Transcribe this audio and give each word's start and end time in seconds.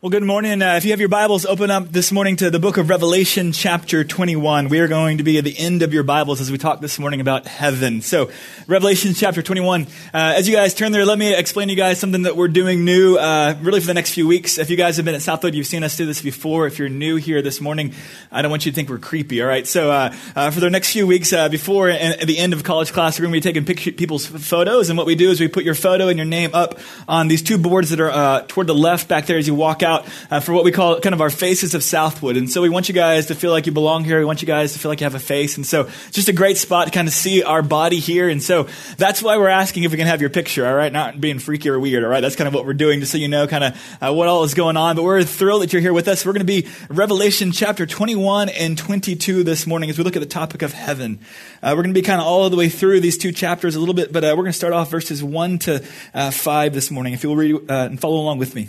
Well, 0.00 0.10
good 0.10 0.22
morning. 0.22 0.62
Uh, 0.62 0.76
if 0.76 0.84
you 0.84 0.92
have 0.92 1.00
your 1.00 1.08
Bibles, 1.08 1.44
open 1.44 1.72
up 1.72 1.90
this 1.90 2.12
morning 2.12 2.36
to 2.36 2.50
the 2.50 2.60
book 2.60 2.76
of 2.76 2.88
Revelation, 2.88 3.50
chapter 3.50 4.04
21. 4.04 4.68
We 4.68 4.78
are 4.78 4.86
going 4.86 5.18
to 5.18 5.24
be 5.24 5.38
at 5.38 5.44
the 5.44 5.58
end 5.58 5.82
of 5.82 5.92
your 5.92 6.04
Bibles 6.04 6.40
as 6.40 6.52
we 6.52 6.56
talk 6.56 6.80
this 6.80 7.00
morning 7.00 7.20
about 7.20 7.48
heaven. 7.48 8.00
So, 8.00 8.30
Revelation, 8.68 9.12
chapter 9.14 9.42
21. 9.42 9.82
Uh, 9.82 9.86
as 10.14 10.48
you 10.48 10.54
guys 10.54 10.72
turn 10.72 10.92
there, 10.92 11.04
let 11.04 11.18
me 11.18 11.34
explain 11.34 11.66
to 11.66 11.74
you 11.74 11.76
guys 11.76 11.98
something 11.98 12.22
that 12.22 12.36
we're 12.36 12.46
doing 12.46 12.84
new, 12.84 13.16
uh, 13.16 13.56
really 13.60 13.80
for 13.80 13.88
the 13.88 13.94
next 13.94 14.14
few 14.14 14.28
weeks. 14.28 14.56
If 14.56 14.70
you 14.70 14.76
guys 14.76 14.98
have 14.98 15.04
been 15.04 15.16
at 15.16 15.22
Southwood, 15.22 15.56
you've 15.56 15.66
seen 15.66 15.82
us 15.82 15.96
do 15.96 16.06
this 16.06 16.22
before. 16.22 16.68
If 16.68 16.78
you're 16.78 16.88
new 16.88 17.16
here 17.16 17.42
this 17.42 17.60
morning, 17.60 17.92
I 18.30 18.40
don't 18.40 18.52
want 18.52 18.66
you 18.66 18.70
to 18.70 18.76
think 18.76 18.90
we're 18.90 18.98
creepy, 18.98 19.42
all 19.42 19.48
right? 19.48 19.66
So, 19.66 19.90
uh, 19.90 20.14
uh, 20.36 20.52
for 20.52 20.60
the 20.60 20.70
next 20.70 20.92
few 20.92 21.08
weeks, 21.08 21.32
uh, 21.32 21.48
before 21.48 21.88
and 21.88 22.20
at 22.20 22.28
the 22.28 22.38
end 22.38 22.52
of 22.52 22.62
college 22.62 22.92
class, 22.92 23.18
we're 23.18 23.24
going 23.24 23.32
to 23.32 23.38
be 23.38 23.52
taking 23.52 23.64
picture, 23.64 23.90
people's 23.90 24.26
photos. 24.26 24.90
And 24.90 24.96
what 24.96 25.08
we 25.08 25.16
do 25.16 25.32
is 25.32 25.40
we 25.40 25.48
put 25.48 25.64
your 25.64 25.74
photo 25.74 26.06
and 26.06 26.16
your 26.16 26.24
name 26.24 26.50
up 26.54 26.78
on 27.08 27.26
these 27.26 27.42
two 27.42 27.58
boards 27.58 27.90
that 27.90 27.98
are 27.98 28.46
toward 28.46 28.68
the 28.68 28.76
left 28.76 29.08
back 29.08 29.26
there 29.26 29.38
as 29.38 29.48
you 29.48 29.56
walk 29.56 29.82
out 29.82 29.87
uh, 29.88 30.40
for 30.40 30.52
what 30.52 30.64
we 30.64 30.72
call 30.72 31.00
kind 31.00 31.14
of 31.14 31.20
our 31.20 31.30
faces 31.30 31.74
of 31.74 31.82
Southwood. 31.82 32.36
And 32.36 32.50
so 32.50 32.62
we 32.62 32.68
want 32.68 32.88
you 32.88 32.94
guys 32.94 33.26
to 33.26 33.34
feel 33.34 33.50
like 33.50 33.66
you 33.66 33.72
belong 33.72 34.04
here. 34.04 34.18
We 34.18 34.24
want 34.24 34.42
you 34.42 34.46
guys 34.46 34.72
to 34.72 34.78
feel 34.78 34.90
like 34.90 35.00
you 35.00 35.04
have 35.04 35.14
a 35.14 35.20
face. 35.20 35.56
And 35.56 35.66
so 35.66 35.82
it's 35.82 36.12
just 36.12 36.28
a 36.28 36.32
great 36.32 36.56
spot 36.56 36.86
to 36.86 36.92
kind 36.92 37.08
of 37.08 37.14
see 37.14 37.42
our 37.42 37.62
body 37.62 37.98
here. 37.98 38.28
And 38.28 38.42
so 38.42 38.68
that's 38.96 39.22
why 39.22 39.36
we're 39.36 39.48
asking 39.48 39.84
if 39.84 39.90
we 39.90 39.98
can 39.98 40.06
have 40.06 40.20
your 40.20 40.30
picture, 40.30 40.66
all 40.66 40.74
right? 40.74 40.92
Not 40.92 41.20
being 41.20 41.38
freaky 41.38 41.68
or 41.68 41.78
weird, 41.80 42.04
all 42.04 42.10
right? 42.10 42.20
That's 42.20 42.36
kind 42.36 42.48
of 42.48 42.54
what 42.54 42.66
we're 42.66 42.74
doing, 42.74 43.00
just 43.00 43.12
so 43.12 43.18
you 43.18 43.28
know 43.28 43.46
kind 43.46 43.64
of 43.64 43.98
uh, 44.00 44.12
what 44.12 44.28
all 44.28 44.44
is 44.44 44.54
going 44.54 44.76
on. 44.76 44.96
But 44.96 45.04
we're 45.04 45.22
thrilled 45.24 45.62
that 45.62 45.72
you're 45.72 45.82
here 45.82 45.92
with 45.92 46.08
us. 46.08 46.24
We're 46.24 46.32
going 46.32 46.46
to 46.46 46.62
be 46.62 46.68
Revelation 46.88 47.52
chapter 47.52 47.86
21 47.86 48.48
and 48.48 48.76
22 48.76 49.44
this 49.44 49.66
morning 49.66 49.90
as 49.90 49.98
we 49.98 50.04
look 50.04 50.16
at 50.16 50.20
the 50.20 50.26
topic 50.26 50.62
of 50.62 50.72
heaven. 50.72 51.20
Uh, 51.62 51.74
we're 51.76 51.82
going 51.82 51.94
to 51.94 52.00
be 52.00 52.02
kind 52.02 52.20
of 52.20 52.26
all 52.26 52.48
the 52.50 52.56
way 52.56 52.68
through 52.68 53.00
these 53.00 53.18
two 53.18 53.32
chapters 53.32 53.74
a 53.74 53.80
little 53.80 53.94
bit, 53.94 54.12
but 54.12 54.24
uh, 54.24 54.28
we're 54.36 54.44
going 54.44 54.52
to 54.52 54.52
start 54.52 54.72
off 54.72 54.90
verses 54.90 55.22
1 55.22 55.58
to 55.60 55.84
uh, 56.14 56.30
5 56.30 56.74
this 56.74 56.90
morning. 56.90 57.12
If 57.12 57.22
you'll 57.22 57.36
read 57.36 57.54
uh, 57.70 57.86
and 57.86 58.00
follow 58.00 58.20
along 58.20 58.38
with 58.38 58.54
me. 58.54 58.68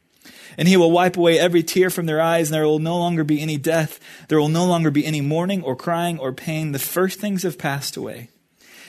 And 0.61 0.67
he 0.67 0.77
will 0.77 0.91
wipe 0.91 1.17
away 1.17 1.39
every 1.39 1.63
tear 1.63 1.89
from 1.89 2.05
their 2.05 2.21
eyes, 2.21 2.49
and 2.49 2.53
there 2.53 2.67
will 2.67 2.77
no 2.77 2.95
longer 2.95 3.23
be 3.23 3.41
any 3.41 3.57
death. 3.57 3.99
There 4.27 4.39
will 4.39 4.47
no 4.47 4.63
longer 4.63 4.91
be 4.91 5.03
any 5.03 5.19
mourning 5.19 5.63
or 5.63 5.75
crying 5.75 6.19
or 6.19 6.31
pain. 6.31 6.71
The 6.71 6.77
first 6.77 7.19
things 7.19 7.41
have 7.41 7.57
passed 7.57 7.97
away. 7.97 8.29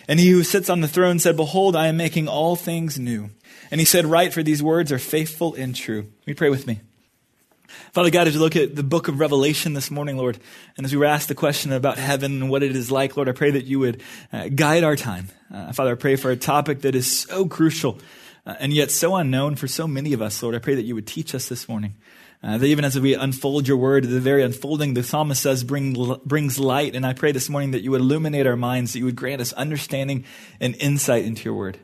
And 0.07 0.21
he 0.21 0.29
who 0.29 0.43
sits 0.43 0.69
on 0.69 0.83
the 0.83 0.87
throne 0.87 1.19
said, 1.19 1.35
Behold, 1.35 1.75
I 1.75 1.87
am 1.87 1.97
making 1.97 2.29
all 2.29 2.57
things 2.57 2.99
new. 2.99 3.31
And 3.71 3.81
he 3.81 3.87
said, 3.87 4.05
Write, 4.05 4.35
for 4.35 4.43
these 4.43 4.63
words 4.63 4.93
are 4.93 4.99
faithful 4.99 5.55
and 5.55 5.75
true. 5.75 6.09
We 6.27 6.35
pray 6.35 6.51
with 6.51 6.67
me. 6.67 6.83
Father 7.93 8.11
God, 8.11 8.29
as 8.29 8.35
we 8.35 8.41
look 8.41 8.55
at 8.55 8.77
the 8.77 8.83
book 8.83 9.09
of 9.09 9.19
Revelation 9.19 9.73
this 9.73 9.91
morning, 9.91 10.19
Lord, 10.19 10.39
and 10.77 10.85
as 10.85 10.93
we 10.93 10.99
were 10.99 11.07
asked 11.07 11.29
the 11.29 11.35
question 11.35 11.73
about 11.73 11.97
heaven 11.97 12.43
and 12.43 12.51
what 12.51 12.63
it 12.63 12.77
is 12.77 12.91
like, 12.91 13.17
Lord, 13.17 13.31
I 13.31 13.33
pray 13.33 13.53
that 13.53 13.65
you 13.65 13.79
would 13.79 14.03
uh, 14.31 14.51
guide 14.51 14.85
our 14.85 14.95
time. 14.95 15.29
Uh, 15.51 15.73
Father, 15.73 15.93
I 15.93 15.95
pray 15.95 16.17
for 16.17 16.31
a 16.31 16.37
topic 16.37 16.83
that 16.83 16.95
is 16.95 17.11
so 17.11 17.47
crucial 17.47 17.99
uh, 18.47 18.55
and 18.59 18.73
yet 18.73 18.91
so 18.91 19.15
unknown 19.17 19.57
for 19.57 19.69
so 19.69 19.87
many 19.87 20.13
of 20.13 20.23
us, 20.23 20.43
Lord. 20.43 20.55
I 20.55 20.59
pray 20.59 20.75
that 20.75 20.83
you 20.83 20.95
would 20.95 21.07
teach 21.07 21.35
us 21.35 21.49
this 21.49 21.69
morning. 21.69 21.95
Uh, 22.45 22.59
that 22.59 22.67
even 22.67 22.85
as 22.85 22.99
we 22.99 23.15
unfold 23.15 23.69
your 23.69 23.77
word, 23.77 24.03
the 24.03 24.19
very 24.19 24.43
unfolding, 24.43 24.95
the 24.95 25.03
psalmist 25.05 25.43
says, 25.43 25.63
bring, 25.63 26.17
brings 26.25 26.59
light. 26.59 26.97
And 26.97 27.07
I 27.07 27.13
pray 27.13 27.31
this 27.31 27.49
morning 27.49 27.71
that 27.71 27.83
you 27.83 27.93
would 27.93 28.01
illuminate 28.01 28.49
our 28.49 28.57
minds, 28.57 28.93
that 28.93 28.99
you 28.99 29.05
would 29.05 29.15
grant 29.15 29.41
us 29.41 29.53
understanding 29.53 30.25
and 30.61 30.75
insight 30.77 31.25
into 31.25 31.45
your 31.45 31.55
word. 31.55 31.79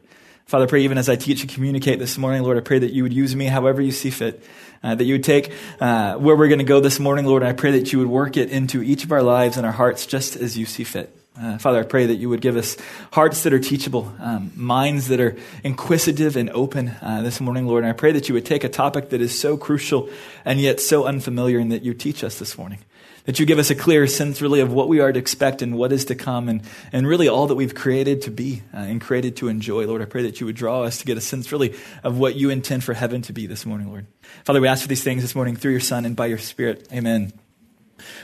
Father, 0.47 0.65
I 0.65 0.67
pray 0.67 0.81
even 0.81 0.99
as 0.99 1.09
I 1.09 1.15
teach 1.15 1.43
and 1.43 1.51
communicate 1.51 2.01
this 2.01 2.19
morning, 2.19 2.43
Lord, 2.43 2.57
I 2.57 2.61
pray 2.61 2.81
that 2.81 2.93
you 2.93 3.05
would 3.05 3.13
use 3.13 3.37
me 3.37 3.45
however 3.45 3.81
you 3.81 3.93
see 3.93 4.11
fit. 4.11 4.43
Uh, 4.83 4.95
that 4.95 5.05
you 5.05 5.15
would 5.15 5.25
take 5.25 5.53
uh, 5.81 6.15
where 6.15 6.37
we're 6.37 6.49
going 6.49 6.59
to 6.59 6.65
go 6.65 6.81
this 6.81 6.99
morning, 6.99 7.27
Lord. 7.27 7.43
And 7.43 7.51
I 7.51 7.53
pray 7.53 7.73
that 7.73 7.93
you 7.93 7.99
would 7.99 8.09
work 8.09 8.37
it 8.37 8.51
into 8.51 8.83
each 8.83 9.05
of 9.05 9.13
our 9.13 9.23
lives 9.23 9.57
and 9.57 9.67
our 9.67 9.73
hearts 9.73 10.07
just 10.07 10.37
as 10.37 10.57
you 10.57 10.67
see 10.67 10.85
fit. 10.85 11.18
Uh, 11.41 11.57
Father, 11.57 11.79
I 11.79 11.85
pray 11.85 12.07
that 12.07 12.17
you 12.17 12.29
would 12.29 12.41
give 12.41 12.57
us 12.57 12.77
hearts 13.13 13.45
that 13.45 13.53
are 13.53 13.61
teachable, 13.61 14.13
um, 14.19 14.51
minds 14.57 15.07
that 15.09 15.21
are 15.21 15.37
inquisitive 15.63 16.37
and 16.37 16.51
open 16.51 16.89
uh, 17.01 17.23
this 17.23 17.41
morning, 17.41 17.67
Lord. 17.67 17.85
And 17.85 17.91
I 17.91 17.95
pray 17.95 18.11
that 18.13 18.29
you 18.29 18.35
would 18.35 18.47
take 18.47 18.65
a 18.65 18.69
topic 18.69 19.11
that 19.11 19.21
is 19.21 19.39
so 19.39 19.57
crucial 19.57 20.11
and 20.45 20.61
yet 20.61 20.81
so 20.81 21.05
unfamiliar 21.05 21.59
and 21.59 21.71
that 21.71 21.83
you 21.83 21.95
teach 21.95 22.25
us 22.25 22.39
this 22.41 22.59
morning. 22.59 22.81
That 23.27 23.39
you 23.39 23.47
give 23.47 23.59
us 23.59 23.71
a 23.71 23.75
clear 23.75 24.07
sense, 24.07 24.41
really, 24.41 24.61
of 24.61 24.73
what 24.73 24.89
we 24.89 25.01
are 25.01 25.13
to 25.13 25.19
expect 25.19 25.61
and 25.61 25.77
what 25.77 25.93
is 25.93 26.07
to 26.07 26.15
come, 26.15 26.49
and, 26.49 26.63
and 26.93 27.07
really 27.07 27.29
all 27.29 27.47
that 27.49 27.57
we've 27.57 27.75
created 27.75 28.23
to 28.23 28.31
be 28.31 28.63
uh, 28.73 28.79
and 28.79 29.01
created 29.01 29.37
to 29.37 29.49
enjoy. 29.49 29.87
Lord, 29.87 30.01
I 30.01 30.07
pray 30.07 30.23
that 30.23 30.41
you 30.41 30.47
would 30.47 30.57
draw 30.57 30.83
us 30.83 30.99
to 30.99 31.05
get 31.05 31.19
a 31.19 31.21
sense, 31.21 31.53
really, 31.53 31.75
of 32.03 32.19
what 32.19 32.37
you 32.37 32.49
intend 32.49 32.85
for 32.85 32.95
heaven 32.95 33.21
to 33.23 33.35
be 33.35 33.47
this 33.47 33.67
morning, 33.67 33.89
Lord. 33.89 34.07
Father, 34.45 34.63
we 34.63 34.67
ask 34.67 34.81
for 34.81 34.89
these 34.89 35.05
things 35.05 35.21
this 35.21 35.35
morning 35.35 35.57
through 35.57 35.73
your 35.73 35.81
Son 35.81 36.07
and 36.07 36.17
by 36.17 36.27
your 36.27 36.39
Spirit. 36.39 36.89
Amen. 36.91 37.33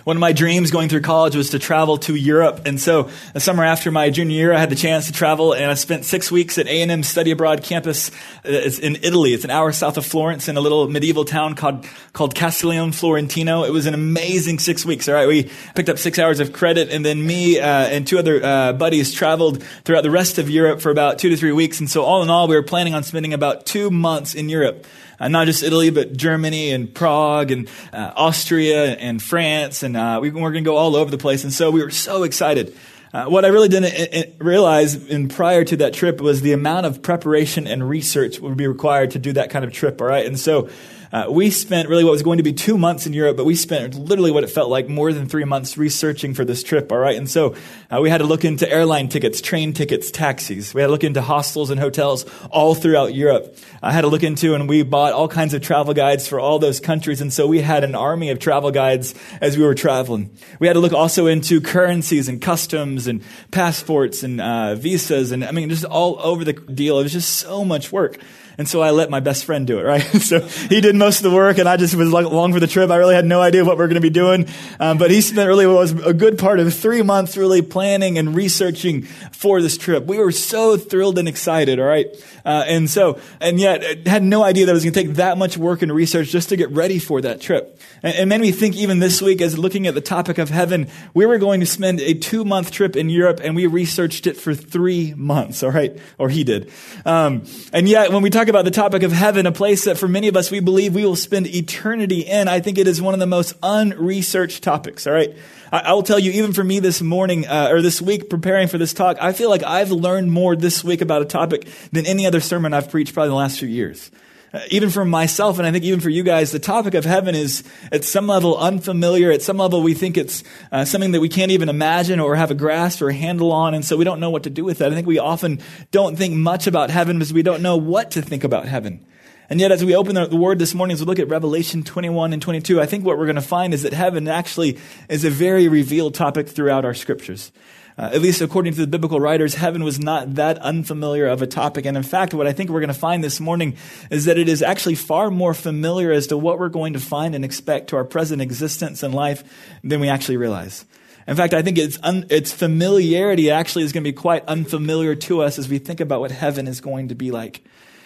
One 0.04 0.16
of 0.16 0.20
my 0.20 0.32
dreams 0.32 0.70
going 0.70 0.88
through 0.88 1.00
college 1.00 1.34
was 1.34 1.50
to 1.50 1.58
travel 1.58 1.98
to 1.98 2.14
Europe. 2.14 2.62
And 2.66 2.80
so 2.80 3.10
the 3.32 3.40
summer 3.40 3.64
after 3.64 3.90
my 3.90 4.10
junior 4.10 4.36
year, 4.36 4.52
I 4.52 4.58
had 4.58 4.70
the 4.70 4.76
chance 4.76 5.06
to 5.06 5.12
travel 5.12 5.52
and 5.52 5.70
I 5.70 5.74
spent 5.74 6.04
six 6.04 6.30
weeks 6.30 6.58
at 6.58 6.66
A&M 6.66 7.02
Study 7.02 7.30
Abroad 7.30 7.62
campus. 7.62 8.10
It's 8.44 8.78
in 8.78 8.96
Italy. 8.96 9.32
It's 9.32 9.44
an 9.44 9.50
hour 9.50 9.72
south 9.72 9.96
of 9.96 10.04
Florence 10.04 10.48
in 10.48 10.56
a 10.56 10.60
little 10.60 10.88
medieval 10.88 11.24
town 11.24 11.54
called, 11.54 11.86
called 12.12 12.34
Castiglione 12.34 12.92
Fiorentino. 12.92 13.64
It 13.64 13.72
was 13.72 13.86
an 13.86 13.94
amazing 13.94 14.58
six 14.58 14.84
weeks. 14.84 15.08
All 15.08 15.14
right. 15.14 15.28
We 15.28 15.50
picked 15.74 15.88
up 15.88 15.98
six 15.98 16.18
hours 16.18 16.40
of 16.40 16.52
credit 16.52 16.90
and 16.90 17.04
then 17.04 17.26
me 17.26 17.58
uh, 17.58 17.66
and 17.66 18.06
two 18.06 18.18
other 18.18 18.44
uh, 18.44 18.72
buddies 18.74 19.12
traveled 19.12 19.62
throughout 19.84 20.02
the 20.02 20.10
rest 20.10 20.38
of 20.38 20.50
Europe 20.50 20.80
for 20.80 20.90
about 20.90 21.18
two 21.18 21.30
to 21.30 21.36
three 21.36 21.52
weeks. 21.52 21.80
And 21.80 21.90
so 21.90 22.02
all 22.02 22.22
in 22.22 22.30
all, 22.30 22.46
we 22.48 22.56
were 22.56 22.62
planning 22.62 22.94
on 22.94 23.02
spending 23.02 23.32
about 23.32 23.64
two 23.64 23.90
months 23.90 24.34
in 24.34 24.48
Europe 24.48 24.86
uh, 25.19 25.28
not 25.28 25.47
just 25.47 25.62
Italy, 25.62 25.91
but 25.91 26.16
Germany 26.16 26.70
and 26.70 26.92
Prague 26.92 27.50
and 27.50 27.69
uh, 27.92 28.12
Austria 28.16 28.94
and 28.94 29.22
France. 29.22 29.82
And 29.82 29.97
uh, 29.97 30.19
we, 30.20 30.30
we're 30.30 30.52
going 30.52 30.64
to 30.64 30.70
go 30.70 30.76
all 30.76 30.97
over 30.97 31.10
the 31.10 31.19
place. 31.19 31.44
And 31.44 31.52
so 31.52 31.70
we 31.70 31.82
were 31.82 31.91
so 31.91 32.22
excited. 32.22 32.76
Uh, 33.12 33.26
what 33.26 33.44
I 33.44 33.48
really 33.48 33.69
didn't 33.69 33.94
uh, 33.94 34.19
uh, 34.19 34.44
realize 34.44 34.97
in 34.97 35.28
prior 35.28 35.64
to 35.64 35.76
that 35.76 35.94
trip 35.94 36.20
was 36.20 36.41
the 36.41 36.52
amount 36.52 36.86
of 36.86 37.00
preparation 37.00 37.69
and 37.69 37.88
research 37.88 38.41
would 38.41 38.56
be 38.56 38.66
required 38.66 39.12
to 39.12 39.20
do 39.20 39.32
that 39.34 39.50
kind 39.50 39.64
of 39.64 39.72
trip. 39.72 40.00
All 40.00 40.08
right. 40.08 40.26
And 40.26 40.38
so 40.38 40.69
uh, 41.14 41.30
we 41.30 41.48
spent 41.48 41.88
really 41.88 42.02
what 42.02 42.10
was 42.10 42.25
going 42.25 42.38
to 42.38 42.42
be 42.42 42.52
two 42.52 42.76
months 42.76 43.06
in 43.06 43.12
Europe, 43.12 43.36
but 43.36 43.47
we 43.47 43.54
spent 43.54 43.94
literally 43.94 44.32
what 44.32 44.42
it 44.42 44.48
felt 44.48 44.69
like 44.69 44.88
more 44.88 45.12
than 45.12 45.28
three 45.28 45.44
months 45.44 45.78
researching 45.78 46.34
for 46.34 46.44
this 46.44 46.64
trip. 46.64 46.91
All 46.91 46.98
right. 46.98 47.16
And 47.16 47.30
so 47.30 47.54
uh, 47.88 48.00
we 48.00 48.10
had 48.10 48.19
to 48.19 48.25
look 48.25 48.44
into 48.44 48.69
airline 48.69 49.08
tickets, 49.08 49.41
train 49.41 49.72
tickets, 49.72 50.10
taxis. 50.10 50.75
We 50.75 50.80
had 50.80 50.88
to 50.88 50.91
look 50.91 51.04
into 51.04 51.22
hostels 51.22 51.70
and 51.70 51.78
hotels 51.78 52.26
all 52.50 52.75
throughout 52.75 53.14
Europe. 53.14 53.56
I 53.80 53.92
had 53.92 54.00
to 54.00 54.08
look 54.08 54.25
into 54.25 54.56
and 54.56 54.69
we 54.69 54.82
bought 54.82 55.12
all 55.12 55.28
kinds 55.28 55.54
of 55.54 55.62
travel 55.62 55.94
guides 55.94 56.26
for 56.26 56.41
all 56.41 56.58
those 56.58 56.80
countries. 56.80 57.20
And 57.20 57.32
so 57.32 57.46
we 57.46 57.60
had 57.60 57.84
an 57.84 57.94
army 57.94 58.31
of 58.31 58.41
travel 58.41 58.72
guides 58.72 59.14
as 59.41 59.56
we 59.56 59.62
were 59.62 59.76
traveling. 59.76 60.36
We 60.58 60.66
had 60.66 60.72
to 60.72 60.81
look 60.81 60.94
also 60.94 61.26
into 61.26 61.60
currencies 61.60 62.28
and 62.28 62.42
customs 62.42 63.06
and 63.06 63.22
passports 63.52 64.25
and 64.25 64.41
uh, 64.41 64.75
visas. 64.75 65.31
And 65.31 65.44
I 65.44 65.52
mean, 65.52 65.70
just 65.70 65.84
all 65.84 66.19
over 66.19 66.44
the 66.44 66.54
deal. 66.54 66.98
It 66.98 67.04
was 67.04 67.12
just 67.12 67.36
so 67.36 67.64
much 67.64 67.92
work. 67.92 68.19
And 68.56 68.69
so 68.69 68.82
I 68.82 68.91
let 68.91 69.10
my 69.10 69.20
best 69.20 69.44
friend 69.44 69.66
do 69.66 69.78
it, 69.78 69.82
right? 69.82 70.03
so 70.20 70.41
he 70.41 70.81
did 70.81 70.94
most 70.94 71.19
of 71.19 71.31
the 71.31 71.37
work 71.37 71.59
and 71.59 71.69
I 71.69 71.76
just 71.76 71.94
was 71.94 72.10
along 72.10 72.53
for 72.53 72.60
the 72.60 72.66
trip. 72.66 72.91
I 72.91 72.97
really 72.97 73.15
had 73.15 73.25
no 73.25 73.41
idea 73.41 73.65
what 73.65 73.78
we 73.78 73.84
are 73.84 73.88
going 73.88 73.97
to 73.97 74.00
be 74.00 74.10
doing. 74.10 74.47
Um, 74.78 74.98
but 74.98 75.10
he 75.10 75.20
spent 75.20 75.48
really 75.48 75.66
was 75.66 75.92
a 76.04 76.15
good 76.15 76.38
part 76.38 76.60
of 76.60 76.72
three 76.72 77.03
months 77.03 77.37
really 77.37 77.62
planning 77.62 78.19
and 78.19 78.34
researching 78.34 79.03
for 79.03 79.60
this 79.60 79.76
trip. 79.76 80.04
We 80.04 80.19
were 80.19 80.32
so 80.32 80.76
thrilled 80.76 81.19
and 81.19 81.28
excited, 81.28 81.81
all 81.81 81.87
right? 81.87 82.06
Uh, 82.44 82.64
and 82.66 82.91
so, 82.91 83.19
and 83.41 83.59
yet 83.59 84.06
had 84.06 84.22
no 84.22 84.43
idea 84.43 84.66
that 84.66 84.72
it 84.72 84.75
was 84.75 84.84
going 84.84 84.93
to 84.93 85.03
take 85.03 85.14
that 85.16 85.38
much 85.38 85.56
work 85.56 85.82
and 85.82 85.93
research 85.93 86.28
just 86.28 86.50
to 86.50 86.56
get 86.56 86.70
ready 86.70 86.98
for 86.98 87.20
that 87.22 87.41
trip. 87.41 87.81
And, 88.03 88.14
and 88.14 88.28
made 88.28 88.41
me 88.41 88.53
think 88.53 88.76
even 88.76 88.98
this 88.98 89.22
week 89.22 89.41
as 89.41 89.59
looking 89.59 89.87
at 89.87 89.94
the 89.94 90.00
topic 90.00 90.38
of 90.38 90.50
heaven, 90.50 90.88
we 91.14 91.26
were 91.26 91.38
going 91.38 91.60
to 91.60 91.66
spend 91.66 92.00
a 92.00 92.14
two 92.14 92.44
month 92.44 92.70
trip 92.70 92.97
in 92.97 93.09
Europe 93.09 93.40
and 93.43 93.56
we 93.56 93.67
researched 93.67 94.26
it 94.26 94.37
for 94.37 94.55
three 94.55 95.14
months, 95.14 95.62
all 95.62 95.70
right? 95.70 95.99
Or 96.19 96.28
he 96.28 96.44
did. 96.44 96.70
Um, 97.06 97.44
and 97.73 97.88
yet 97.88 98.12
when 98.12 98.23
we 98.23 98.31
talk 98.31 98.44
about 98.49 98.64
the 98.64 98.70
topic 98.70 99.02
of 99.02 99.12
heaven, 99.12 99.46
a 99.46 99.52
place 99.52 99.85
that 99.85 99.99
for 99.99 100.08
many 100.08 100.29
of 100.29 100.37
us 100.37 100.50
we 100.50 100.61
believe 100.61 100.94
we 100.94 101.05
will 101.05 101.17
spend 101.17 101.46
eternity 101.46 102.20
in, 102.20 102.49
I 102.49 102.61
think 102.61 102.79
it 102.79 102.87
is 102.87 103.00
one 103.00 103.14
of 103.14 103.20
the 103.20 103.26
most 103.26 103.55
unresearched 103.62 104.62
topics, 104.62 105.06
all 105.06 105.12
right? 105.12 105.35
I, 105.73 105.81
I 105.81 105.93
will 105.93 106.02
tell 106.02 106.19
you, 106.19 106.32
even 106.32 106.52
for 106.52 106.64
me 106.64 106.79
this 106.79 107.02
morning 107.02 107.46
uh, 107.46 107.69
or 107.70 107.82
this 107.82 108.00
week 108.02 108.31
preparing 108.31 108.69
for 108.69 108.79
this 108.79 108.93
talk, 108.93 109.17
I 109.20 109.32
feel 109.32 109.50
like 109.50 109.62
I've 109.62 109.91
learned 109.91 110.32
more 110.32 110.56
this 110.56 110.85
week 110.85 111.00
about 111.00 111.23
a 111.23 111.26
topic 111.26 111.69
than 111.93 112.06
any 112.06 112.26
other 112.26 112.41
sermon 112.41 112.73
I've 112.73 112.91
preached 112.91 113.14
probably 113.14 113.29
in 113.29 113.32
the 113.32 113.37
last 113.37 113.58
few 113.58 113.69
years. 113.69 114.11
Uh, 114.54 114.60
even 114.70 114.88
for 114.88 115.04
myself, 115.04 115.58
and 115.58 115.66
I 115.66 115.72
think 115.72 115.82
even 115.82 115.98
for 115.98 116.10
you 116.10 116.22
guys, 116.22 116.52
the 116.52 116.60
topic 116.60 116.94
of 116.94 117.04
heaven 117.04 117.34
is 117.34 117.64
at 117.90 118.04
some 118.04 118.28
level 118.28 118.56
unfamiliar. 118.56 119.32
At 119.32 119.42
some 119.42 119.56
level, 119.56 119.82
we 119.82 119.94
think 119.94 120.16
it's 120.16 120.44
uh, 120.70 120.84
something 120.84 121.10
that 121.10 121.20
we 121.20 121.28
can't 121.28 121.50
even 121.50 121.68
imagine 121.68 122.20
or 122.20 122.36
have 122.36 122.52
a 122.52 122.54
grasp 122.54 123.02
or 123.02 123.08
a 123.08 123.14
handle 123.14 123.50
on, 123.50 123.74
and 123.74 123.84
so 123.84 123.96
we 123.96 124.04
don't 124.04 124.20
know 124.20 124.30
what 124.30 124.44
to 124.44 124.50
do 124.50 124.64
with 124.64 124.78
that. 124.78 124.92
I 124.92 124.94
think 124.94 125.08
we 125.08 125.18
often 125.18 125.60
don't 125.90 126.14
think 126.14 126.34
much 126.34 126.68
about 126.68 126.90
heaven 126.90 127.18
because 127.18 127.32
we 127.32 127.42
don't 127.42 127.62
know 127.62 127.76
what 127.76 128.12
to 128.12 128.22
think 128.22 128.44
about 128.44 128.68
heaven. 128.68 129.04
And 129.50 129.58
yet, 129.58 129.72
as 129.72 129.84
we 129.84 129.96
open 129.96 130.14
the 130.14 130.36
word 130.36 130.60
this 130.60 130.72
morning, 130.72 130.94
as 130.94 131.00
we 131.00 131.06
look 131.06 131.18
at 131.18 131.28
Revelation 131.28 131.82
21 131.82 132.32
and 132.32 132.40
22, 132.40 132.80
I 132.80 132.86
think 132.86 133.04
what 133.04 133.18
we're 133.18 133.26
going 133.26 133.34
to 133.34 133.42
find 133.42 133.74
is 133.74 133.82
that 133.82 133.92
heaven 133.92 134.28
actually 134.28 134.78
is 135.08 135.24
a 135.24 135.30
very 135.30 135.66
revealed 135.66 136.14
topic 136.14 136.48
throughout 136.48 136.84
our 136.84 136.94
scriptures. 136.94 137.50
Uh, 137.96 138.11
at 138.12 138.20
least 138.20 138.41
according 138.41 138.73
to 138.73 138.81
the 138.81 138.87
biblical 138.88 139.20
writers, 139.20 139.55
heaven 139.55 139.85
was 139.85 140.00
not 140.00 140.35
that 140.35 140.58
unfamiliar 140.58 141.26
of 141.26 141.43
a 141.43 141.46
topic. 141.46 141.87
And 141.87 141.96
in 141.96 142.02
fact, 142.02 142.35
what 142.35 142.46
I 142.46 142.52
think 142.52 142.70
we're 142.70 142.81
going 142.81 142.88
to 142.88 142.94
find 142.94 143.23
this 143.23 143.38
morning 143.38 143.76
is 144.11 144.25
that 144.25 144.37
it 144.37 144.49
is 144.49 144.62
actually 144.62 144.96
far 144.96 145.31
more 145.31 145.55
familiar 145.55 146.11
as 146.11 146.26
to 146.29 146.37
what 146.37 146.58
we're 146.58 146.70
going 146.70 146.94
to 146.94 147.00
find 147.00 147.37
and 147.37 147.44
expect 147.44 147.91
to 147.91 147.96
our 147.96 148.05
present 148.05 148.43
existence 148.43 149.05
and 149.05 149.14
life 149.14 149.44
than 149.85 150.00
we 150.00 150.08
actually 150.08 150.38
realize. 150.38 150.85
In 151.26 151.37
fact, 151.37 151.55
I 151.55 151.62
think 151.62 151.79
its, 151.79 151.99
un, 152.02 152.26
its 152.31 152.52
familiarity 152.52 153.50
actually 153.50 153.85
is 153.85 153.93
going 153.93 154.05
to 154.05 154.11
be 154.11 154.12
quite 154.12 154.44
unfamiliar 154.47 155.14
to 155.14 155.43
us 155.43 155.58
as 155.58 155.69
we 155.69 155.79
think 155.79 156.00
about 156.00 156.20
what 156.20 156.32
heaven 156.32 156.67
is 156.67 156.81
going 156.81 157.08
to 157.08 157.14
be 157.14 157.31
like. 157.31 157.64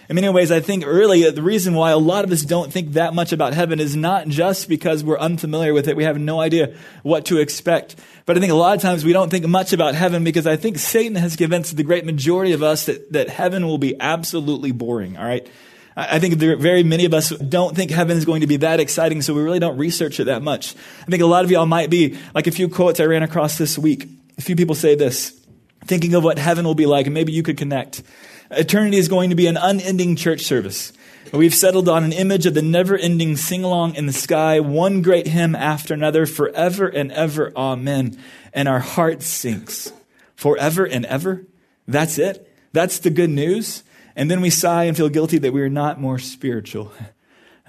In 0.09 0.15
many 0.15 0.29
ways, 0.31 0.51
I 0.51 0.61
think 0.61 0.87
really 0.87 1.31
the 1.31 1.43
reason 1.43 1.75
why 1.75 1.91
a 1.91 1.99
lot 1.99 2.25
of 2.25 2.33
us 2.33 2.41
don't 2.43 2.73
think 2.73 2.93
that 2.93 3.13
much 3.13 3.33
about 3.35 3.53
heaven 3.53 3.79
is 3.79 3.95
not 3.95 4.27
just 4.27 4.67
because 4.67 5.05
we're 5.05 5.19
unfamiliar 5.19 5.75
with 5.75 5.87
it. 5.87 5.97
We 5.97 6.05
have 6.05 6.19
no 6.19 6.41
idea 6.41 6.75
what 7.03 7.27
to 7.27 7.37
expect. 7.37 7.95
But 8.25 8.39
I 8.39 8.41
think 8.41 8.51
a 8.51 8.57
lot 8.57 8.75
of 8.75 8.81
times 8.81 9.05
we 9.05 9.13
don't 9.13 9.29
think 9.29 9.47
much 9.47 9.75
about 9.75 9.95
heaven 9.95 10.25
because 10.25 10.47
I 10.47 10.57
think 10.57 10.79
Satan 10.79 11.17
has 11.17 11.37
convinced 11.37 11.77
the 11.77 11.83
great 11.83 12.07
majority 12.07 12.53
of 12.53 12.63
us 12.63 12.87
that, 12.87 13.13
that 13.13 13.29
heaven 13.29 13.67
will 13.67 13.77
be 13.77 14.01
absolutely 14.01 14.73
boring. 14.73 15.19
All 15.19 15.27
right. 15.27 15.47
I 15.95 16.21
think 16.21 16.39
there 16.39 16.57
very 16.57 16.85
many 16.85 17.05
of 17.05 17.13
us 17.13 17.31
don't 17.31 17.77
think 17.77 17.91
heaven 17.91 18.17
is 18.17 18.25
going 18.25 18.43
to 18.43 18.47
be 18.47 18.59
that 18.59 18.79
exciting, 18.79 19.21
so 19.21 19.35
we 19.35 19.43
really 19.43 19.59
don't 19.59 19.77
research 19.77 20.21
it 20.21 20.25
that 20.25 20.43
much. 20.43 20.77
I 21.03 21.11
think 21.11 21.23
a 21.23 21.27
lot 21.27 21.45
of 21.45 21.51
y'all 21.51 21.67
might 21.67 21.91
be 21.91 22.17
like 22.35 22.47
a 22.47 22.53
few 22.53 22.69
quotes 22.69 23.01
I 23.01 23.05
ran 23.05 23.25
across 23.25 23.59
this 23.59 23.77
week. 23.77 24.09
A 24.39 24.41
few 24.41 24.55
people 24.55 24.77
say 24.77 24.95
this, 24.95 25.39
thinking 25.85 26.15
of 26.15 26.23
what 26.23 26.39
heaven 26.39 26.65
will 26.65 26.77
be 26.77 26.87
like, 26.87 27.07
and 27.07 27.15
maybe 27.15 27.33
you 27.33 27.43
could 27.43 27.59
connect. 27.59 28.03
Eternity 28.51 28.97
is 28.97 29.09
going 29.09 29.31
to 29.31 29.37
be 29.37 29.47
an 29.47 29.57
unending 29.57 30.17
church 30.17 30.43
service. 30.43 30.93
We've 31.33 31.55
settled 31.55 31.89
on 31.89 32.05
an 32.05 32.13
image 32.13 32.47
of 32.47 32.55
the 32.55 32.63
never 32.63 32.97
ending 32.97 33.37
sing 33.37 33.63
along 33.63 33.97
in 33.97 34.07
the 34.07 34.13
sky, 34.13 34.61
one 34.61 35.03
great 35.03 35.27
hymn 35.27 35.55
after 35.55 35.93
another, 35.93 36.25
forever 36.25 36.87
and 36.89 37.13
ever, 37.13 37.53
amen. 37.55 38.19
And 38.55 38.67
our 38.67 38.81
heart 38.81 39.23
sinks. 39.23 39.93
Forever 40.35 40.87
and 40.87 41.05
ever? 41.07 41.45
That's 41.87 42.19
it? 42.19 42.51
That's 42.73 42.99
the 42.99 43.11
good 43.11 43.31
news? 43.31 43.83
And 44.17 44.31
then 44.31 44.41
we 44.41 44.51
sigh 44.51 44.85
and 44.85 44.97
feel 44.97 45.09
guilty 45.09 45.39
that 45.39 45.53
we 45.53 45.61
are 45.61 45.69
not 45.69 46.01
more 46.01 46.19
spiritual. 46.19 46.93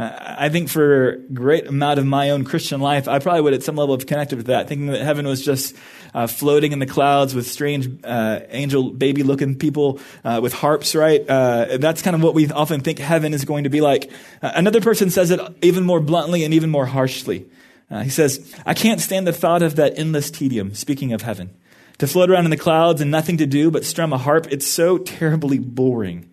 I 0.01 0.47
think 0.47 0.69
for 0.69 1.09
a 1.09 1.17
great 1.17 1.67
amount 1.67 1.99
of 1.99 2.05
my 2.05 2.29
own 2.29 2.45
Christian 2.45 2.79
life, 2.79 3.09
I 3.09 3.19
probably 3.19 3.41
would 3.41 3.53
at 3.53 3.63
some 3.63 3.75
level 3.75 3.97
have 3.97 4.07
connected 4.07 4.37
with 4.37 4.45
that, 4.45 4.69
thinking 4.69 4.87
that 4.87 5.01
heaven 5.01 5.27
was 5.27 5.43
just 5.43 5.75
uh, 6.13 6.25
floating 6.25 6.71
in 6.71 6.79
the 6.79 6.85
clouds 6.85 7.35
with 7.35 7.45
strange 7.45 7.89
uh, 8.05 8.39
angel 8.47 8.91
baby 8.91 9.23
looking 9.23 9.55
people 9.55 9.99
uh, 10.23 10.39
with 10.41 10.53
harps, 10.53 10.95
right? 10.95 11.27
Uh, 11.27 11.77
that's 11.79 12.01
kind 12.01 12.15
of 12.15 12.23
what 12.23 12.33
we 12.33 12.49
often 12.49 12.79
think 12.79 12.99
heaven 12.99 13.33
is 13.33 13.43
going 13.43 13.65
to 13.65 13.69
be 13.69 13.81
like. 13.81 14.09
Uh, 14.41 14.53
another 14.55 14.79
person 14.79 15.09
says 15.09 15.31
it 15.31 15.41
even 15.61 15.83
more 15.83 15.99
bluntly 15.99 16.45
and 16.45 16.53
even 16.53 16.69
more 16.69 16.85
harshly. 16.85 17.45
Uh, 17.91 18.01
he 18.01 18.09
says, 18.09 18.55
I 18.65 18.75
can't 18.75 19.01
stand 19.01 19.27
the 19.27 19.33
thought 19.33 19.61
of 19.61 19.75
that 19.75 19.99
endless 19.99 20.31
tedium, 20.31 20.75
speaking 20.75 21.11
of 21.11 21.23
heaven. 21.23 21.49
To 21.97 22.07
float 22.07 22.29
around 22.29 22.45
in 22.45 22.51
the 22.51 22.57
clouds 22.57 23.01
and 23.01 23.11
nothing 23.11 23.35
to 23.37 23.45
do 23.45 23.69
but 23.69 23.83
strum 23.83 24.13
a 24.13 24.17
harp, 24.17 24.47
it's 24.49 24.65
so 24.65 24.97
terribly 24.97 25.59
boring. 25.59 26.29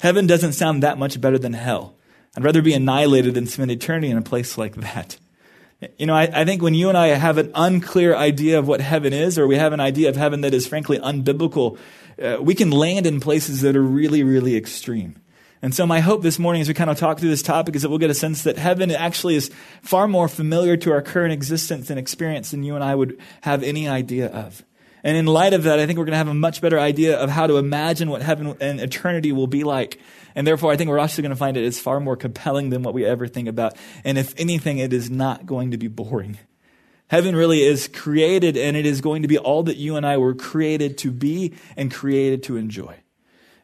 Heaven 0.00 0.26
doesn't 0.26 0.54
sound 0.54 0.82
that 0.82 0.98
much 0.98 1.20
better 1.20 1.38
than 1.38 1.52
hell. 1.52 1.95
I'd 2.36 2.44
rather 2.44 2.62
be 2.62 2.74
annihilated 2.74 3.34
than 3.34 3.46
spend 3.46 3.70
eternity 3.70 4.10
in 4.10 4.18
a 4.18 4.22
place 4.22 4.58
like 4.58 4.74
that. 4.76 5.16
You 5.98 6.06
know, 6.06 6.14
I, 6.14 6.28
I, 6.32 6.44
think 6.44 6.62
when 6.62 6.74
you 6.74 6.88
and 6.88 6.96
I 6.96 7.08
have 7.08 7.36
an 7.36 7.50
unclear 7.54 8.16
idea 8.16 8.58
of 8.58 8.66
what 8.66 8.80
heaven 8.80 9.12
is, 9.12 9.38
or 9.38 9.46
we 9.46 9.56
have 9.56 9.72
an 9.72 9.80
idea 9.80 10.08
of 10.08 10.16
heaven 10.16 10.40
that 10.40 10.54
is 10.54 10.66
frankly 10.66 10.98
unbiblical, 10.98 11.78
uh, 12.22 12.38
we 12.40 12.54
can 12.54 12.70
land 12.70 13.06
in 13.06 13.20
places 13.20 13.60
that 13.60 13.76
are 13.76 13.82
really, 13.82 14.22
really 14.22 14.56
extreme. 14.56 15.16
And 15.60 15.74
so, 15.74 15.86
my 15.86 16.00
hope 16.00 16.22
this 16.22 16.38
morning 16.38 16.62
as 16.62 16.68
we 16.68 16.74
kind 16.74 16.90
of 16.90 16.98
talk 16.98 17.18
through 17.18 17.28
this 17.28 17.42
topic 17.42 17.76
is 17.76 17.82
that 17.82 17.88
we'll 17.88 17.98
get 17.98 18.10
a 18.10 18.14
sense 18.14 18.42
that 18.42 18.56
heaven 18.56 18.90
actually 18.90 19.36
is 19.36 19.50
far 19.82 20.08
more 20.08 20.28
familiar 20.28 20.76
to 20.78 20.92
our 20.92 21.02
current 21.02 21.32
existence 21.32 21.90
and 21.90 21.98
experience 21.98 22.50
than 22.50 22.62
you 22.62 22.74
and 22.74 22.84
I 22.84 22.94
would 22.94 23.18
have 23.42 23.62
any 23.62 23.88
idea 23.88 24.28
of. 24.28 24.62
And 25.04 25.16
in 25.16 25.26
light 25.26 25.52
of 25.52 25.62
that, 25.64 25.78
I 25.78 25.86
think 25.86 25.98
we're 25.98 26.04
going 26.04 26.12
to 26.12 26.18
have 26.18 26.28
a 26.28 26.34
much 26.34 26.60
better 26.60 26.78
idea 26.78 27.16
of 27.16 27.30
how 27.30 27.46
to 27.46 27.58
imagine 27.58 28.10
what 28.10 28.22
heaven 28.22 28.56
and 28.60 28.80
eternity 28.80 29.32
will 29.32 29.46
be 29.46 29.62
like. 29.62 30.00
And 30.34 30.46
therefore, 30.46 30.72
I 30.72 30.76
think 30.76 30.90
we're 30.90 30.98
actually 30.98 31.22
going 31.22 31.30
to 31.30 31.36
find 31.36 31.56
it 31.56 31.64
is 31.64 31.80
far 31.80 32.00
more 32.00 32.16
compelling 32.16 32.70
than 32.70 32.82
what 32.82 32.94
we 32.94 33.04
ever 33.04 33.26
think 33.26 33.48
about. 33.48 33.76
And 34.04 34.18
if 34.18 34.34
anything, 34.38 34.78
it 34.78 34.92
is 34.92 35.10
not 35.10 35.46
going 35.46 35.70
to 35.70 35.78
be 35.78 35.88
boring. 35.88 36.38
Heaven 37.08 37.36
really 37.36 37.62
is 37.62 37.88
created, 37.88 38.56
and 38.56 38.76
it 38.76 38.84
is 38.84 39.00
going 39.00 39.22
to 39.22 39.28
be 39.28 39.38
all 39.38 39.62
that 39.62 39.76
you 39.76 39.96
and 39.96 40.04
I 40.04 40.16
were 40.16 40.34
created 40.34 40.98
to 40.98 41.12
be 41.12 41.54
and 41.76 41.92
created 41.92 42.42
to 42.44 42.56
enjoy. 42.56 42.96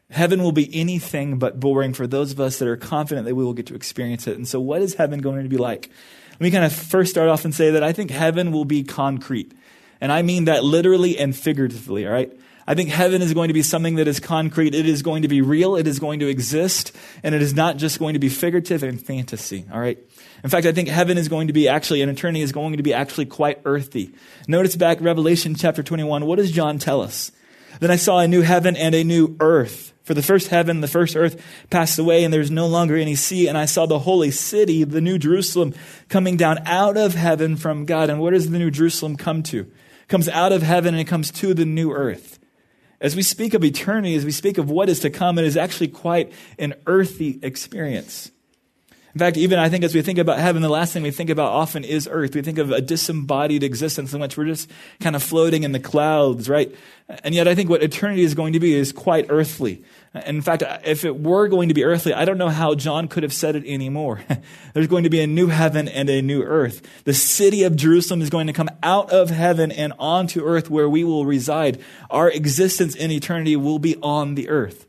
Heaven 0.09 0.41
will 0.43 0.51
be 0.51 0.69
anything 0.73 1.39
but 1.39 1.59
boring 1.59 1.93
for 1.93 2.07
those 2.07 2.31
of 2.31 2.39
us 2.39 2.59
that 2.59 2.67
are 2.67 2.77
confident 2.77 3.25
that 3.25 3.35
we 3.35 3.43
will 3.43 3.53
get 3.53 3.65
to 3.67 3.75
experience 3.75 4.27
it. 4.27 4.37
And 4.37 4.47
so, 4.47 4.61
what 4.61 4.81
is 4.81 4.93
heaven 4.93 5.19
going 5.19 5.43
to 5.43 5.49
be 5.49 5.57
like? 5.57 5.89
Let 6.33 6.41
me 6.41 6.51
kind 6.51 6.63
of 6.63 6.71
first 6.71 7.11
start 7.11 7.29
off 7.29 7.45
and 7.45 7.53
say 7.53 7.71
that 7.71 7.83
I 7.83 7.93
think 7.93 8.11
heaven 8.11 8.51
will 8.51 8.65
be 8.65 8.83
concrete. 8.83 9.53
And 10.03 10.11
I 10.11 10.21
mean 10.21 10.45
that 10.45 10.65
literally 10.65 11.17
and 11.17 11.33
figuratively, 11.33 12.05
all 12.05 12.11
right? 12.11 12.29
I 12.67 12.75
think 12.75 12.89
heaven 12.89 13.21
is 13.21 13.33
going 13.33 13.47
to 13.47 13.53
be 13.53 13.61
something 13.61 13.95
that 13.95 14.05
is 14.05 14.19
concrete. 14.19 14.75
It 14.75 14.85
is 14.85 15.01
going 15.01 15.21
to 15.21 15.29
be 15.29 15.39
real. 15.39 15.77
It 15.77 15.87
is 15.87 15.97
going 15.97 16.19
to 16.19 16.27
exist. 16.27 16.91
And 17.23 17.33
it 17.33 17.41
is 17.41 17.53
not 17.53 17.77
just 17.77 17.99
going 17.99 18.11
to 18.11 18.19
be 18.19 18.27
figurative 18.27 18.83
and 18.83 19.01
fantasy, 19.01 19.65
all 19.71 19.79
right? 19.79 19.97
In 20.43 20.49
fact, 20.49 20.65
I 20.65 20.73
think 20.73 20.89
heaven 20.89 21.17
is 21.17 21.29
going 21.29 21.47
to 21.47 21.53
be 21.53 21.69
actually, 21.69 22.01
an 22.01 22.09
eternity 22.09 22.41
is 22.41 22.51
going 22.51 22.75
to 22.75 22.83
be 22.83 22.93
actually 22.93 23.27
quite 23.27 23.61
earthy. 23.63 24.13
Notice 24.45 24.75
back 24.75 24.99
Revelation 24.99 25.55
chapter 25.55 25.81
21. 25.81 26.25
What 26.25 26.35
does 26.35 26.51
John 26.51 26.79
tell 26.79 26.99
us? 26.99 27.31
Then 27.79 27.89
I 27.89 27.95
saw 27.95 28.19
a 28.19 28.27
new 28.27 28.41
heaven 28.41 28.75
and 28.75 28.93
a 28.93 29.05
new 29.05 29.37
earth. 29.39 29.93
For 30.03 30.13
the 30.13 30.21
first 30.21 30.49
heaven, 30.49 30.81
the 30.81 30.89
first 30.89 31.15
earth 31.15 31.41
passed 31.69 31.97
away, 31.97 32.25
and 32.25 32.33
there's 32.33 32.51
no 32.51 32.67
longer 32.67 32.97
any 32.97 33.15
sea. 33.15 33.47
And 33.47 33.57
I 33.57 33.63
saw 33.63 33.85
the 33.85 33.99
holy 33.99 34.31
city, 34.31 34.83
the 34.83 34.99
new 34.99 35.17
Jerusalem, 35.17 35.73
coming 36.09 36.35
down 36.35 36.59
out 36.65 36.97
of 36.97 37.13
heaven 37.13 37.55
from 37.55 37.85
God. 37.85 38.09
And 38.09 38.19
where 38.19 38.33
does 38.33 38.49
the 38.49 38.59
new 38.59 38.69
Jerusalem 38.69 39.15
come 39.15 39.43
to? 39.43 39.71
Comes 40.07 40.29
out 40.29 40.51
of 40.51 40.61
heaven 40.61 40.93
and 40.93 41.01
it 41.01 41.05
comes 41.05 41.31
to 41.31 41.53
the 41.53 41.65
new 41.65 41.91
earth. 41.91 42.39
As 43.01 43.15
we 43.15 43.21
speak 43.21 43.53
of 43.53 43.63
eternity, 43.63 44.15
as 44.15 44.23
we 44.23 44.31
speak 44.31 44.57
of 44.57 44.69
what 44.69 44.87
is 44.87 45.01
to 45.01 45.09
come, 45.09 45.37
it 45.37 45.45
is 45.45 45.57
actually 45.57 45.89
quite 45.89 46.31
an 46.57 46.73
earthy 46.87 47.39
experience. 47.43 48.31
In 49.13 49.19
fact, 49.19 49.37
even 49.37 49.59
I 49.59 49.69
think 49.69 49.83
as 49.83 49.93
we 49.93 50.01
think 50.01 50.17
about 50.17 50.39
heaven, 50.39 50.63
the 50.63 50.69
last 50.69 50.91
thing 50.91 51.03
we 51.03 51.11
think 51.11 51.29
about 51.29 51.51
often 51.51 51.83
is 51.83 52.09
earth. 52.11 52.33
We 52.33 52.41
think 52.41 52.57
of 52.57 52.71
a 52.71 52.81
disembodied 52.81 53.61
existence 53.61 54.11
in 54.11 54.19
which 54.19 54.37
we're 54.37 54.45
just 54.45 54.71
kind 55.01 55.15
of 55.15 55.21
floating 55.21 55.61
in 55.61 55.71
the 55.71 55.79
clouds, 55.79 56.49
right? 56.49 56.73
And 57.23 57.35
yet 57.35 57.47
I 57.47 57.53
think 57.53 57.69
what 57.69 57.83
eternity 57.83 58.23
is 58.23 58.33
going 58.33 58.53
to 58.53 58.59
be 58.59 58.73
is 58.73 58.91
quite 58.91 59.27
earthly. 59.29 59.83
In 60.25 60.41
fact, 60.41 60.63
if 60.83 61.05
it 61.05 61.19
were 61.19 61.47
going 61.47 61.67
to 61.67 61.75
be 61.75 61.83
earthly, 61.83 62.11
I 62.11 62.25
don't 62.25 62.39
know 62.39 62.49
how 62.49 62.73
John 62.73 63.07
could 63.07 63.21
have 63.21 63.33
said 63.33 63.55
it 63.55 63.67
anymore. 63.67 64.21
There's 64.73 64.87
going 64.87 65.03
to 65.03 65.11
be 65.11 65.21
a 65.21 65.27
new 65.27 65.47
heaven 65.47 65.87
and 65.87 66.09
a 66.09 66.23
new 66.23 66.41
earth. 66.41 66.81
The 67.03 67.13
city 67.13 67.61
of 67.63 67.75
Jerusalem 67.75 68.23
is 68.23 68.31
going 68.31 68.47
to 68.47 68.53
come 68.53 68.69
out 68.81 69.11
of 69.11 69.29
heaven 69.29 69.71
and 69.71 69.93
onto 69.99 70.43
earth 70.43 70.71
where 70.71 70.89
we 70.89 71.03
will 71.03 71.27
reside. 71.27 71.79
Our 72.09 72.31
existence 72.31 72.95
in 72.95 73.11
eternity 73.11 73.57
will 73.57 73.79
be 73.79 73.95
on 73.97 74.33
the 74.33 74.49
earth 74.49 74.87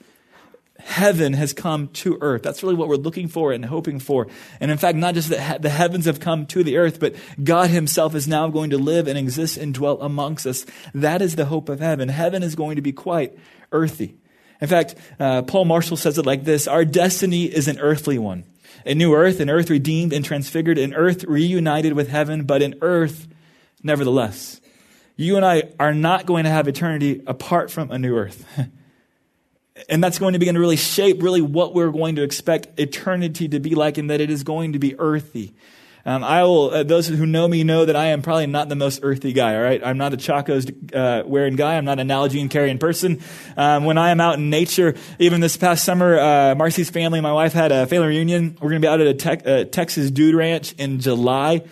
heaven 0.85 1.33
has 1.33 1.53
come 1.53 1.89
to 1.89 2.19
earth. 2.21 2.43
That's 2.43 2.63
really 2.63 2.75
what 2.75 2.89
we're 2.89 2.97
looking 2.97 3.27
for 3.27 3.53
and 3.53 3.65
hoping 3.65 3.99
for. 3.99 4.29
And 4.61 4.71
in 4.71 4.79
fact, 4.79 4.97
not 4.97 5.15
just 5.15 5.31
that 5.31 5.63
the 5.63 5.71
heavens 5.71 6.05
have 6.05 6.21
come 6.21 6.47
to 6.47 6.63
the 6.63 6.77
earth, 6.77 7.01
but 7.01 7.15
God 7.43 7.71
himself 7.71 8.15
is 8.15 8.29
now 8.29 8.49
going 8.49 8.71
to 8.71 8.79
live 8.79 9.09
and 9.09 9.19
exist 9.19 9.57
and 9.57 9.73
dwell 9.73 10.01
amongst 10.01 10.47
us. 10.47 10.67
That 10.93 11.23
is 11.23 11.37
the 11.37 11.47
hope 11.47 11.69
of 11.69 11.81
heaven. 11.81 12.09
Heaven 12.11 12.43
is 12.43 12.55
going 12.55 12.77
to 12.77 12.83
be 12.83 12.93
quite 12.93 13.37
earthy. 13.73 14.17
In 14.61 14.69
fact, 14.69 14.95
uh, 15.19 15.43
Paul 15.43 15.65
Marshall 15.65 15.97
says 15.97 16.19
it 16.19 16.27
like 16.27 16.45
this 16.45 16.69
Our 16.69 16.85
destiny 16.85 17.45
is 17.45 17.67
an 17.67 17.81
earthly 17.81 18.19
one. 18.19 18.45
A 18.87 18.95
new 18.95 19.15
earth, 19.15 19.41
an 19.41 19.49
earth 19.49 19.71
redeemed 19.71 20.13
and 20.13 20.25
transfigured, 20.25 20.79
an 20.79 20.95
earth 20.95 21.25
reunited 21.25 21.95
with 21.95 22.09
heaven, 22.09 22.45
but 22.45 22.61
an 22.61 22.75
earth 22.83 23.27
nevertheless. 23.83 24.61
You 25.17 25.37
and 25.37 25.45
I 25.45 25.71
are 25.81 25.95
not 25.95 26.27
going 26.27 26.45
to 26.45 26.51
have 26.51 26.69
eternity 26.69 27.23
apart 27.27 27.71
from 27.71 27.91
a 27.91 27.99
new 27.99 28.17
earth. 28.17 28.45
And 29.89 30.03
that's 30.03 30.19
going 30.19 30.35
to 30.35 30.39
begin 30.39 30.55
to 30.55 30.61
really 30.61 30.77
shape 30.77 31.23
really 31.23 31.43
what 31.43 31.75
we're 31.75 31.91
going 31.91 32.17
to 32.17 32.23
expect 32.23 32.79
eternity 32.79 33.49
to 33.49 33.59
be 33.59 33.75
like 33.75 33.99
and 33.99 34.09
that 34.11 34.21
it 34.21 34.31
is 34.31 34.45
going 34.45 34.75
to 34.75 34.79
be 34.79 34.99
earthy. 34.99 35.55
Um, 36.07 36.23
I 36.23 36.43
will, 36.43 36.71
uh, 36.71 36.83
those 36.83 37.09
who 37.09 37.25
know 37.25 37.49
me 37.49 37.65
know 37.65 37.87
that 37.87 37.97
I 37.97 38.07
am 38.07 38.21
probably 38.21 38.47
not 38.47 38.69
the 38.69 38.77
most 38.77 39.01
earthy 39.03 39.33
guy, 39.33 39.57
all 39.57 39.63
right? 39.63 39.83
I'm 39.83 39.97
not 39.97 40.13
a 40.13 40.19
Chacos 40.19 40.71
uh, 40.95 41.27
wearing 41.27 41.57
guy. 41.57 41.77
I'm 41.77 41.87
not 41.87 41.99
an 41.99 42.09
Nalgene 42.09 42.51
carrying 42.51 42.79
person. 42.79 43.23
Um, 43.57 43.85
when 43.85 43.97
I 43.97 44.11
am 44.11 44.21
out 44.21 44.35
in 44.35 44.51
nature, 44.51 44.95
even 45.19 45.41
this 45.41 45.57
past 45.57 45.83
summer, 45.83 46.19
uh, 46.19 46.55
Marcy's 46.55 46.91
family, 46.91 47.21
and 47.21 47.23
my 47.23 47.33
wife 47.33 47.55
had 47.55 47.73
a 47.73 47.87
family 47.87 48.09
reunion. 48.09 48.59
We're 48.61 48.69
going 48.69 48.83
to 48.83 48.87
be 48.87 48.91
out 48.91 49.01
at 49.01 49.07
a 49.07 49.15
te- 49.15 49.51
uh, 49.51 49.65
Texas 49.65 50.11
dude 50.11 50.35
ranch 50.35 50.75
in 50.75 51.01
July. 51.01 51.63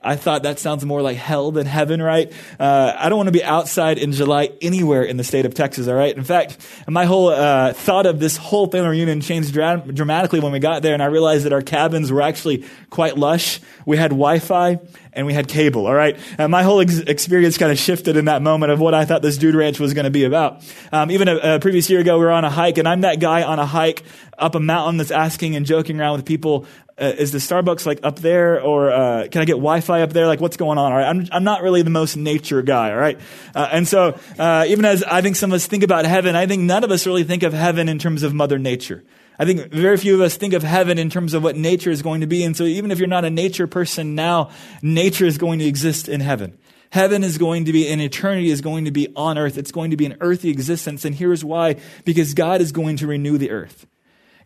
I 0.00 0.14
thought 0.14 0.44
that 0.44 0.60
sounds 0.60 0.84
more 0.84 1.02
like 1.02 1.16
hell 1.16 1.50
than 1.50 1.66
heaven, 1.66 2.00
right? 2.00 2.32
Uh, 2.58 2.92
I 2.96 3.08
don't 3.08 3.16
want 3.16 3.26
to 3.26 3.32
be 3.32 3.42
outside 3.42 3.98
in 3.98 4.12
July 4.12 4.50
anywhere 4.62 5.02
in 5.02 5.16
the 5.16 5.24
state 5.24 5.44
of 5.44 5.54
Texas, 5.54 5.88
all 5.88 5.94
right? 5.94 6.16
In 6.16 6.22
fact, 6.22 6.56
my 6.86 7.04
whole 7.04 7.30
uh, 7.30 7.72
thought 7.72 8.06
of 8.06 8.20
this 8.20 8.36
whole 8.36 8.68
family 8.68 8.90
reunion 8.90 9.20
changed 9.20 9.52
dra- 9.52 9.82
dramatically 9.92 10.38
when 10.38 10.52
we 10.52 10.60
got 10.60 10.82
there, 10.82 10.94
and 10.94 11.02
I 11.02 11.06
realized 11.06 11.44
that 11.46 11.52
our 11.52 11.62
cabins 11.62 12.12
were 12.12 12.22
actually 12.22 12.64
quite 12.90 13.18
lush. 13.18 13.60
We 13.86 13.96
had 13.96 14.10
Wi 14.10 14.38
Fi 14.38 14.78
and 15.12 15.26
we 15.26 15.32
had 15.32 15.48
cable, 15.48 15.86
all 15.86 15.94
right? 15.94 16.18
And 16.38 16.50
my 16.50 16.62
whole 16.62 16.80
ex- 16.80 16.98
experience 16.98 17.58
kind 17.58 17.72
of 17.72 17.78
shifted 17.78 18.16
in 18.16 18.26
that 18.26 18.42
moment 18.42 18.72
of 18.72 18.80
what 18.80 18.94
I 18.94 19.04
thought 19.04 19.22
this 19.22 19.38
dude 19.38 19.54
ranch 19.54 19.80
was 19.80 19.94
going 19.94 20.04
to 20.04 20.10
be 20.10 20.24
about. 20.24 20.62
Um, 20.92 21.10
even 21.10 21.28
a, 21.28 21.36
a, 21.36 21.60
previous 21.60 21.88
year 21.90 22.00
ago, 22.00 22.18
we 22.18 22.24
were 22.24 22.30
on 22.30 22.44
a 22.44 22.50
hike, 22.50 22.78
and 22.78 22.88
I'm 22.88 23.02
that 23.02 23.20
guy 23.20 23.42
on 23.42 23.58
a 23.58 23.66
hike 23.66 24.02
up 24.38 24.54
a 24.54 24.60
mountain 24.60 24.98
that's 24.98 25.10
asking 25.10 25.56
and 25.56 25.66
joking 25.66 26.00
around 26.00 26.16
with 26.16 26.24
people, 26.24 26.66
uh, 27.00 27.12
is 27.16 27.32
the 27.32 27.38
Starbucks 27.38 27.86
like 27.86 28.00
up 28.02 28.18
there 28.18 28.60
or 28.60 28.90
uh, 28.90 29.28
can 29.30 29.42
I 29.42 29.44
get 29.44 29.54
Wi-Fi 29.54 30.02
up 30.02 30.12
there? 30.12 30.26
Like 30.26 30.40
what's 30.40 30.56
going 30.56 30.78
on? 30.78 30.92
All 30.92 30.98
right. 30.98 31.08
I'm, 31.08 31.26
I'm 31.30 31.44
not 31.44 31.62
really 31.62 31.82
the 31.82 31.90
most 31.90 32.16
nature 32.16 32.62
guy. 32.62 32.90
All 32.90 32.96
right. 32.96 33.18
Uh, 33.54 33.68
and 33.70 33.86
so 33.86 34.18
uh, 34.38 34.64
even 34.68 34.84
as 34.84 35.04
I 35.04 35.20
think 35.20 35.36
some 35.36 35.50
of 35.50 35.56
us 35.56 35.66
think 35.66 35.82
about 35.82 36.04
heaven, 36.06 36.34
I 36.34 36.46
think 36.46 36.62
none 36.62 36.84
of 36.84 36.90
us 36.90 37.06
really 37.06 37.24
think 37.24 37.42
of 37.42 37.52
heaven 37.52 37.88
in 37.88 37.98
terms 37.98 38.22
of 38.22 38.34
mother 38.34 38.58
nature. 38.58 39.04
I 39.38 39.44
think 39.44 39.72
very 39.72 39.96
few 39.96 40.14
of 40.14 40.20
us 40.20 40.36
think 40.36 40.52
of 40.52 40.62
heaven 40.62 40.98
in 40.98 41.10
terms 41.10 41.32
of 41.32 41.42
what 41.42 41.56
nature 41.56 41.90
is 41.90 42.02
going 42.02 42.22
to 42.22 42.26
be. 42.26 42.42
And 42.42 42.56
so 42.56 42.64
even 42.64 42.90
if 42.90 42.98
you're 42.98 43.06
not 43.06 43.24
a 43.24 43.30
nature 43.30 43.66
person 43.66 44.14
now, 44.14 44.50
nature 44.82 45.26
is 45.26 45.38
going 45.38 45.60
to 45.60 45.64
exist 45.64 46.08
in 46.08 46.20
heaven. 46.20 46.58
Heaven 46.90 47.22
is 47.22 47.38
going 47.38 47.66
to 47.66 47.72
be, 47.72 47.86
and 47.88 48.00
eternity 48.00 48.50
is 48.50 48.60
going 48.60 48.86
to 48.86 48.90
be 48.90 49.08
on 49.14 49.36
earth. 49.38 49.58
It's 49.58 49.70
going 49.70 49.90
to 49.90 49.96
be 49.96 50.06
an 50.06 50.16
earthly 50.20 50.50
existence. 50.50 51.04
And 51.04 51.14
here's 51.14 51.44
why. 51.44 51.76
Because 52.04 52.34
God 52.34 52.60
is 52.60 52.72
going 52.72 52.96
to 52.96 53.06
renew 53.06 53.38
the 53.38 53.50
earth. 53.50 53.86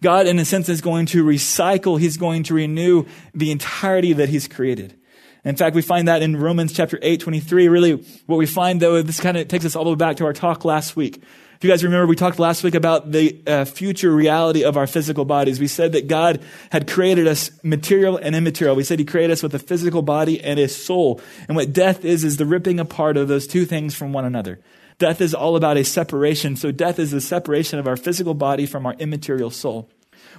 God, 0.03 0.27
in 0.27 0.39
a 0.41 0.45
sense, 0.45 0.69
is 0.69 0.81
going 0.81 1.07
to 1.07 1.25
recycle. 1.25 1.99
He's 1.99 2.17
going 2.17 2.43
to 2.45 2.55
renew 2.55 3.07
the 3.33 3.53
entirety 3.53 4.13
that 4.15 4.29
He's 4.29 4.49
created. 4.49 4.99
In 5.45 5.57
fact, 5.57 5.77
we 5.77 5.83
find 5.83 6.09
that 6.09 6.23
in 6.23 6.37
Romans 6.37 6.73
chapter 6.73 6.99
8, 7.01 7.21
23. 7.21 7.69
Really, 7.69 7.93
what 8.27 8.37
we 8.37 8.47
find, 8.47 8.81
though, 8.81 9.01
this 9.03 9.21
kind 9.21 9.37
of 9.37 9.47
takes 9.47 9.65
us 9.65 9.77
all 9.77 9.85
the 9.85 9.91
way 9.91 9.97
back 9.97 10.17
to 10.17 10.25
our 10.25 10.33
talk 10.33 10.65
last 10.65 10.97
week. 10.97 11.23
If 11.63 11.67
you 11.67 11.71
guys 11.71 11.85
remember, 11.85 12.09
we 12.09 12.17
talked 12.17 12.41
last 12.41 12.65
week 12.65 12.75
about 12.75 13.13
the 13.13 13.41
uh, 13.47 13.65
future 13.65 14.11
reality 14.11 14.65
of 14.65 14.77
our 14.77 14.89
physical 14.89 15.25
bodies. 15.25 15.61
We 15.61 15.69
said 15.69 15.93
that 15.93 16.09
God 16.09 16.43
had 16.73 16.91
created 16.91 17.29
us 17.29 17.53
material 17.63 18.17
and 18.17 18.35
immaterial. 18.35 18.75
We 18.75 18.83
said 18.83 18.99
He 18.99 19.05
created 19.05 19.35
us 19.35 19.45
with 19.45 19.55
a 19.55 19.61
physical 19.61 20.03
body 20.03 20.41
and 20.41 20.59
a 20.59 20.67
soul. 20.67 21.21
And 21.47 21.57
what 21.57 21.73
death 21.73 22.05
is, 22.05 22.25
is 22.25 22.37
the 22.37 22.47
ripping 22.47 22.81
apart 22.81 23.17
of 23.17 23.29
those 23.29 23.47
two 23.47 23.65
things 23.65 23.95
from 23.95 24.13
one 24.13 24.25
another. 24.25 24.59
Death 24.99 25.21
is 25.21 25.35
all 25.35 25.55
about 25.55 25.77
a 25.77 25.85
separation. 25.85 26.57
So 26.57 26.73
death 26.73 26.99
is 26.99 27.13
the 27.13 27.21
separation 27.21 27.79
of 27.79 27.87
our 27.87 27.97
physical 27.97 28.35
body 28.35 28.67
from 28.67 28.85
our 28.85 28.95
immaterial 28.95 29.51
soul. 29.51 29.89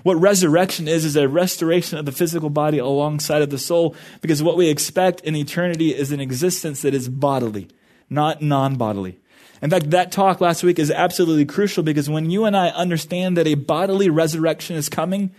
What 0.03 0.15
resurrection 0.15 0.89
is, 0.89 1.05
is 1.05 1.15
a 1.15 1.29
restoration 1.29 1.97
of 1.97 2.03
the 2.03 2.11
physical 2.11 2.49
body 2.49 2.79
alongside 2.79 3.41
of 3.41 3.49
the 3.49 3.57
soul, 3.57 3.95
because 4.19 4.43
what 4.43 4.57
we 4.57 4.67
expect 4.67 5.21
in 5.21 5.37
eternity 5.37 5.95
is 5.95 6.11
an 6.11 6.19
existence 6.19 6.81
that 6.81 6.93
is 6.93 7.07
bodily, 7.07 7.69
not 8.09 8.41
non 8.41 8.75
bodily. 8.75 9.19
In 9.63 9.69
fact, 9.69 9.91
that 9.91 10.11
talk 10.11 10.41
last 10.41 10.61
week 10.61 10.77
is 10.77 10.91
absolutely 10.91 11.45
crucial 11.45 11.83
because 11.83 12.09
when 12.09 12.29
you 12.29 12.43
and 12.43 12.55
I 12.55 12.67
understand 12.67 13.37
that 13.37 13.47
a 13.47 13.55
bodily 13.55 14.09
resurrection 14.09 14.75
is 14.75 14.89
coming, 14.89 15.31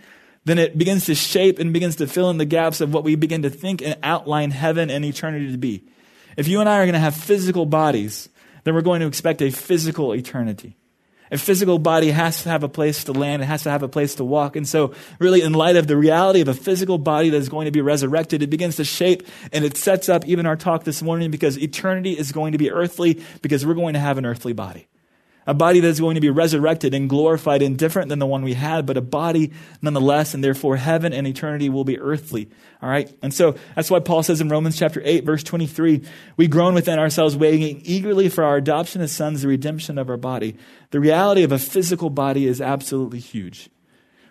then 0.45 0.57
it 0.57 0.79
begins 0.79 1.05
to 1.05 1.13
shape 1.13 1.59
and 1.59 1.71
begins 1.71 1.97
to 1.97 2.07
fill 2.07 2.31
in 2.31 2.39
the 2.39 2.45
gaps 2.45 2.81
of 2.81 2.91
what 2.91 3.03
we 3.03 3.13
begin 3.13 3.43
to 3.43 3.51
think 3.51 3.83
and 3.83 3.95
outline 4.01 4.49
heaven 4.49 4.89
and 4.89 5.05
eternity 5.05 5.51
to 5.51 5.59
be. 5.59 5.83
If 6.37 6.47
you 6.47 6.59
and 6.59 6.67
I 6.67 6.79
are 6.79 6.85
going 6.85 6.93
to 6.93 6.99
have 6.99 7.15
physical 7.15 7.67
bodies, 7.67 8.27
then 8.63 8.73
we're 8.73 8.81
going 8.81 9.01
to 9.01 9.07
expect 9.07 9.43
a 9.43 9.51
physical 9.51 10.15
eternity. 10.15 10.75
A 11.31 11.37
physical 11.37 11.79
body 11.79 12.11
has 12.11 12.43
to 12.43 12.49
have 12.49 12.63
a 12.63 12.69
place 12.69 13.03
to 13.05 13.11
land, 13.11 13.41
it 13.41 13.45
has 13.45 13.63
to 13.63 13.71
have 13.71 13.83
a 13.83 13.87
place 13.87 14.15
to 14.15 14.23
walk. 14.23 14.55
And 14.55 14.67
so, 14.67 14.93
really, 15.19 15.41
in 15.41 15.53
light 15.53 15.75
of 15.75 15.87
the 15.87 15.97
reality 15.97 16.41
of 16.41 16.47
a 16.47 16.53
physical 16.53 16.97
body 16.97 17.29
that 17.29 17.37
is 17.37 17.49
going 17.49 17.65
to 17.65 17.71
be 17.71 17.81
resurrected, 17.81 18.43
it 18.43 18.49
begins 18.49 18.75
to 18.77 18.83
shape 18.83 19.27
and 19.51 19.65
it 19.65 19.77
sets 19.77 20.09
up 20.09 20.25
even 20.25 20.45
our 20.45 20.55
talk 20.55 20.83
this 20.83 21.01
morning 21.01 21.31
because 21.31 21.57
eternity 21.57 22.17
is 22.17 22.31
going 22.31 22.51
to 22.51 22.57
be 22.57 22.71
earthly 22.71 23.21
because 23.41 23.65
we're 23.65 23.73
going 23.73 23.93
to 23.93 23.99
have 23.99 24.17
an 24.17 24.25
earthly 24.25 24.53
body 24.53 24.87
a 25.47 25.53
body 25.53 25.79
that 25.79 25.87
is 25.87 25.99
going 25.99 26.15
to 26.15 26.21
be 26.21 26.29
resurrected 26.29 26.93
and 26.93 27.09
glorified 27.09 27.61
and 27.61 27.77
different 27.77 28.09
than 28.09 28.19
the 28.19 28.25
one 28.25 28.43
we 28.43 28.53
had, 28.53 28.85
but 28.85 28.97
a 28.97 29.01
body 29.01 29.51
nonetheless, 29.81 30.33
and 30.33 30.43
therefore 30.43 30.77
heaven 30.77 31.13
and 31.13 31.27
eternity 31.27 31.69
will 31.69 31.83
be 31.83 31.99
earthly. 31.99 32.49
All 32.81 32.89
right? 32.89 33.15
And 33.21 33.33
so 33.33 33.55
that's 33.75 33.91
why 33.91 33.99
Paul 33.99 34.23
says 34.23 34.41
in 34.41 34.49
Romans 34.49 34.77
chapter 34.77 35.01
8, 35.03 35.23
verse 35.23 35.43
23, 35.43 36.03
we 36.37 36.47
groan 36.47 36.73
within 36.73 36.99
ourselves, 36.99 37.37
waiting 37.37 37.81
eagerly 37.83 38.29
for 38.29 38.43
our 38.43 38.57
adoption 38.57 39.01
as 39.01 39.11
sons, 39.11 39.41
the 39.41 39.47
redemption 39.47 39.97
of 39.97 40.09
our 40.09 40.17
body. 40.17 40.57
The 40.91 40.99
reality 40.99 41.43
of 41.43 41.51
a 41.51 41.59
physical 41.59 42.09
body 42.09 42.47
is 42.47 42.61
absolutely 42.61 43.19
huge. 43.19 43.69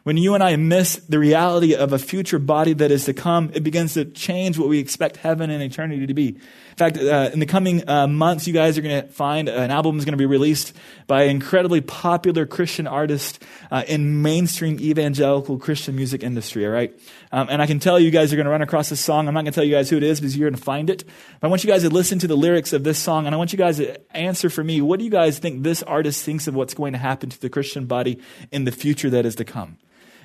When 0.05 0.19
you 0.19 0.35
and 0.35 0.43
I 0.43 0.57
miss 0.57 0.97
the 0.97 1.19
reality 1.19 1.75
of 1.75 1.95
a 1.95 1.99
future 1.99 2.39
body 2.39 2.75
that 2.75 2.91
is 2.91 3.07
to 3.07 3.15
come, 3.15 3.51
it 3.55 3.65
begins 3.65 3.95
to 3.95 4.05
change 4.05 4.59
what 4.59 4.69
we 4.69 4.79
expect 4.79 5.17
heaven 5.17 5.49
and 5.49 5.63
eternity 5.63 6.07
to 6.07 6.13
be. 6.13 6.37
In 6.75 6.79
fact, 6.79 6.99
uh, 6.99 7.31
in 7.33 7.39
the 7.39 7.47
coming 7.47 7.89
uh, 7.89 8.09
months, 8.09 8.49
you 8.49 8.53
guys 8.53 8.77
are 8.77 8.83
going 8.83 9.01
to 9.01 9.07
find 9.07 9.49
an 9.49 9.71
album 9.71 9.97
is 9.97 10.05
going 10.05 10.15
to 10.15 10.19
be 10.19 10.27
released 10.27 10.73
by 11.07 11.23
an 11.23 11.31
incredibly 11.31 11.81
popular 11.81 12.47
Christian 12.47 12.89
artist 12.89 13.41
uh, 13.71 13.85
in 13.87 14.23
mainstream 14.23 14.81
evangelical 14.81 15.57
Christian 15.57 15.95
music 15.95 16.25
industry. 16.25 16.67
All 16.67 16.73
right, 16.73 16.93
um, 17.31 17.47
and 17.49 17.63
I 17.63 17.69
can 17.69 17.79
tell 17.79 18.01
you 18.01 18.11
guys 18.11 18.33
are 18.33 18.37
going 18.37 18.47
to 18.47 18.51
run 18.51 18.61
across 18.61 18.89
this 18.89 18.99
song. 18.99 19.29
I'm 19.29 19.35
not 19.35 19.43
going 19.43 19.53
to 19.53 19.55
tell 19.55 19.63
you 19.63 19.73
guys 19.73 19.89
who 19.89 19.99
it 19.99 20.03
is 20.03 20.19
because 20.19 20.37
you're 20.37 20.51
going 20.51 20.59
to 20.59 20.65
find 20.65 20.91
it. 20.91 21.05
But 21.41 21.47
I 21.47 21.49
want 21.49 21.63
you 21.63 21.71
guys 21.71 21.83
to 21.83 21.91
listen 21.91 22.19
to 22.19 22.27
the 22.27 22.37
lyrics 22.37 22.73
of 22.73 22.83
this 22.83 22.99
song, 22.99 23.27
and 23.27 23.37
I 23.37 23.39
want 23.39 23.53
you 23.53 23.57
guys 23.57 23.77
to 23.77 24.17
answer 24.17 24.51
for 24.51 24.65
me. 24.65 24.81
What 24.81 24.99
do 24.99 25.05
you 25.05 25.13
guys 25.13 25.39
think 25.39 25.63
this 25.63 25.81
artist 25.85 26.25
thinks 26.25 26.49
of 26.49 26.57
what's 26.57 26.75
going 26.75 26.95
to 26.95 26.99
happen 26.99 27.31
to 27.31 27.41
the 27.41 27.51
Christian 27.51 27.87
body 27.87 28.19
in 28.51 28.65
the 28.65 28.73
future 28.73 29.11
that 29.11 29.25
is 29.25 29.37
to 29.37 29.45
come? 29.45 29.79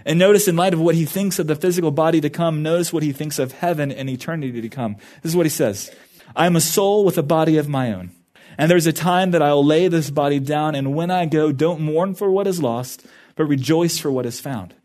And 0.03 0.17
notice, 0.17 0.47
in 0.47 0.55
light 0.55 0.73
of 0.73 0.79
what 0.79 0.95
he 0.95 1.05
thinks 1.05 1.37
of 1.37 1.45
the 1.45 1.55
physical 1.55 1.91
body 1.91 2.21
to 2.21 2.29
come, 2.29 2.63
notice 2.63 2.91
what 2.91 3.03
he 3.03 3.11
thinks 3.11 3.37
of 3.37 3.51
heaven 3.51 3.91
and 3.91 4.09
eternity 4.09 4.61
to 4.61 4.69
come. 4.69 4.95
This 5.21 5.33
is 5.33 5.35
what 5.35 5.45
he 5.45 5.51
says 5.51 5.91
I 6.35 6.45
am 6.45 6.55
a 6.55 6.61
soul 6.61 7.03
with 7.03 7.17
a 7.17 7.23
body 7.23 7.57
of 7.57 7.67
my 7.67 7.93
own. 7.93 8.11
And 8.57 8.69
there's 8.69 8.87
a 8.87 8.93
time 8.93 9.31
that 9.31 9.41
I 9.41 9.53
will 9.53 9.65
lay 9.65 9.87
this 9.87 10.09
body 10.09 10.39
down, 10.39 10.75
and 10.75 10.93
when 10.93 11.09
I 11.09 11.25
go, 11.25 11.51
don't 11.51 11.79
mourn 11.79 12.13
for 12.13 12.29
what 12.29 12.47
is 12.47 12.61
lost, 12.61 13.05
but 13.35 13.45
rejoice 13.45 13.97
for 13.97 14.11
what 14.11 14.25
is 14.25 14.41
found. 14.41 14.75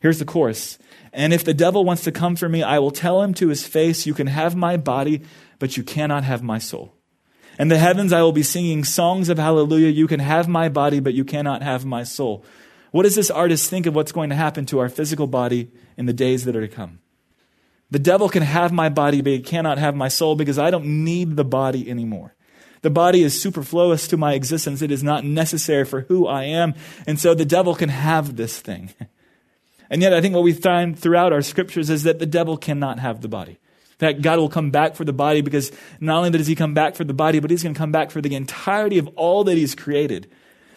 Here's 0.00 0.18
the 0.18 0.24
chorus. 0.24 0.78
And 1.12 1.32
if 1.34 1.44
the 1.44 1.52
devil 1.52 1.84
wants 1.84 2.02
to 2.04 2.12
come 2.12 2.34
for 2.34 2.48
me, 2.48 2.62
I 2.62 2.78
will 2.78 2.90
tell 2.90 3.22
him 3.22 3.34
to 3.34 3.48
his 3.48 3.66
face, 3.66 4.06
You 4.06 4.14
can 4.14 4.28
have 4.28 4.56
my 4.56 4.76
body, 4.76 5.22
but 5.58 5.76
you 5.76 5.82
cannot 5.82 6.24
have 6.24 6.42
my 6.42 6.58
soul. 6.58 6.94
In 7.58 7.68
the 7.68 7.76
heavens, 7.76 8.12
I 8.12 8.22
will 8.22 8.32
be 8.32 8.42
singing 8.42 8.84
songs 8.84 9.28
of 9.28 9.38
hallelujah. 9.38 9.90
You 9.90 10.06
can 10.06 10.20
have 10.20 10.48
my 10.48 10.70
body, 10.70 11.00
but 11.00 11.12
you 11.12 11.24
cannot 11.24 11.62
have 11.62 11.84
my 11.84 12.04
soul. 12.04 12.42
What 12.90 13.02
does 13.02 13.16
this 13.16 13.30
artist 13.30 13.68
think 13.68 13.84
of 13.84 13.94
what's 13.94 14.12
going 14.12 14.30
to 14.30 14.36
happen 14.36 14.64
to 14.66 14.78
our 14.78 14.88
physical 14.88 15.26
body 15.26 15.70
in 15.98 16.06
the 16.06 16.14
days 16.14 16.44
that 16.46 16.56
are 16.56 16.62
to 16.62 16.68
come? 16.68 17.00
The 17.90 17.98
devil 17.98 18.28
can 18.28 18.42
have 18.42 18.72
my 18.72 18.88
body, 18.88 19.20
but 19.20 19.32
he 19.32 19.40
cannot 19.40 19.78
have 19.78 19.96
my 19.96 20.08
soul 20.08 20.36
because 20.36 20.58
I 20.58 20.70
don't 20.70 21.04
need 21.04 21.36
the 21.36 21.44
body 21.44 21.90
anymore. 21.90 22.34
The 22.82 22.90
body 22.90 23.22
is 23.22 23.40
superfluous 23.40 24.08
to 24.08 24.16
my 24.16 24.34
existence. 24.34 24.80
It 24.80 24.90
is 24.90 25.02
not 25.02 25.24
necessary 25.24 25.84
for 25.84 26.02
who 26.02 26.26
I 26.26 26.44
am. 26.44 26.74
And 27.06 27.20
so 27.20 27.34
the 27.34 27.44
devil 27.44 27.74
can 27.74 27.88
have 27.90 28.36
this 28.36 28.60
thing. 28.60 28.94
And 29.90 30.02
yet, 30.02 30.14
I 30.14 30.20
think 30.20 30.34
what 30.36 30.44
we 30.44 30.52
find 30.52 30.96
throughout 30.96 31.32
our 31.32 31.42
scriptures 31.42 31.90
is 31.90 32.04
that 32.04 32.20
the 32.20 32.26
devil 32.26 32.56
cannot 32.56 33.00
have 33.00 33.22
the 33.22 33.28
body. 33.28 33.58
That 33.98 34.22
God 34.22 34.38
will 34.38 34.48
come 34.48 34.70
back 34.70 34.94
for 34.94 35.04
the 35.04 35.12
body 35.12 35.40
because 35.40 35.72
not 35.98 36.18
only 36.18 36.30
does 36.30 36.46
he 36.46 36.54
come 36.54 36.74
back 36.74 36.94
for 36.94 37.02
the 37.02 37.12
body, 37.12 37.40
but 37.40 37.50
he's 37.50 37.64
going 37.64 37.74
to 37.74 37.78
come 37.78 37.90
back 37.90 38.12
for 38.12 38.20
the 38.20 38.36
entirety 38.36 38.98
of 38.98 39.08
all 39.16 39.42
that 39.44 39.56
he's 39.56 39.74
created. 39.74 40.30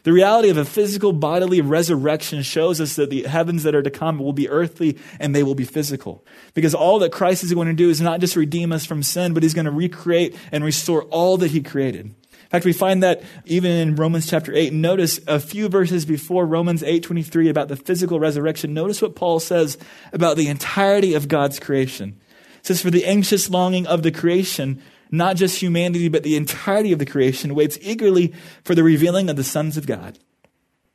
The 0.04 0.12
reality 0.12 0.50
of 0.50 0.58
a 0.58 0.66
physical 0.66 1.14
bodily 1.14 1.62
resurrection 1.62 2.44
shows 2.44 2.82
us 2.82 2.98
that 2.98 3.10
the 3.10 3.24
heavens 3.24 3.64
that 3.64 3.74
are 3.74 3.82
to 3.82 3.90
come 3.90 4.20
will 4.20 4.34
be 4.34 4.50
earthly 4.50 4.98
and 5.18 5.34
they 5.34 5.44
will 5.44 5.56
be 5.56 5.64
physical. 5.64 6.26
Because 6.54 6.76
all 6.76 7.00
that 7.00 7.14
Christ 7.14 7.44
is 7.44 7.54
going 7.54 7.70
to 7.70 7.74
do 7.74 7.90
is 7.90 8.02
not 8.02 8.20
just 8.20 8.36
redeem 8.36 8.74
us 8.74 8.86
from 8.86 9.02
sin, 9.02 9.34
but 9.34 9.44
he's 9.44 9.54
going 9.54 9.66
to 9.66 9.72
recreate 9.72 10.36
and 10.52 10.64
restore 10.64 11.04
all 11.04 11.38
that 11.38 11.52
he 11.52 11.62
created. 11.62 12.08
In 12.08 12.50
fact, 12.50 12.66
we 12.66 12.74
find 12.74 13.02
that 13.02 13.24
even 13.46 13.72
in 13.72 13.96
Romans 13.96 14.30
chapter 14.30 14.54
8. 14.54 14.74
Notice 14.74 15.22
a 15.26 15.40
few 15.40 15.70
verses 15.70 16.06
before 16.06 16.46
Romans 16.46 16.84
8:23 16.84 17.50
about 17.50 17.70
the 17.70 17.78
physical 17.78 18.20
resurrection. 18.20 18.74
Notice 18.74 19.02
what 19.02 19.16
Paul 19.16 19.40
says 19.40 19.78
about 20.12 20.36
the 20.36 20.50
entirety 20.50 21.14
of 21.14 21.30
God's 21.30 21.60
creation. 21.60 22.20
It 22.60 22.68
says, 22.68 22.82
For 22.82 22.92
the 22.92 23.06
anxious 23.06 23.50
longing 23.50 23.88
of 23.88 24.04
the 24.04 24.12
creation 24.12 24.82
not 25.14 25.36
just 25.36 25.62
humanity, 25.62 26.10
but 26.10 26.24
the 26.24 26.36
entirety 26.36 26.92
of 26.92 26.98
the 26.98 27.06
creation 27.06 27.54
waits 27.54 27.78
eagerly 27.82 28.34
for 28.64 28.74
the 28.74 28.84
revealing 28.84 29.30
of 29.30 29.36
the 29.36 29.44
sons 29.44 29.78
of 29.78 29.86
God. 29.86 30.18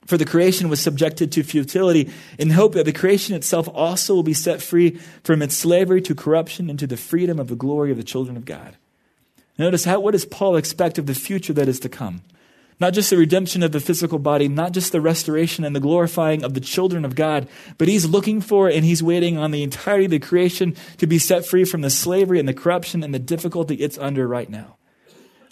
For 0.07 0.17
the 0.17 0.25
creation 0.25 0.69
was 0.69 0.81
subjected 0.81 1.31
to 1.33 1.45
futility 1.45 2.11
in 2.37 2.51
hope 2.51 2.73
that 2.73 2.85
the 2.85 2.93
creation 2.93 3.37
itself 3.37 3.69
also 3.73 4.15
will 4.15 4.25
be 4.25 4.35
set 4.35 4.61
free 4.61 4.99
from 5.23 5.41
its 5.41 5.55
slavery 5.55 6.03
to 6.03 6.17
corruption 6.17 6.69
into 6.69 6.87
the 6.87 6.97
freedom 6.97 7.39
of 7.39 7.47
the 7.47 7.55
glory 7.55 7.93
of 7.93 7.97
the 7.97 8.03
children 8.03 8.37
of 8.37 8.45
God. 8.45 8.77
Notice 9.57 9.85
how, 9.85 10.01
what 10.01 10.13
does 10.13 10.25
Paul 10.25 10.57
expect 10.57 10.99
of 10.99 11.07
the 11.07 11.15
future 11.15 11.53
that 11.53 11.69
is 11.69 11.79
to 11.81 11.89
come? 11.89 12.23
Not 12.81 12.95
just 12.95 13.11
the 13.11 13.17
redemption 13.17 13.63
of 13.65 13.73
the 13.73 13.81
physical 13.81 14.21
body, 14.21 14.47
not 14.47 14.73
just 14.73 14.93
the 14.93 15.01
restoration 15.01 15.65
and 15.65 15.75
the 15.75 15.81
glorifying 15.81 16.45
of 16.45 16.55
the 16.55 16.61
children 16.61 17.05
of 17.05 17.17
God, 17.17 17.49
but 17.77 17.89
he's 17.89 18.07
looking 18.07 18.41
for 18.41 18.69
and 18.69 18.85
he's 18.85 19.03
waiting 19.03 19.37
on 19.37 19.51
the 19.51 19.65
entirety 19.65 20.05
of 20.05 20.13
the 20.13 20.19
creation 20.21 20.77
to 20.99 21.07
be 21.07 21.19
set 21.19 21.45
free 21.45 21.65
from 21.65 21.81
the 21.81 21.91
slavery 21.91 22.39
and 22.39 22.49
the 22.49 22.55
corruption 22.55 23.03
and 23.03 23.13
the 23.13 23.19
difficulty 23.19 23.75
it's 23.77 23.99
under 23.99 24.29
right 24.29 24.49
now. 24.49 24.77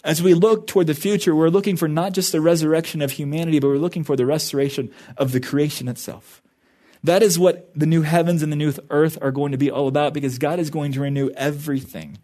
As 0.03 0.23
we 0.23 0.33
look 0.33 0.67
toward 0.67 0.87
the 0.87 0.93
future, 0.93 1.35
we're 1.35 1.49
looking 1.49 1.75
for 1.75 1.89
not 1.89 2.13
just 2.13 2.31
the 2.31 2.39
resurrection 2.39 3.01
of 3.01 3.11
humanity, 3.11 3.59
but 3.59 3.67
we're 3.67 3.77
looking 3.77 4.05
for 4.05 4.15
the 4.15 4.25
restoration 4.25 4.89
of 5.17 5.33
the 5.33 5.41
creation 5.41 5.89
itself. 5.89 6.41
That 7.03 7.21
is 7.21 7.37
what 7.37 7.69
the 7.75 7.85
new 7.85 8.03
heavens 8.03 8.41
and 8.41 8.51
the 8.51 8.55
new 8.55 8.73
earth 8.89 9.17
are 9.21 9.31
going 9.31 9.51
to 9.51 9.57
be 9.57 9.69
all 9.69 9.87
about 9.89 10.13
because 10.13 10.39
God 10.39 10.59
is 10.59 10.69
going 10.69 10.93
to 10.93 11.01
renew 11.01 11.29
everything. 11.31 12.19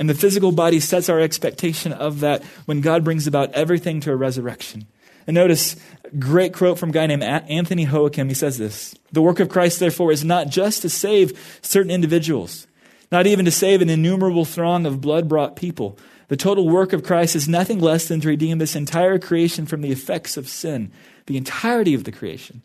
And 0.00 0.08
the 0.08 0.14
physical 0.14 0.50
body 0.50 0.80
sets 0.80 1.10
our 1.10 1.20
expectation 1.20 1.92
of 1.92 2.20
that 2.20 2.42
when 2.64 2.80
God 2.80 3.04
brings 3.04 3.26
about 3.26 3.52
everything 3.52 4.00
to 4.00 4.10
a 4.10 4.16
resurrection. 4.16 4.86
And 5.26 5.34
notice, 5.34 5.76
great 6.18 6.54
quote 6.54 6.78
from 6.78 6.88
a 6.88 6.92
guy 6.92 7.06
named 7.06 7.22
Anthony 7.22 7.84
Hoekema. 7.84 8.28
He 8.28 8.34
says 8.34 8.56
this 8.56 8.94
The 9.12 9.20
work 9.20 9.40
of 9.40 9.50
Christ, 9.50 9.78
therefore, 9.78 10.10
is 10.10 10.24
not 10.24 10.48
just 10.48 10.80
to 10.82 10.88
save 10.88 11.58
certain 11.60 11.90
individuals, 11.90 12.66
not 13.12 13.26
even 13.26 13.44
to 13.44 13.50
save 13.50 13.82
an 13.82 13.90
innumerable 13.90 14.46
throng 14.46 14.86
of 14.86 15.02
blood 15.02 15.28
brought 15.28 15.54
people. 15.54 15.98
The 16.28 16.36
total 16.36 16.66
work 16.66 16.94
of 16.94 17.04
Christ 17.04 17.36
is 17.36 17.46
nothing 17.46 17.78
less 17.78 18.08
than 18.08 18.22
to 18.22 18.28
redeem 18.28 18.56
this 18.56 18.74
entire 18.74 19.18
creation 19.18 19.66
from 19.66 19.82
the 19.82 19.92
effects 19.92 20.38
of 20.38 20.48
sin, 20.48 20.92
the 21.26 21.36
entirety 21.36 21.92
of 21.92 22.04
the 22.04 22.12
creation. 22.12 22.62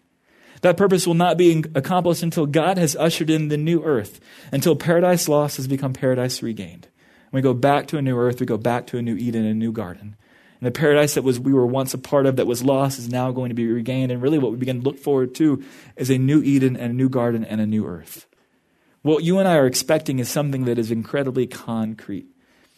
That 0.61 0.77
purpose 0.77 1.05
will 1.05 1.15
not 1.15 1.37
be 1.37 1.65
accomplished 1.75 2.23
until 2.23 2.45
God 2.45 2.77
has 2.77 2.95
ushered 2.95 3.29
in 3.29 3.49
the 3.49 3.57
new 3.57 3.83
earth, 3.83 4.21
until 4.53 4.77
paradise 4.77 5.27
lost 5.27 5.57
has 5.57 5.67
become 5.67 5.91
paradise 5.91 6.41
regained. 6.41 6.87
We 7.35 7.41
go 7.41 7.53
back 7.53 7.87
to 7.87 7.97
a 7.97 8.01
new 8.01 8.17
earth, 8.17 8.39
we 8.39 8.45
go 8.45 8.57
back 8.57 8.87
to 8.87 8.97
a 8.97 9.01
new 9.01 9.17
Eden, 9.17 9.43
a 9.43 9.53
new 9.53 9.73
garden. 9.73 10.15
And 10.61 10.65
the 10.65 10.71
paradise 10.71 11.15
that 11.15 11.23
was 11.23 11.37
we 11.37 11.53
were 11.53 11.67
once 11.67 11.93
a 11.93 11.97
part 11.97 12.25
of 12.25 12.37
that 12.37 12.47
was 12.47 12.63
lost 12.63 12.97
is 12.97 13.09
now 13.09 13.33
going 13.33 13.49
to 13.49 13.55
be 13.55 13.67
regained. 13.67 14.09
And 14.09 14.21
really 14.21 14.39
what 14.39 14.53
we 14.53 14.57
begin 14.57 14.79
to 14.79 14.85
look 14.85 14.97
forward 14.97 15.35
to 15.35 15.61
is 15.97 16.09
a 16.09 16.17
new 16.17 16.41
Eden 16.41 16.77
and 16.77 16.91
a 16.91 16.95
new 16.95 17.09
garden 17.09 17.43
and 17.43 17.59
a 17.59 17.65
new 17.65 17.85
earth. 17.85 18.25
What 19.01 19.25
you 19.25 19.37
and 19.37 19.49
I 19.49 19.57
are 19.57 19.67
expecting 19.67 20.19
is 20.19 20.29
something 20.29 20.63
that 20.63 20.79
is 20.79 20.91
incredibly 20.91 21.45
concrete. 21.45 22.27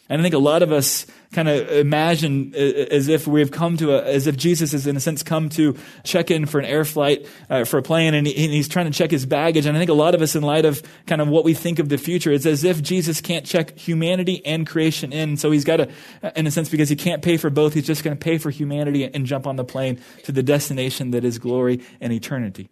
And 0.08 0.20
I 0.20 0.24
think 0.24 0.34
a 0.34 0.38
lot 0.38 0.62
of 0.62 0.72
us 0.72 1.04
kind 1.32 1.48
of 1.48 1.70
imagine 1.70 2.54
uh, 2.54 2.58
as 2.58 3.08
if 3.08 3.26
we've 3.26 3.50
come 3.50 3.76
to 3.76 3.92
a, 3.92 4.02
as 4.02 4.26
if 4.26 4.36
Jesus 4.36 4.72
has 4.72 4.86
in 4.86 4.96
a 4.96 5.00
sense 5.00 5.22
come 5.22 5.50
to 5.50 5.76
check 6.02 6.30
in 6.30 6.46
for 6.46 6.58
an 6.58 6.64
air 6.64 6.84
flight, 6.84 7.26
uh, 7.50 7.64
for 7.64 7.76
a 7.76 7.82
plane, 7.82 8.14
and, 8.14 8.26
he, 8.26 8.44
and, 8.44 8.52
he's 8.52 8.68
trying 8.68 8.86
to 8.86 8.96
check 8.96 9.10
his 9.10 9.26
baggage. 9.26 9.66
And 9.66 9.76
I 9.76 9.80
think 9.80 9.90
a 9.90 9.94
lot 9.94 10.14
of 10.14 10.22
us, 10.22 10.34
in 10.34 10.42
light 10.42 10.64
of 10.64 10.82
kind 11.06 11.20
of 11.20 11.28
what 11.28 11.44
we 11.44 11.52
think 11.52 11.78
of 11.78 11.90
the 11.90 11.98
future, 11.98 12.32
it's 12.32 12.46
as 12.46 12.64
if 12.64 12.82
Jesus 12.82 13.20
can't 13.20 13.44
check 13.44 13.78
humanity 13.78 14.44
and 14.46 14.66
creation 14.66 15.12
in. 15.12 15.36
So 15.36 15.50
he's 15.50 15.64
got 15.64 15.76
to, 15.76 15.88
in 16.34 16.46
a 16.46 16.50
sense, 16.50 16.70
because 16.70 16.88
he 16.88 16.96
can't 16.96 17.20
pay 17.20 17.36
for 17.36 17.50
both, 17.50 17.74
he's 17.74 17.86
just 17.86 18.02
going 18.02 18.16
to 18.16 18.22
pay 18.22 18.38
for 18.38 18.48
humanity 18.48 19.04
and 19.04 19.26
jump 19.26 19.46
on 19.46 19.56
the 19.56 19.64
plane 19.64 20.00
to 20.24 20.32
the 20.32 20.42
destination 20.42 21.10
that 21.10 21.24
is 21.24 21.38
glory 21.38 21.82
and 22.00 22.14
eternity. 22.14 22.70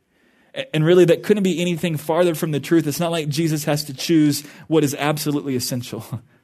And 0.72 0.86
really, 0.86 1.04
that 1.04 1.22
couldn't 1.22 1.42
be 1.42 1.60
anything 1.60 1.98
farther 1.98 2.34
from 2.34 2.52
the 2.52 2.60
truth. 2.60 2.86
It's 2.86 3.00
not 3.00 3.10
like 3.10 3.28
Jesus 3.28 3.64
has 3.64 3.84
to 3.84 3.94
choose 3.94 4.40
what 4.68 4.84
is 4.84 4.94
absolutely 4.94 5.54
essential. 5.54 6.22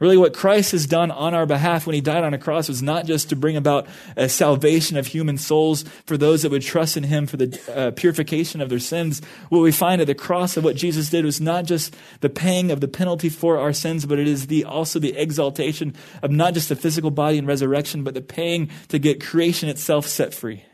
Really, 0.00 0.16
what 0.16 0.32
Christ 0.32 0.70
has 0.72 0.86
done 0.86 1.10
on 1.10 1.34
our 1.34 1.44
behalf 1.44 1.84
when 1.84 1.94
he 1.94 2.00
died 2.00 2.22
on 2.22 2.32
a 2.32 2.38
cross 2.38 2.68
was 2.68 2.80
not 2.80 3.04
just 3.04 3.30
to 3.30 3.36
bring 3.36 3.56
about 3.56 3.88
a 4.16 4.28
salvation 4.28 4.96
of 4.96 5.08
human 5.08 5.36
souls 5.36 5.84
for 6.06 6.16
those 6.16 6.42
that 6.42 6.52
would 6.52 6.62
trust 6.62 6.96
in 6.96 7.02
him 7.02 7.26
for 7.26 7.36
the 7.36 7.60
uh, 7.74 7.90
purification 7.90 8.60
of 8.60 8.68
their 8.68 8.78
sins. 8.78 9.20
What 9.48 9.58
we 9.58 9.72
find 9.72 10.00
at 10.00 10.06
the 10.06 10.14
cross 10.14 10.56
of 10.56 10.62
what 10.62 10.76
Jesus 10.76 11.10
did 11.10 11.24
was 11.24 11.40
not 11.40 11.64
just 11.64 11.96
the 12.20 12.28
paying 12.28 12.70
of 12.70 12.80
the 12.80 12.86
penalty 12.86 13.28
for 13.28 13.58
our 13.58 13.72
sins, 13.72 14.06
but 14.06 14.20
it 14.20 14.28
is 14.28 14.46
the, 14.46 14.64
also 14.64 15.00
the 15.00 15.16
exaltation 15.16 15.94
of 16.22 16.30
not 16.30 16.54
just 16.54 16.68
the 16.68 16.76
physical 16.76 17.10
body 17.10 17.36
and 17.36 17.48
resurrection, 17.48 18.04
but 18.04 18.14
the 18.14 18.22
paying 18.22 18.70
to 18.88 19.00
get 19.00 19.24
creation 19.24 19.68
itself 19.68 20.06
set 20.06 20.32
free. 20.32 20.64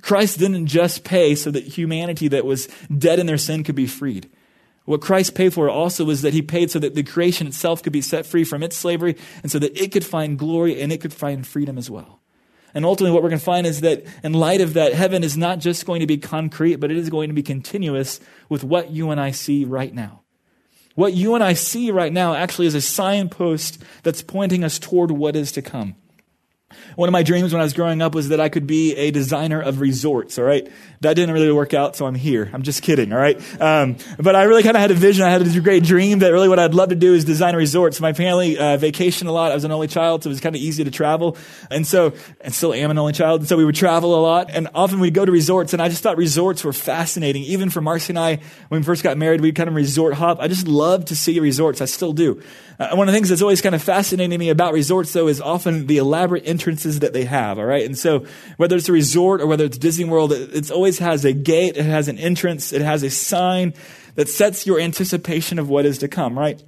Christ 0.00 0.38
didn't 0.38 0.68
just 0.68 1.02
pay 1.02 1.34
so 1.34 1.50
that 1.50 1.64
humanity 1.64 2.28
that 2.28 2.44
was 2.44 2.68
dead 2.96 3.18
in 3.18 3.26
their 3.26 3.36
sin 3.36 3.64
could 3.64 3.74
be 3.74 3.88
freed. 3.88 4.30
What 4.88 5.02
Christ 5.02 5.34
paid 5.34 5.52
for 5.52 5.68
also 5.68 6.06
was 6.06 6.22
that 6.22 6.32
he 6.32 6.40
paid 6.40 6.70
so 6.70 6.78
that 6.78 6.94
the 6.94 7.02
creation 7.02 7.46
itself 7.46 7.82
could 7.82 7.92
be 7.92 8.00
set 8.00 8.24
free 8.24 8.42
from 8.42 8.62
its 8.62 8.74
slavery 8.74 9.18
and 9.42 9.52
so 9.52 9.58
that 9.58 9.78
it 9.78 9.92
could 9.92 10.04
find 10.04 10.38
glory 10.38 10.80
and 10.80 10.90
it 10.90 11.02
could 11.02 11.12
find 11.12 11.46
freedom 11.46 11.76
as 11.76 11.90
well. 11.90 12.22
And 12.72 12.86
ultimately, 12.86 13.12
what 13.12 13.22
we're 13.22 13.28
going 13.28 13.38
to 13.38 13.44
find 13.44 13.66
is 13.66 13.82
that 13.82 14.06
in 14.24 14.32
light 14.32 14.62
of 14.62 14.72
that, 14.72 14.94
heaven 14.94 15.22
is 15.22 15.36
not 15.36 15.58
just 15.58 15.84
going 15.84 16.00
to 16.00 16.06
be 16.06 16.16
concrete, 16.16 16.76
but 16.76 16.90
it 16.90 16.96
is 16.96 17.10
going 17.10 17.28
to 17.28 17.34
be 17.34 17.42
continuous 17.42 18.18
with 18.48 18.64
what 18.64 18.90
you 18.90 19.10
and 19.10 19.20
I 19.20 19.30
see 19.30 19.66
right 19.66 19.92
now. 19.92 20.22
What 20.94 21.12
you 21.12 21.34
and 21.34 21.44
I 21.44 21.52
see 21.52 21.90
right 21.90 22.12
now 22.12 22.32
actually 22.32 22.66
is 22.66 22.74
a 22.74 22.80
signpost 22.80 23.82
that's 24.04 24.22
pointing 24.22 24.64
us 24.64 24.78
toward 24.78 25.10
what 25.10 25.36
is 25.36 25.52
to 25.52 25.60
come. 25.60 25.96
One 26.96 27.08
of 27.08 27.12
my 27.12 27.22
dreams 27.22 27.52
when 27.52 27.60
I 27.60 27.64
was 27.64 27.72
growing 27.72 28.02
up 28.02 28.14
was 28.14 28.28
that 28.28 28.40
I 28.40 28.50
could 28.50 28.66
be 28.66 28.94
a 28.94 29.10
designer 29.10 29.58
of 29.58 29.80
resorts, 29.80 30.38
all 30.38 30.44
right? 30.44 30.70
That 31.00 31.14
didn't 31.14 31.32
really 31.32 31.50
work 31.50 31.72
out, 31.72 31.96
so 31.96 32.04
I'm 32.04 32.14
here. 32.14 32.50
I'm 32.52 32.62
just 32.62 32.82
kidding, 32.82 33.10
all 33.10 33.18
right? 33.18 33.40
Um, 33.58 33.96
but 34.18 34.36
I 34.36 34.42
really 34.42 34.62
kind 34.62 34.76
of 34.76 34.82
had 34.82 34.90
a 34.90 34.94
vision. 34.94 35.24
I 35.24 35.30
had 35.30 35.40
a 35.40 35.60
great 35.60 35.82
dream 35.82 36.18
that 36.18 36.30
really 36.30 36.48
what 36.48 36.58
I'd 36.58 36.74
love 36.74 36.90
to 36.90 36.94
do 36.94 37.14
is 37.14 37.24
design 37.24 37.56
resorts. 37.56 38.02
My 38.02 38.12
family 38.12 38.58
uh, 38.58 38.76
vacationed 38.76 39.28
a 39.28 39.32
lot. 39.32 39.50
I 39.50 39.54
was 39.54 39.64
an 39.64 39.72
only 39.72 39.88
child, 39.88 40.24
so 40.24 40.28
it 40.28 40.32
was 40.32 40.40
kind 40.40 40.54
of 40.54 40.60
easy 40.60 40.84
to 40.84 40.90
travel. 40.90 41.38
And 41.70 41.86
so, 41.86 42.12
and 42.42 42.52
still 42.52 42.74
am 42.74 42.90
an 42.90 42.98
only 42.98 43.14
child, 43.14 43.40
and 43.40 43.48
so 43.48 43.56
we 43.56 43.64
would 43.64 43.76
travel 43.76 44.14
a 44.14 44.20
lot. 44.20 44.50
And 44.50 44.68
often 44.74 45.00
we'd 45.00 45.14
go 45.14 45.24
to 45.24 45.32
resorts, 45.32 45.72
and 45.72 45.80
I 45.80 45.88
just 45.88 46.02
thought 46.02 46.18
resorts 46.18 46.64
were 46.64 46.74
fascinating. 46.74 47.44
Even 47.44 47.70
for 47.70 47.80
Marcy 47.80 48.10
and 48.10 48.18
I, 48.18 48.40
when 48.68 48.82
we 48.82 48.84
first 48.84 49.02
got 49.02 49.16
married, 49.16 49.40
we'd 49.40 49.54
kind 49.54 49.70
of 49.70 49.74
resort 49.74 50.12
hop. 50.12 50.38
I 50.38 50.48
just 50.48 50.68
love 50.68 51.06
to 51.06 51.16
see 51.16 51.40
resorts. 51.40 51.80
I 51.80 51.86
still 51.86 52.12
do. 52.12 52.42
Uh, 52.78 52.94
one 52.94 53.08
of 53.08 53.12
the 53.12 53.16
things 53.16 53.28
that's 53.28 53.42
always 53.42 53.60
kind 53.60 53.74
of 53.74 53.82
fascinating 53.82 54.38
me 54.38 54.50
about 54.50 54.72
resorts, 54.72 55.12
though, 55.12 55.26
is 55.26 55.40
often 55.40 55.86
the 55.88 55.98
elaborate 55.98 56.46
entrances 56.46 57.00
that 57.00 57.12
they 57.12 57.24
have, 57.24 57.58
all 57.58 57.64
right? 57.64 57.84
And 57.84 57.98
so 57.98 58.24
whether 58.56 58.76
it's 58.76 58.88
a 58.88 58.92
resort 58.92 59.40
or 59.40 59.46
whether 59.46 59.64
it's 59.64 59.78
Disney 59.78 60.04
World, 60.04 60.32
it 60.32 60.50
it's 60.54 60.70
always 60.70 61.00
has 61.00 61.24
a 61.24 61.32
gate, 61.32 61.76
it 61.76 61.84
has 61.84 62.06
an 62.06 62.18
entrance, 62.18 62.72
it 62.72 62.82
has 62.82 63.02
a 63.02 63.10
sign 63.10 63.74
that 64.14 64.28
sets 64.28 64.66
your 64.66 64.78
anticipation 64.78 65.58
of 65.58 65.68
what 65.68 65.86
is 65.86 65.98
to 65.98 66.08
come, 66.08 66.38
right? 66.38 66.62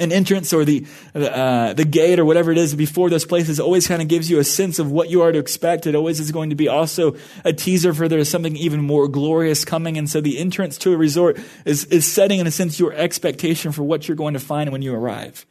An 0.00 0.10
entrance 0.10 0.52
or 0.52 0.64
the, 0.64 0.84
uh, 1.14 1.74
the 1.74 1.84
gate 1.84 2.18
or 2.18 2.24
whatever 2.24 2.50
it 2.50 2.58
is 2.58 2.74
before 2.74 3.10
those 3.10 3.24
places 3.24 3.60
always 3.60 3.86
kind 3.86 4.02
of 4.02 4.08
gives 4.08 4.28
you 4.28 4.40
a 4.40 4.44
sense 4.44 4.78
of 4.78 4.90
what 4.90 5.10
you 5.10 5.22
are 5.22 5.30
to 5.30 5.38
expect. 5.38 5.86
It 5.86 5.94
always 5.94 6.18
is 6.18 6.32
going 6.32 6.50
to 6.50 6.56
be 6.56 6.66
also 6.66 7.16
a 7.44 7.52
teaser 7.52 7.94
for 7.94 8.08
there 8.08 8.18
is 8.18 8.28
something 8.28 8.56
even 8.56 8.80
more 8.80 9.06
glorious 9.06 9.64
coming. 9.64 9.98
And 9.98 10.08
so 10.08 10.20
the 10.20 10.38
entrance 10.38 10.78
to 10.78 10.92
a 10.92 10.96
resort 10.96 11.38
is, 11.64 11.84
is 11.84 12.10
setting, 12.10 12.40
in 12.40 12.46
a 12.46 12.50
sense, 12.50 12.80
your 12.80 12.94
expectation 12.94 13.72
for 13.72 13.82
what 13.82 14.08
you're 14.08 14.16
going 14.16 14.34
to 14.34 14.40
find 14.40 14.72
when 14.72 14.82
you 14.82 14.94
arrive. 14.94 15.44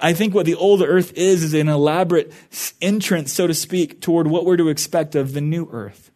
I 0.00 0.14
think 0.14 0.34
what 0.34 0.46
the 0.46 0.54
old 0.54 0.82
earth 0.82 1.12
is, 1.12 1.44
is 1.44 1.54
an 1.54 1.68
elaborate 1.68 2.32
entrance, 2.80 3.32
so 3.32 3.46
to 3.46 3.54
speak, 3.54 4.00
toward 4.00 4.26
what 4.26 4.44
we're 4.44 4.56
to 4.56 4.68
expect 4.68 5.14
of 5.14 5.34
the 5.34 5.40
new 5.42 5.68
earth. 5.70 6.11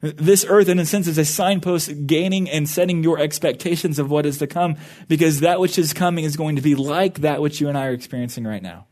This 0.00 0.44
earth, 0.48 0.68
in 0.68 0.78
a 0.78 0.86
sense, 0.86 1.08
is 1.08 1.18
a 1.18 1.24
signpost 1.24 2.06
gaining 2.06 2.48
and 2.48 2.68
setting 2.68 3.02
your 3.02 3.18
expectations 3.18 3.98
of 3.98 4.10
what 4.10 4.26
is 4.26 4.38
to 4.38 4.46
come 4.46 4.76
because 5.08 5.40
that 5.40 5.58
which 5.58 5.76
is 5.76 5.92
coming 5.92 6.24
is 6.24 6.36
going 6.36 6.54
to 6.54 6.62
be 6.62 6.76
like 6.76 7.20
that 7.20 7.42
which 7.42 7.60
you 7.60 7.68
and 7.68 7.76
I 7.76 7.86
are 7.86 7.92
experiencing 7.92 8.44
right 8.44 8.62
now. 8.62 8.86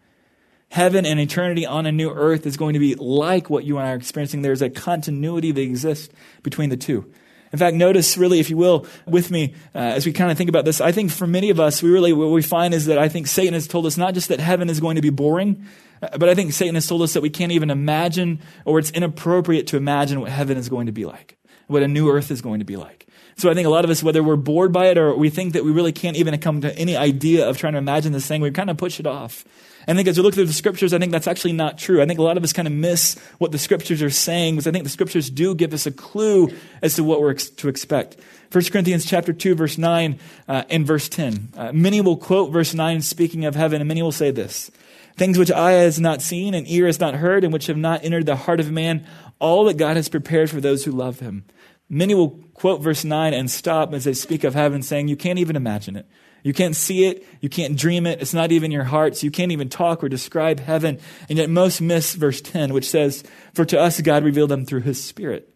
Heaven 0.69 1.07
and 1.07 1.21
eternity 1.21 1.64
on 1.64 1.87
a 1.87 1.92
new 1.92 2.11
earth 2.11 2.45
is 2.45 2.57
going 2.57 2.73
to 2.73 2.81
be 2.81 2.97
like 2.97 3.49
what 3.49 3.64
you 3.64 3.79
and 3.79 3.87
I 3.87 3.92
are 3.92 3.97
experiencing. 3.97 4.42
There's 4.42 4.62
a 4.62 4.71
continuity 4.71 5.53
that 5.53 5.61
exists 5.61 6.12
between 6.42 6.71
the 6.71 6.77
two. 6.77 7.12
In 7.52 7.59
fact, 7.59 7.76
notice 7.76 8.16
really, 8.16 8.40
if 8.40 8.50
you 8.50 8.56
will, 8.56 8.87
with 9.06 9.30
me, 9.30 9.54
uh, 9.74 9.78
as 9.78 10.04
we 10.06 10.12
kind 10.12 10.30
of 10.30 10.37
think 10.37 10.50
about 10.50 10.64
this, 10.64 10.80
I 10.80 10.92
think 10.92 11.11
for 11.11 11.26
many 11.26 11.50
of 11.50 11.61
us, 11.61 11.82
we 11.82 11.90
really, 11.90 12.12
what 12.12 12.30
we 12.30 12.42
find 12.42 12.74
is 12.74 12.87
that 12.87 12.98
I 12.98 13.09
think 13.09 13.26
Satan 13.26 13.54
has 13.54 13.66
told 13.66 13.87
us 13.87 13.96
not 13.96 14.14
just 14.14 14.28
that 14.28 14.40
heaven 14.40 14.68
is 14.68 14.80
going 14.80 14.96
to 14.96 15.02
be 15.02 15.11
boring, 15.11 15.64
uh, 16.02 16.18
but 16.18 16.28
I 16.28 16.35
think 16.35 16.52
Satan 16.52 16.74
has 16.74 16.87
told 16.87 17.02
us 17.02 17.12
that 17.14 17.20
we 17.20 17.30
can't 17.30 17.52
even 17.52 17.70
imagine, 17.70 18.40
or 18.64 18.78
it's 18.78 18.90
inappropriate 18.90 19.66
to 19.68 19.76
imagine 19.76 20.20
what 20.20 20.30
heaven 20.30 20.56
is 20.59 20.68
going 20.68 20.87
to 20.87 20.92
be 20.92 21.06
like, 21.06 21.37
what 21.66 21.82
a 21.82 21.88
new 21.88 22.11
earth 22.11 22.30
is 22.30 22.42
going 22.42 22.59
to 22.59 22.66
be 22.66 22.76
like. 22.76 23.06
So 23.38 23.50
I 23.50 23.54
think 23.54 23.66
a 23.66 23.70
lot 23.70 23.85
of 23.85 23.90
us, 23.90 24.02
whether 24.02 24.22
we're 24.22 24.37
bored 24.37 24.72
by 24.72 24.87
it 24.87 24.96
or 24.96 25.14
we 25.14 25.28
think 25.28 25.52
that 25.52 25.64
we 25.64 25.70
really 25.70 25.92
can't 25.92 26.16
even 26.16 26.38
come 26.38 26.62
to 26.62 26.76
any 26.78 26.96
idea 26.96 27.46
of 27.46 27.59
trying 27.59 27.74
to 27.74 27.78
imagine 27.78 28.12
this 28.12 28.26
thing, 28.26 28.40
we 28.40 28.50
kind 28.50 28.70
of 28.70 28.78
push 28.78 28.98
it 28.98 29.06
off. 29.06 29.44
I 29.88 29.94
think 29.94 30.09
as 30.09 30.16
we 30.16 30.22
look 30.25 30.35
through 30.35 30.46
the 30.46 30.53
scriptures, 30.53 30.92
I 30.92 30.99
think 30.99 31.12
that's 31.12 31.29
actually 31.29 31.53
not 31.53 31.79
true. 31.79 32.03
I 32.03 32.07
think 32.07 32.18
a 32.18 32.22
lot 32.22 32.37
of 32.37 32.42
us 32.42 32.53
kind 32.53 32.66
of 32.66 32.75
miss 32.75 33.16
what 33.38 33.53
the 33.53 33.59
scriptures 33.59 34.03
are 34.03 34.11
saying 34.11 34.57
because 34.57 34.66
I 34.66 34.72
think 34.72 34.85
the 34.85 34.90
scriptures 34.90 35.31
do 35.31 35.55
give 35.55 35.72
us 35.72 35.87
a 35.87 35.92
clue 35.92 36.51
as 36.83 36.96
to 36.96 37.05
what 37.05 37.20
we're 37.20 37.31
ex- 37.31 37.51
to 37.51 37.68
expect. 37.68 38.16
1 38.51 38.64
Corinthians 38.64 39.05
chapter 39.05 39.33
2, 39.33 39.55
verse 39.55 39.79
9 39.79 40.18
uh, 40.49 40.64
and 40.70 40.87
verse 40.87 41.09
10. 41.09 41.51
Uh, 41.57 41.72
many 41.72 42.01
will 42.01 42.16
quote 42.16 42.53
verse 42.53 42.75
9 42.75 43.01
speaking 43.03 43.44
of 43.44 43.55
heaven, 43.55 43.81
and 43.81 43.87
many 43.87 44.03
will 44.03 44.12
say 44.12 44.31
this. 44.33 44.70
Things 45.16 45.38
which 45.38 45.51
eye 45.51 45.72
has 45.72 46.01
not 46.01 46.20
seen 46.20 46.53
and 46.53 46.68
ear 46.68 46.87
has 46.87 47.01
not 47.01 47.14
heard 47.14 47.44
and 47.44 47.53
which 47.53 47.66
have 47.68 47.77
not 47.77 48.05
entered 48.05 48.27
the 48.27 48.37
heart 48.37 48.61
of 48.61 48.70
man, 48.70 49.07
all 49.38 49.64
that 49.64 49.77
God 49.79 49.96
has 49.96 50.09
prepared 50.09 50.51
for 50.51 50.61
those 50.61 50.85
who 50.85 50.90
love 50.90 51.20
him. 51.20 51.44
Many 51.88 52.14
will 52.14 52.40
quote 52.55 52.83
verse 52.83 53.05
9 53.05 53.33
and 53.33 53.51
stop 53.51 53.94
as 53.94 54.05
they 54.05 54.14
speak 54.14 54.42
of 54.42 54.55
heaven, 54.55 54.83
saying, 54.83 55.09
You 55.09 55.16
can't 55.16 55.38
even 55.38 55.55
imagine 55.57 55.96
it. 55.96 56.07
You 56.46 56.52
can't 56.52 56.76
see 56.76 57.06
it. 57.06 57.26
You 57.40 57.48
can't 57.48 57.76
dream 57.76 58.06
it. 58.06 58.22
It's 58.22 58.32
not 58.32 58.52
even 58.52 58.70
your 58.70 58.85
heart. 58.85 59.16
So 59.16 59.24
you 59.24 59.32
can't 59.32 59.50
even 59.50 59.68
talk 59.68 60.04
or 60.04 60.09
describe 60.09 60.61
heaven. 60.61 61.00
And 61.28 61.38
yet 61.38 61.50
most 61.50 61.80
miss 61.80 62.14
verse 62.14 62.40
10, 62.40 62.72
which 62.72 62.88
says, 62.88 63.24
For 63.52 63.64
to 63.64 63.80
us 63.80 64.00
God 64.00 64.22
revealed 64.22 64.50
them 64.50 64.64
through 64.64 64.82
his 64.82 65.02
spirit. 65.02 65.52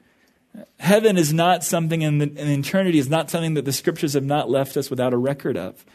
Heaven 0.81 1.17
is 1.17 1.33
not 1.33 1.63
something, 1.63 2.03
and 2.03 2.21
eternity 2.21 2.99
is 2.99 3.09
not 3.09 3.31
something 3.31 3.55
that 3.55 3.65
the 3.65 3.73
scriptures 3.73 4.15
have 4.15 4.25
not 4.25 4.51
left 4.51 4.77
us 4.77 4.91
without 4.91 5.13
a 5.13 5.17
record 5.17 5.57
of. 5.57 5.87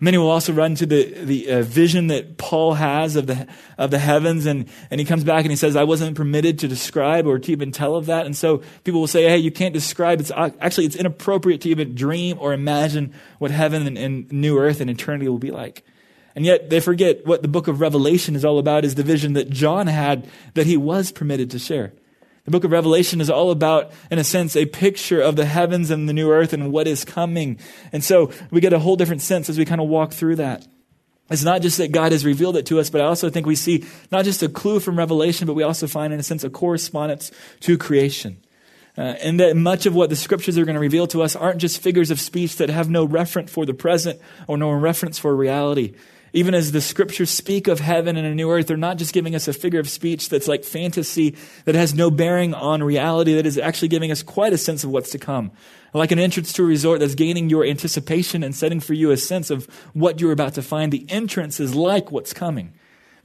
Many 0.00 0.18
will 0.18 0.30
also 0.30 0.52
run 0.52 0.74
to 0.74 0.86
the, 0.86 1.04
the 1.24 1.50
uh, 1.50 1.62
vision 1.62 2.08
that 2.08 2.36
Paul 2.36 2.74
has 2.74 3.16
of 3.16 3.26
the, 3.26 3.46
of 3.78 3.90
the 3.90 3.98
heavens, 3.98 4.44
and, 4.44 4.68
and 4.90 5.00
he 5.00 5.04
comes 5.04 5.24
back 5.24 5.44
and 5.44 5.50
he 5.50 5.56
says, 5.56 5.76
I 5.76 5.84
wasn't 5.84 6.16
permitted 6.16 6.58
to 6.60 6.68
describe 6.68 7.26
or 7.26 7.38
to 7.38 7.52
even 7.52 7.70
tell 7.70 7.94
of 7.94 8.06
that. 8.06 8.26
And 8.26 8.36
so 8.36 8.62
people 8.82 9.00
will 9.00 9.06
say, 9.06 9.24
hey, 9.24 9.38
you 9.38 9.50
can't 9.50 9.72
describe. 9.72 10.20
It's 10.20 10.32
actually, 10.32 10.86
it's 10.86 10.96
inappropriate 10.96 11.60
to 11.62 11.68
even 11.68 11.94
dream 11.94 12.36
or 12.40 12.52
imagine 12.52 13.14
what 13.38 13.50
heaven 13.50 13.86
and, 13.86 13.96
and 13.96 14.32
new 14.32 14.58
earth 14.58 14.80
and 14.80 14.90
eternity 14.90 15.28
will 15.28 15.38
be 15.38 15.52
like. 15.52 15.84
And 16.34 16.44
yet 16.44 16.70
they 16.70 16.80
forget 16.80 17.24
what 17.24 17.42
the 17.42 17.48
book 17.48 17.68
of 17.68 17.80
Revelation 17.80 18.34
is 18.34 18.44
all 18.44 18.58
about 18.58 18.84
is 18.84 18.96
the 18.96 19.04
vision 19.04 19.34
that 19.34 19.50
John 19.50 19.86
had 19.86 20.28
that 20.54 20.66
he 20.66 20.76
was 20.76 21.12
permitted 21.12 21.50
to 21.52 21.58
share. 21.58 21.92
The 22.44 22.50
book 22.50 22.64
of 22.64 22.72
Revelation 22.72 23.22
is 23.22 23.30
all 23.30 23.50
about, 23.50 23.90
in 24.10 24.18
a 24.18 24.24
sense, 24.24 24.54
a 24.54 24.66
picture 24.66 25.20
of 25.20 25.36
the 25.36 25.46
heavens 25.46 25.90
and 25.90 26.08
the 26.08 26.12
new 26.12 26.30
earth 26.30 26.52
and 26.52 26.70
what 26.70 26.86
is 26.86 27.02
coming. 27.04 27.58
And 27.90 28.04
so 28.04 28.30
we 28.50 28.60
get 28.60 28.74
a 28.74 28.78
whole 28.78 28.96
different 28.96 29.22
sense 29.22 29.48
as 29.48 29.56
we 29.56 29.64
kind 29.64 29.80
of 29.80 29.88
walk 29.88 30.12
through 30.12 30.36
that. 30.36 30.66
It's 31.30 31.42
not 31.42 31.62
just 31.62 31.78
that 31.78 31.90
God 31.90 32.12
has 32.12 32.22
revealed 32.22 32.58
it 32.58 32.66
to 32.66 32.78
us, 32.78 32.90
but 32.90 33.00
I 33.00 33.04
also 33.04 33.30
think 33.30 33.46
we 33.46 33.56
see 33.56 33.86
not 34.12 34.26
just 34.26 34.42
a 34.42 34.48
clue 34.50 34.78
from 34.78 34.98
Revelation, 34.98 35.46
but 35.46 35.54
we 35.54 35.62
also 35.62 35.86
find, 35.86 36.12
in 36.12 36.20
a 36.20 36.22
sense, 36.22 36.44
a 36.44 36.50
correspondence 36.50 37.30
to 37.60 37.78
creation. 37.78 38.36
Uh, 38.96 39.16
and 39.22 39.40
that 39.40 39.56
much 39.56 39.86
of 39.86 39.94
what 39.94 40.10
the 40.10 40.16
scriptures 40.16 40.58
are 40.58 40.66
going 40.66 40.74
to 40.74 40.80
reveal 40.80 41.06
to 41.06 41.22
us 41.22 41.34
aren't 41.34 41.58
just 41.58 41.80
figures 41.80 42.10
of 42.10 42.20
speech 42.20 42.56
that 42.56 42.68
have 42.68 42.90
no 42.90 43.06
reference 43.06 43.50
for 43.50 43.64
the 43.64 43.74
present 43.74 44.20
or 44.46 44.58
no 44.58 44.70
reference 44.70 45.18
for 45.18 45.34
reality. 45.34 45.94
Even 46.34 46.52
as 46.52 46.72
the 46.72 46.80
scriptures 46.80 47.30
speak 47.30 47.68
of 47.68 47.78
heaven 47.78 48.16
and 48.16 48.26
a 48.26 48.34
new 48.34 48.50
earth, 48.50 48.66
they're 48.66 48.76
not 48.76 48.98
just 48.98 49.14
giving 49.14 49.36
us 49.36 49.46
a 49.46 49.52
figure 49.52 49.78
of 49.78 49.88
speech 49.88 50.28
that's 50.28 50.48
like 50.48 50.64
fantasy 50.64 51.36
that 51.64 51.76
has 51.76 51.94
no 51.94 52.10
bearing 52.10 52.52
on 52.52 52.82
reality, 52.82 53.34
that 53.34 53.46
is 53.46 53.56
actually 53.56 53.86
giving 53.86 54.10
us 54.10 54.24
quite 54.24 54.52
a 54.52 54.58
sense 54.58 54.82
of 54.82 54.90
what's 54.90 55.10
to 55.10 55.18
come. 55.18 55.52
Like 55.92 56.10
an 56.10 56.18
entrance 56.18 56.52
to 56.54 56.64
a 56.64 56.66
resort 56.66 56.98
that's 56.98 57.14
gaining 57.14 57.50
your 57.50 57.64
anticipation 57.64 58.42
and 58.42 58.52
setting 58.52 58.80
for 58.80 58.94
you 58.94 59.12
a 59.12 59.16
sense 59.16 59.48
of 59.48 59.66
what 59.92 60.20
you're 60.20 60.32
about 60.32 60.54
to 60.54 60.62
find. 60.62 60.92
The 60.92 61.06
entrance 61.08 61.60
is 61.60 61.76
like 61.76 62.10
what's 62.10 62.32
coming. 62.32 62.74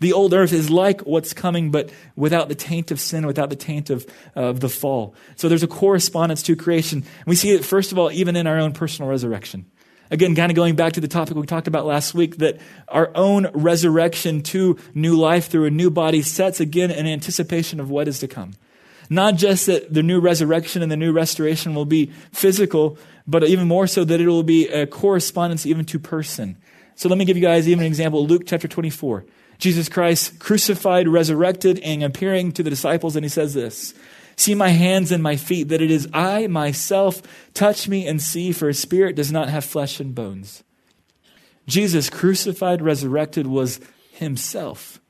The 0.01 0.13
old 0.13 0.35
earth 0.35 0.53
is 0.53 0.69
like 0.69 1.01
what's 1.01 1.33
coming, 1.33 1.71
but 1.71 1.89
without 2.15 2.47
the 2.47 2.55
taint 2.55 2.91
of 2.91 2.99
sin, 2.99 3.25
without 3.25 3.49
the 3.49 3.55
taint 3.55 3.89
of, 3.89 4.05
of 4.35 4.59
the 4.59 4.69
fall. 4.69 5.15
So 5.35 5.49
there's 5.49 5.63
a 5.63 5.67
correspondence 5.67 6.43
to 6.43 6.55
creation. 6.55 7.03
We 7.25 7.35
see 7.35 7.51
it, 7.55 7.65
first 7.65 7.91
of 7.91 7.97
all, 7.97 8.11
even 8.11 8.35
in 8.35 8.45
our 8.45 8.59
own 8.59 8.71
personal 8.71 9.09
resurrection. 9.09 9.65
Again, 10.11 10.35
kind 10.35 10.51
of 10.51 10.55
going 10.55 10.75
back 10.75 10.93
to 10.93 11.01
the 11.01 11.07
topic 11.07 11.35
we 11.35 11.45
talked 11.45 11.67
about 11.67 11.85
last 11.85 12.13
week, 12.13 12.37
that 12.37 12.59
our 12.87 13.11
own 13.13 13.47
resurrection 13.53 14.41
to 14.43 14.77
new 14.93 15.15
life 15.15 15.49
through 15.49 15.65
a 15.65 15.69
new 15.69 15.91
body 15.91 16.21
sets 16.21 16.59
again 16.59 16.89
an 16.89 17.05
anticipation 17.05 17.79
of 17.79 17.89
what 17.89 18.07
is 18.07 18.19
to 18.19 18.27
come. 18.27 18.53
Not 19.09 19.35
just 19.35 19.65
that 19.67 19.93
the 19.93 20.03
new 20.03 20.19
resurrection 20.19 20.81
and 20.81 20.91
the 20.91 20.97
new 20.97 21.11
restoration 21.11 21.73
will 21.73 21.85
be 21.85 22.11
physical, 22.31 22.97
but 23.27 23.43
even 23.43 23.67
more 23.67 23.87
so 23.87 24.03
that 24.03 24.19
it 24.19 24.27
will 24.27 24.43
be 24.43 24.67
a 24.67 24.87
correspondence 24.87 25.65
even 25.65 25.85
to 25.85 25.99
person. 25.99 26.57
So 26.95 27.07
let 27.09 27.17
me 27.17 27.25
give 27.25 27.37
you 27.37 27.43
guys 27.43 27.67
even 27.67 27.85
an 27.85 27.87
example. 27.87 28.25
Luke 28.25 28.43
chapter 28.45 28.67
24. 28.67 29.25
Jesus 29.57 29.89
Christ 29.89 30.39
crucified, 30.39 31.07
resurrected, 31.07 31.79
and 31.79 32.03
appearing 32.03 32.51
to 32.53 32.63
the 32.63 32.69
disciples, 32.69 33.15
and 33.15 33.25
he 33.25 33.29
says 33.29 33.53
this 33.53 33.93
See 34.39 34.55
my 34.55 34.69
hands 34.69 35.11
and 35.11 35.21
my 35.21 35.35
feet, 35.35 35.67
that 35.67 35.81
it 35.81 35.91
is 35.91 36.07
I 36.13 36.47
myself. 36.47 37.21
Touch 37.53 37.89
me 37.89 38.07
and 38.07 38.21
see, 38.21 38.53
for 38.53 38.69
a 38.69 38.73
spirit 38.73 39.17
does 39.17 39.33
not 39.33 39.49
have 39.49 39.65
flesh 39.65 39.99
and 39.99 40.15
bones. 40.15 40.63
Jesus, 41.67 42.09
crucified, 42.09 42.81
resurrected, 42.81 43.47
was 43.47 43.81
himself. 44.13 45.01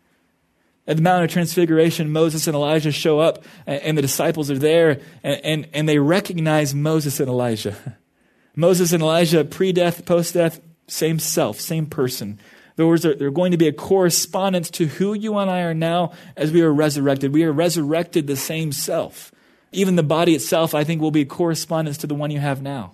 At 0.87 0.95
the 0.95 1.03
Mount 1.03 1.25
of 1.25 1.29
Transfiguration, 1.29 2.11
Moses 2.11 2.47
and 2.47 2.55
Elijah 2.55 2.91
show 2.91 3.19
up, 3.19 3.43
and 3.67 3.95
the 3.95 4.01
disciples 4.01 4.49
are 4.49 4.57
there, 4.57 4.99
and, 5.21 5.45
and, 5.45 5.67
and 5.73 5.87
they 5.87 5.99
recognize 5.99 6.73
Moses 6.73 7.19
and 7.19 7.29
Elijah. 7.29 7.97
Moses 8.55 8.93
and 8.93 9.03
Elijah, 9.03 9.45
pre 9.45 9.71
death, 9.71 10.07
post 10.07 10.33
death, 10.33 10.59
same 10.87 11.19
self, 11.19 11.59
same 11.59 11.85
person. 11.85 12.39
There 12.79 12.97
there's 12.97 13.33
going 13.33 13.51
to 13.51 13.57
be 13.57 13.67
a 13.67 13.73
correspondence 13.73 14.69
to 14.71 14.85
who 14.85 15.13
you 15.13 15.37
and 15.37 15.51
I 15.51 15.63
are 15.63 15.73
now 15.73 16.13
as 16.37 16.53
we 16.53 16.61
are 16.61 16.71
resurrected. 16.71 17.33
We 17.33 17.43
are 17.43 17.51
resurrected 17.51 18.25
the 18.25 18.37
same 18.37 18.71
self. 18.71 19.33
Even 19.73 19.97
the 19.97 20.01
body 20.01 20.33
itself, 20.33 20.73
I 20.73 20.85
think, 20.85 21.01
will 21.01 21.11
be 21.11 21.23
a 21.23 21.25
correspondence 21.25 21.97
to 21.97 22.07
the 22.07 22.15
one 22.15 22.31
you 22.31 22.39
have 22.39 22.61
now, 22.61 22.93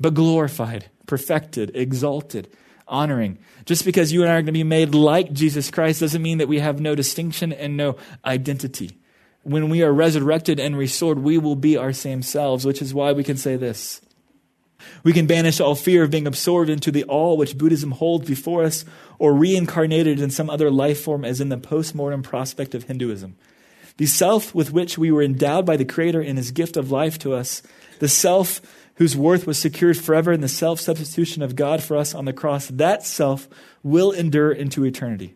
but 0.00 0.14
glorified, 0.14 0.88
perfected, 1.06 1.70
exalted, 1.74 2.48
honoring. 2.88 3.36
Just 3.66 3.84
because 3.84 4.10
you 4.10 4.22
and 4.22 4.30
I 4.30 4.36
are 4.36 4.40
going 4.40 4.46
to 4.46 4.52
be 4.52 4.64
made 4.64 4.94
like 4.94 5.34
Jesus 5.34 5.70
Christ 5.70 6.00
doesn't 6.00 6.22
mean 6.22 6.38
that 6.38 6.48
we 6.48 6.60
have 6.60 6.80
no 6.80 6.94
distinction 6.94 7.52
and 7.52 7.76
no 7.76 7.98
identity. 8.24 8.96
When 9.42 9.68
we 9.68 9.82
are 9.82 9.92
resurrected 9.92 10.58
and 10.58 10.78
restored, 10.78 11.18
we 11.18 11.36
will 11.36 11.56
be 11.56 11.76
our 11.76 11.92
same 11.92 12.22
selves, 12.22 12.64
which 12.64 12.80
is 12.80 12.94
why 12.94 13.12
we 13.12 13.22
can 13.22 13.36
say 13.36 13.56
this 13.56 14.00
we 15.02 15.12
can 15.12 15.26
banish 15.26 15.60
all 15.60 15.74
fear 15.74 16.02
of 16.02 16.10
being 16.10 16.26
absorbed 16.26 16.70
into 16.70 16.90
the 16.90 17.04
all 17.04 17.36
which 17.36 17.58
Buddhism 17.58 17.92
holds 17.92 18.26
before 18.26 18.64
us 18.64 18.84
or 19.20 19.34
reincarnated 19.34 20.18
in 20.18 20.30
some 20.30 20.48
other 20.48 20.70
life 20.70 21.02
form, 21.02 21.26
as 21.26 21.40
in 21.40 21.50
the 21.50 21.58
postmortem 21.58 22.22
prospect 22.22 22.74
of 22.74 22.84
Hinduism. 22.84 23.36
The 23.98 24.06
self 24.06 24.54
with 24.54 24.72
which 24.72 24.96
we 24.96 25.12
were 25.12 25.22
endowed 25.22 25.66
by 25.66 25.76
the 25.76 25.84
Creator 25.84 26.22
in 26.22 26.38
His 26.38 26.50
gift 26.50 26.78
of 26.78 26.90
life 26.90 27.18
to 27.20 27.34
us, 27.34 27.62
the 27.98 28.08
self 28.08 28.62
whose 28.94 29.14
worth 29.14 29.46
was 29.46 29.58
secured 29.58 29.98
forever 29.98 30.32
in 30.32 30.40
the 30.40 30.48
self 30.48 30.80
substitution 30.80 31.42
of 31.42 31.54
God 31.54 31.82
for 31.82 31.98
us 31.98 32.14
on 32.14 32.24
the 32.24 32.32
cross, 32.32 32.68
that 32.68 33.04
self 33.04 33.46
will 33.82 34.10
endure 34.10 34.50
into 34.50 34.86
eternity. 34.86 35.34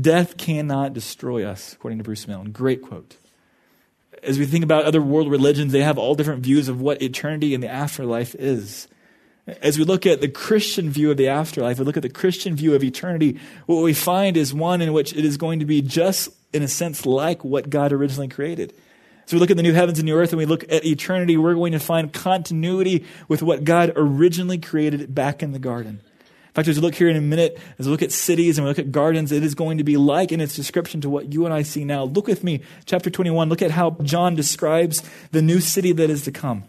Death 0.00 0.36
cannot 0.36 0.92
destroy 0.92 1.44
us, 1.44 1.72
according 1.72 1.98
to 1.98 2.04
Bruce 2.04 2.28
Milne. 2.28 2.52
Great 2.52 2.82
quote 2.82 3.16
as 4.24 4.38
we 4.38 4.46
think 4.46 4.64
about 4.64 4.84
other 4.84 5.02
world 5.02 5.30
religions, 5.30 5.72
they 5.72 5.82
have 5.82 5.98
all 5.98 6.14
different 6.14 6.42
views 6.42 6.68
of 6.68 6.80
what 6.80 7.02
eternity 7.02 7.54
and 7.54 7.62
the 7.62 7.68
afterlife 7.68 8.34
is. 8.36 8.88
As 9.46 9.78
we 9.78 9.84
look 9.84 10.06
at 10.06 10.22
the 10.22 10.28
Christian 10.28 10.88
view 10.88 11.10
of 11.10 11.18
the 11.18 11.28
afterlife, 11.28 11.78
we 11.78 11.84
look 11.84 11.98
at 11.98 12.02
the 12.02 12.08
Christian 12.08 12.56
view 12.56 12.74
of 12.74 12.82
eternity, 12.82 13.38
what 13.66 13.82
we 13.82 13.92
find 13.92 14.38
is 14.38 14.54
one 14.54 14.80
in 14.80 14.94
which 14.94 15.12
it 15.12 15.24
is 15.24 15.36
going 15.36 15.58
to 15.58 15.66
be 15.66 15.82
just, 15.82 16.30
in 16.54 16.62
a 16.62 16.68
sense, 16.68 17.04
like 17.04 17.44
what 17.44 17.68
God 17.68 17.92
originally 17.92 18.28
created. 18.28 18.72
So 19.26 19.36
we 19.36 19.40
look 19.40 19.50
at 19.50 19.58
the 19.58 19.62
new 19.62 19.74
heavens 19.74 19.98
and 19.98 20.06
new 20.06 20.16
earth 20.16 20.30
and 20.30 20.38
we 20.38 20.46
look 20.46 20.64
at 20.72 20.84
eternity, 20.84 21.36
we're 21.36 21.54
going 21.54 21.72
to 21.72 21.78
find 21.78 22.10
continuity 22.12 23.04
with 23.28 23.42
what 23.42 23.64
God 23.64 23.92
originally 23.96 24.58
created 24.58 25.14
back 25.14 25.42
in 25.42 25.52
the 25.52 25.58
garden. 25.58 26.00
In 26.20 26.52
fact, 26.54 26.68
as 26.68 26.76
we 26.76 26.82
look 26.82 26.94
here 26.94 27.08
in 27.08 27.16
a 27.16 27.20
minute, 27.20 27.58
as 27.78 27.86
we 27.86 27.92
look 27.92 28.02
at 28.02 28.12
cities 28.12 28.56
and 28.56 28.64
we 28.64 28.70
look 28.70 28.78
at 28.78 28.92
gardens, 28.92 29.32
it 29.32 29.42
is 29.42 29.54
going 29.54 29.78
to 29.78 29.84
be 29.84 29.96
like 29.96 30.30
in 30.30 30.40
its 30.40 30.54
description 30.54 31.00
to 31.00 31.10
what 31.10 31.32
you 31.32 31.44
and 31.44 31.52
I 31.52 31.62
see 31.62 31.84
now. 31.84 32.04
Look 32.04 32.28
with 32.28 32.44
me, 32.44 32.60
chapter 32.86 33.10
21. 33.10 33.48
Look 33.48 33.60
at 33.60 33.72
how 33.72 33.90
John 34.02 34.36
describes 34.36 35.02
the 35.32 35.42
new 35.42 35.58
city 35.58 35.92
that 35.92 36.10
is 36.10 36.22
to 36.24 36.32
come. 36.32 36.64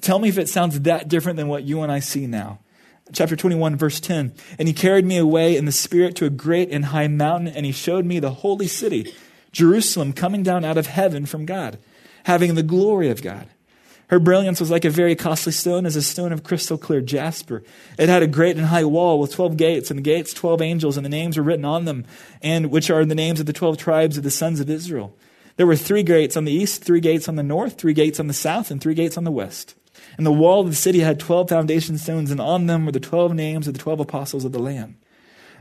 Tell 0.00 0.18
me 0.18 0.28
if 0.28 0.38
it 0.38 0.48
sounds 0.48 0.80
that 0.80 1.08
different 1.08 1.36
than 1.36 1.48
what 1.48 1.64
you 1.64 1.82
and 1.82 1.90
I 1.90 2.00
see 2.00 2.26
now. 2.26 2.60
Chapter 3.12 3.36
21, 3.36 3.76
verse 3.76 4.00
10. 4.00 4.32
And 4.58 4.68
he 4.68 4.74
carried 4.74 5.04
me 5.04 5.16
away 5.16 5.56
in 5.56 5.64
the 5.64 5.72
Spirit 5.72 6.16
to 6.16 6.26
a 6.26 6.30
great 6.30 6.70
and 6.70 6.86
high 6.86 7.08
mountain, 7.08 7.48
and 7.48 7.66
he 7.66 7.72
showed 7.72 8.04
me 8.04 8.18
the 8.18 8.30
holy 8.30 8.68
city, 8.68 9.12
Jerusalem, 9.52 10.12
coming 10.12 10.42
down 10.42 10.64
out 10.64 10.78
of 10.78 10.86
heaven 10.86 11.26
from 11.26 11.44
God, 11.44 11.78
having 12.24 12.54
the 12.54 12.62
glory 12.62 13.10
of 13.10 13.22
God 13.22 13.48
her 14.10 14.18
brilliance 14.18 14.58
was 14.58 14.72
like 14.72 14.84
a 14.84 14.90
very 14.90 15.14
costly 15.14 15.52
stone, 15.52 15.86
as 15.86 15.94
a 15.94 16.02
stone 16.02 16.32
of 16.32 16.42
crystal 16.42 16.76
clear 16.76 17.00
jasper. 17.00 17.62
It 17.96 18.08
had 18.08 18.24
a 18.24 18.26
great 18.26 18.56
and 18.56 18.66
high 18.66 18.84
wall 18.84 19.20
with 19.20 19.32
twelve 19.32 19.56
gates, 19.56 19.88
and 19.88 19.98
the 19.98 20.02
gates 20.02 20.34
twelve 20.34 20.60
angels, 20.60 20.96
and 20.96 21.06
the 21.06 21.10
names 21.10 21.36
were 21.36 21.44
written 21.44 21.64
on 21.64 21.84
them, 21.84 22.04
and 22.42 22.72
which 22.72 22.90
are 22.90 23.04
the 23.04 23.14
names 23.14 23.38
of 23.38 23.46
the 23.46 23.52
twelve 23.52 23.78
tribes 23.78 24.16
of 24.16 24.24
the 24.24 24.30
sons 24.30 24.58
of 24.58 24.68
Israel. 24.68 25.16
There 25.56 25.66
were 25.66 25.76
three 25.76 26.02
gates 26.02 26.36
on 26.36 26.44
the 26.44 26.52
east, 26.52 26.82
three 26.82 26.98
gates 26.98 27.28
on 27.28 27.36
the 27.36 27.44
north, 27.44 27.78
three 27.78 27.92
gates 27.92 28.18
on 28.18 28.26
the 28.26 28.34
south, 28.34 28.72
and 28.72 28.80
three 28.80 28.94
gates 28.94 29.16
on 29.16 29.22
the 29.22 29.30
west. 29.30 29.76
And 30.16 30.26
the 30.26 30.32
wall 30.32 30.60
of 30.60 30.68
the 30.68 30.76
city 30.76 31.00
had 31.00 31.18
twelve 31.18 31.48
foundation 31.48 31.98
stones, 31.98 32.30
and 32.30 32.40
on 32.40 32.66
them 32.66 32.86
were 32.86 32.92
the 32.92 33.00
twelve 33.00 33.34
names 33.34 33.66
of 33.66 33.74
the 33.74 33.80
twelve 33.80 34.00
apostles 34.00 34.44
of 34.44 34.52
the 34.52 34.58
Lamb. 34.58 34.96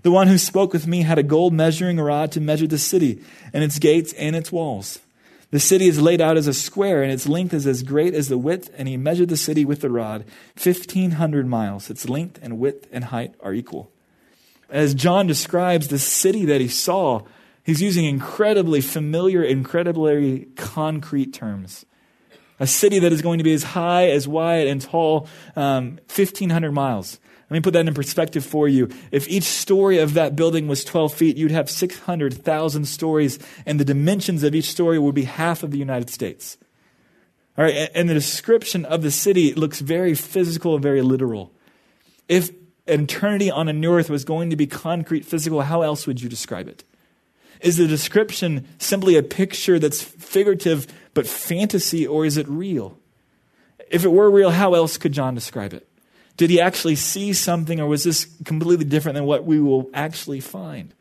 The 0.01 0.11
one 0.11 0.27
who 0.27 0.37
spoke 0.37 0.73
with 0.73 0.87
me 0.87 1.01
had 1.01 1.19
a 1.19 1.23
gold 1.23 1.53
measuring 1.53 1.99
rod 1.99 2.31
to 2.33 2.41
measure 2.41 2.67
the 2.67 2.77
city, 2.77 3.21
and 3.53 3.63
its 3.63 3.79
gates 3.79 4.13
and 4.13 4.35
its 4.35 4.51
walls. 4.51 4.99
The 5.51 5.59
city 5.59 5.87
is 5.87 5.99
laid 5.99 6.21
out 6.21 6.37
as 6.37 6.47
a 6.47 6.53
square, 6.53 7.01
and 7.01 7.11
its 7.11 7.27
length 7.27 7.53
is 7.53 7.65
as 7.65 7.81
great 7.81 8.13
as 8.13 8.27
the 8.27 8.37
width, 8.37 8.69
and 8.77 8.87
he 8.87 8.97
measured 8.97 9.29
the 9.29 9.37
city 9.37 9.65
with 9.65 9.81
the 9.81 9.89
rod, 9.89 10.25
1,500 10.61 11.47
miles. 11.47 11.89
Its 11.89 12.07
length 12.07 12.39
and 12.43 12.59
width 12.59 12.87
and 12.91 13.05
height 13.05 13.33
are 13.41 13.53
equal. 13.53 13.91
As 14.69 14.93
John 14.93 15.25
describes 15.25 15.87
the 15.87 15.97
city 15.97 16.45
that 16.45 16.61
he 16.61 16.67
saw, 16.67 17.23
he's 17.63 17.81
using 17.81 18.05
incredibly 18.05 18.81
familiar, 18.81 19.43
incredibly 19.43 20.45
concrete 20.55 21.33
terms. 21.33 21.83
A 22.59 22.67
city 22.67 22.99
that 22.99 23.11
is 23.11 23.21
going 23.21 23.37
to 23.37 23.43
be 23.43 23.53
as 23.53 23.63
high, 23.63 24.09
as 24.09 24.27
wide, 24.27 24.67
and 24.67 24.81
tall, 24.81 25.27
um, 25.55 25.99
1,500 26.13 26.71
miles. 26.71 27.19
Let 27.49 27.55
me 27.55 27.61
put 27.61 27.73
that 27.73 27.87
in 27.87 27.93
perspective 27.93 28.45
for 28.45 28.67
you. 28.67 28.89
If 29.11 29.27
each 29.27 29.43
story 29.43 29.97
of 29.97 30.13
that 30.13 30.35
building 30.35 30.67
was 30.67 30.83
12 30.83 31.13
feet, 31.13 31.37
you'd 31.37 31.51
have 31.51 31.69
600,000 31.69 32.85
stories, 32.85 33.39
and 33.65 33.79
the 33.79 33.85
dimensions 33.85 34.43
of 34.43 34.53
each 34.53 34.69
story 34.69 34.99
would 34.99 35.15
be 35.15 35.23
half 35.23 35.63
of 35.63 35.71
the 35.71 35.79
United 35.79 36.11
States. 36.11 36.57
All 37.57 37.65
right, 37.65 37.89
and 37.95 38.07
the 38.07 38.13
description 38.13 38.85
of 38.85 39.01
the 39.01 39.11
city 39.11 39.53
looks 39.53 39.79
very 39.79 40.13
physical 40.13 40.75
and 40.75 40.83
very 40.83 41.01
literal. 41.01 41.51
If 42.27 42.51
eternity 42.85 43.49
on 43.49 43.67
a 43.67 43.73
new 43.73 43.93
earth 43.93 44.09
was 44.09 44.23
going 44.23 44.51
to 44.51 44.55
be 44.55 44.67
concrete, 44.67 45.25
physical, 45.25 45.61
how 45.61 45.81
else 45.81 46.05
would 46.05 46.21
you 46.21 46.29
describe 46.29 46.67
it? 46.67 46.83
Is 47.61 47.77
the 47.77 47.87
description 47.87 48.67
simply 48.77 49.17
a 49.17 49.23
picture 49.23 49.79
that's 49.79 50.01
figurative 50.01 50.87
but 51.19 51.27
fantasy, 51.27 52.07
or 52.07 52.25
is 52.25 52.37
it 52.37 52.47
real? 52.47 52.97
If 53.91 54.05
it 54.05 54.07
were 54.07 54.31
real, 54.31 54.51
how 54.51 54.73
else 54.73 54.97
could 54.97 55.11
John 55.11 55.35
describe 55.35 55.73
it? 55.73 55.85
Did 56.37 56.49
he 56.49 56.61
actually 56.61 56.95
see 56.95 57.33
something, 57.33 57.77
or 57.81 57.87
was 57.87 58.05
this 58.05 58.25
completely 58.45 58.85
different 58.85 59.15
than 59.15 59.25
what 59.25 59.43
we 59.43 59.59
will 59.59 59.89
actually 59.93 60.39
find? 60.39 60.93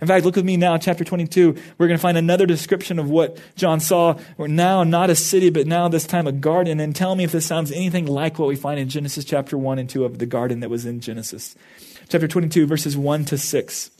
In 0.00 0.08
fact, 0.08 0.24
look 0.24 0.36
with 0.36 0.46
me 0.46 0.56
now, 0.56 0.78
chapter 0.78 1.04
22. 1.04 1.54
We're 1.76 1.86
going 1.86 1.98
to 1.98 2.00
find 2.00 2.16
another 2.16 2.46
description 2.46 2.98
of 2.98 3.10
what 3.10 3.36
John 3.56 3.78
saw. 3.78 4.18
We're 4.38 4.46
now 4.46 4.84
not 4.84 5.10
a 5.10 5.14
city, 5.14 5.50
but 5.50 5.66
now 5.66 5.86
this 5.88 6.06
time 6.06 6.26
a 6.26 6.32
garden. 6.32 6.80
And 6.80 6.96
tell 6.96 7.14
me 7.14 7.24
if 7.24 7.32
this 7.32 7.44
sounds 7.44 7.70
anything 7.70 8.06
like 8.06 8.38
what 8.38 8.48
we 8.48 8.56
find 8.56 8.80
in 8.80 8.88
Genesis 8.88 9.26
chapter 9.26 9.58
1 9.58 9.78
and 9.78 9.90
2 9.90 10.06
of 10.06 10.18
the 10.18 10.24
garden 10.24 10.60
that 10.60 10.70
was 10.70 10.86
in 10.86 11.00
Genesis. 11.00 11.54
Chapter 12.08 12.26
22, 12.26 12.66
verses 12.66 12.96
1 12.96 13.26
to 13.26 13.36
6. 13.36 13.90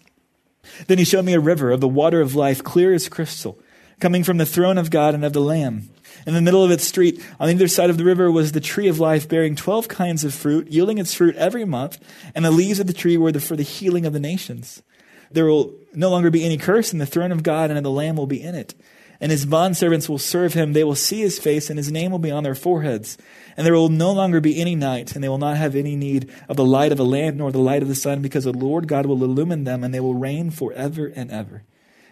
Then 0.86 0.96
he 0.96 1.04
showed 1.04 1.26
me 1.26 1.34
a 1.34 1.40
river 1.40 1.70
of 1.70 1.82
the 1.82 1.88
water 1.88 2.22
of 2.22 2.34
life, 2.34 2.64
clear 2.64 2.94
as 2.94 3.10
crystal, 3.10 3.58
coming 4.00 4.24
from 4.24 4.38
the 4.38 4.46
throne 4.46 4.78
of 4.78 4.90
God 4.90 5.14
and 5.14 5.24
of 5.24 5.32
the 5.32 5.40
Lamb. 5.40 5.90
In 6.26 6.34
the 6.34 6.40
middle 6.40 6.64
of 6.64 6.70
its 6.70 6.84
street, 6.84 7.24
on 7.38 7.48
either 7.48 7.68
side 7.68 7.90
of 7.90 7.96
the 7.96 8.04
river, 8.04 8.30
was 8.30 8.52
the 8.52 8.60
tree 8.60 8.88
of 8.88 8.98
life, 8.98 9.28
bearing 9.28 9.56
twelve 9.56 9.88
kinds 9.88 10.24
of 10.24 10.34
fruit, 10.34 10.68
yielding 10.68 10.98
its 10.98 11.14
fruit 11.14 11.36
every 11.36 11.64
month, 11.64 11.98
and 12.34 12.44
the 12.44 12.50
leaves 12.50 12.80
of 12.80 12.86
the 12.86 12.92
tree 12.92 13.16
were 13.16 13.32
the, 13.32 13.40
for 13.40 13.56
the 13.56 13.62
healing 13.62 14.04
of 14.04 14.12
the 14.12 14.20
nations. 14.20 14.82
There 15.30 15.46
will 15.46 15.74
no 15.94 16.10
longer 16.10 16.30
be 16.30 16.44
any 16.44 16.56
curse, 16.56 16.92
and 16.92 17.00
the 17.00 17.06
throne 17.06 17.32
of 17.32 17.42
God 17.42 17.70
and 17.70 17.78
of 17.78 17.84
the 17.84 17.90
Lamb 17.90 18.16
will 18.16 18.26
be 18.26 18.42
in 18.42 18.54
it. 18.54 18.74
and 19.20 19.32
his 19.32 19.46
bondservants 19.46 20.08
will 20.08 20.18
serve 20.18 20.54
him. 20.54 20.72
They 20.72 20.84
will 20.84 20.94
see 20.94 21.20
his 21.20 21.38
face, 21.38 21.70
and 21.70 21.78
his 21.78 21.90
name 21.90 22.12
will 22.12 22.18
be 22.18 22.30
on 22.30 22.44
their 22.44 22.54
foreheads. 22.54 23.18
And 23.56 23.66
there 23.66 23.74
will 23.74 23.88
no 23.88 24.12
longer 24.12 24.40
be 24.40 24.60
any 24.60 24.76
night, 24.76 25.14
and 25.14 25.24
they 25.24 25.28
will 25.28 25.38
not 25.38 25.56
have 25.56 25.74
any 25.74 25.96
need 25.96 26.30
of 26.48 26.56
the 26.56 26.64
light 26.64 26.92
of 26.92 27.00
a 27.00 27.04
lamp 27.04 27.36
nor 27.36 27.50
the 27.50 27.58
light 27.58 27.82
of 27.82 27.88
the 27.88 27.94
sun, 27.94 28.22
because 28.22 28.44
the 28.44 28.52
Lord 28.52 28.86
God 28.86 29.06
will 29.06 29.22
illumine 29.22 29.64
them, 29.64 29.82
and 29.82 29.92
they 29.92 30.00
will 30.00 30.14
reign 30.14 30.50
forever 30.50 31.12
and 31.16 31.30
ever. 31.30 31.64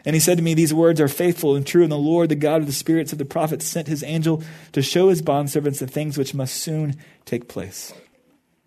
And 0.06 0.14
he 0.14 0.20
said 0.20 0.38
to 0.38 0.44
me, 0.44 0.54
These 0.54 0.72
words 0.72 1.00
are 1.00 1.08
faithful 1.08 1.56
and 1.56 1.66
true, 1.66 1.82
and 1.82 1.90
the 1.90 1.98
Lord, 1.98 2.28
the 2.28 2.36
God 2.36 2.60
of 2.60 2.66
the 2.66 2.72
spirits 2.72 3.12
of 3.12 3.18
the 3.18 3.24
prophets, 3.24 3.66
sent 3.66 3.88
his 3.88 4.04
angel 4.04 4.42
to 4.72 4.80
show 4.80 5.08
his 5.08 5.20
bondservants 5.20 5.80
the 5.80 5.88
things 5.88 6.16
which 6.16 6.32
must 6.32 6.54
soon 6.54 6.94
take 7.24 7.48
place. 7.48 7.92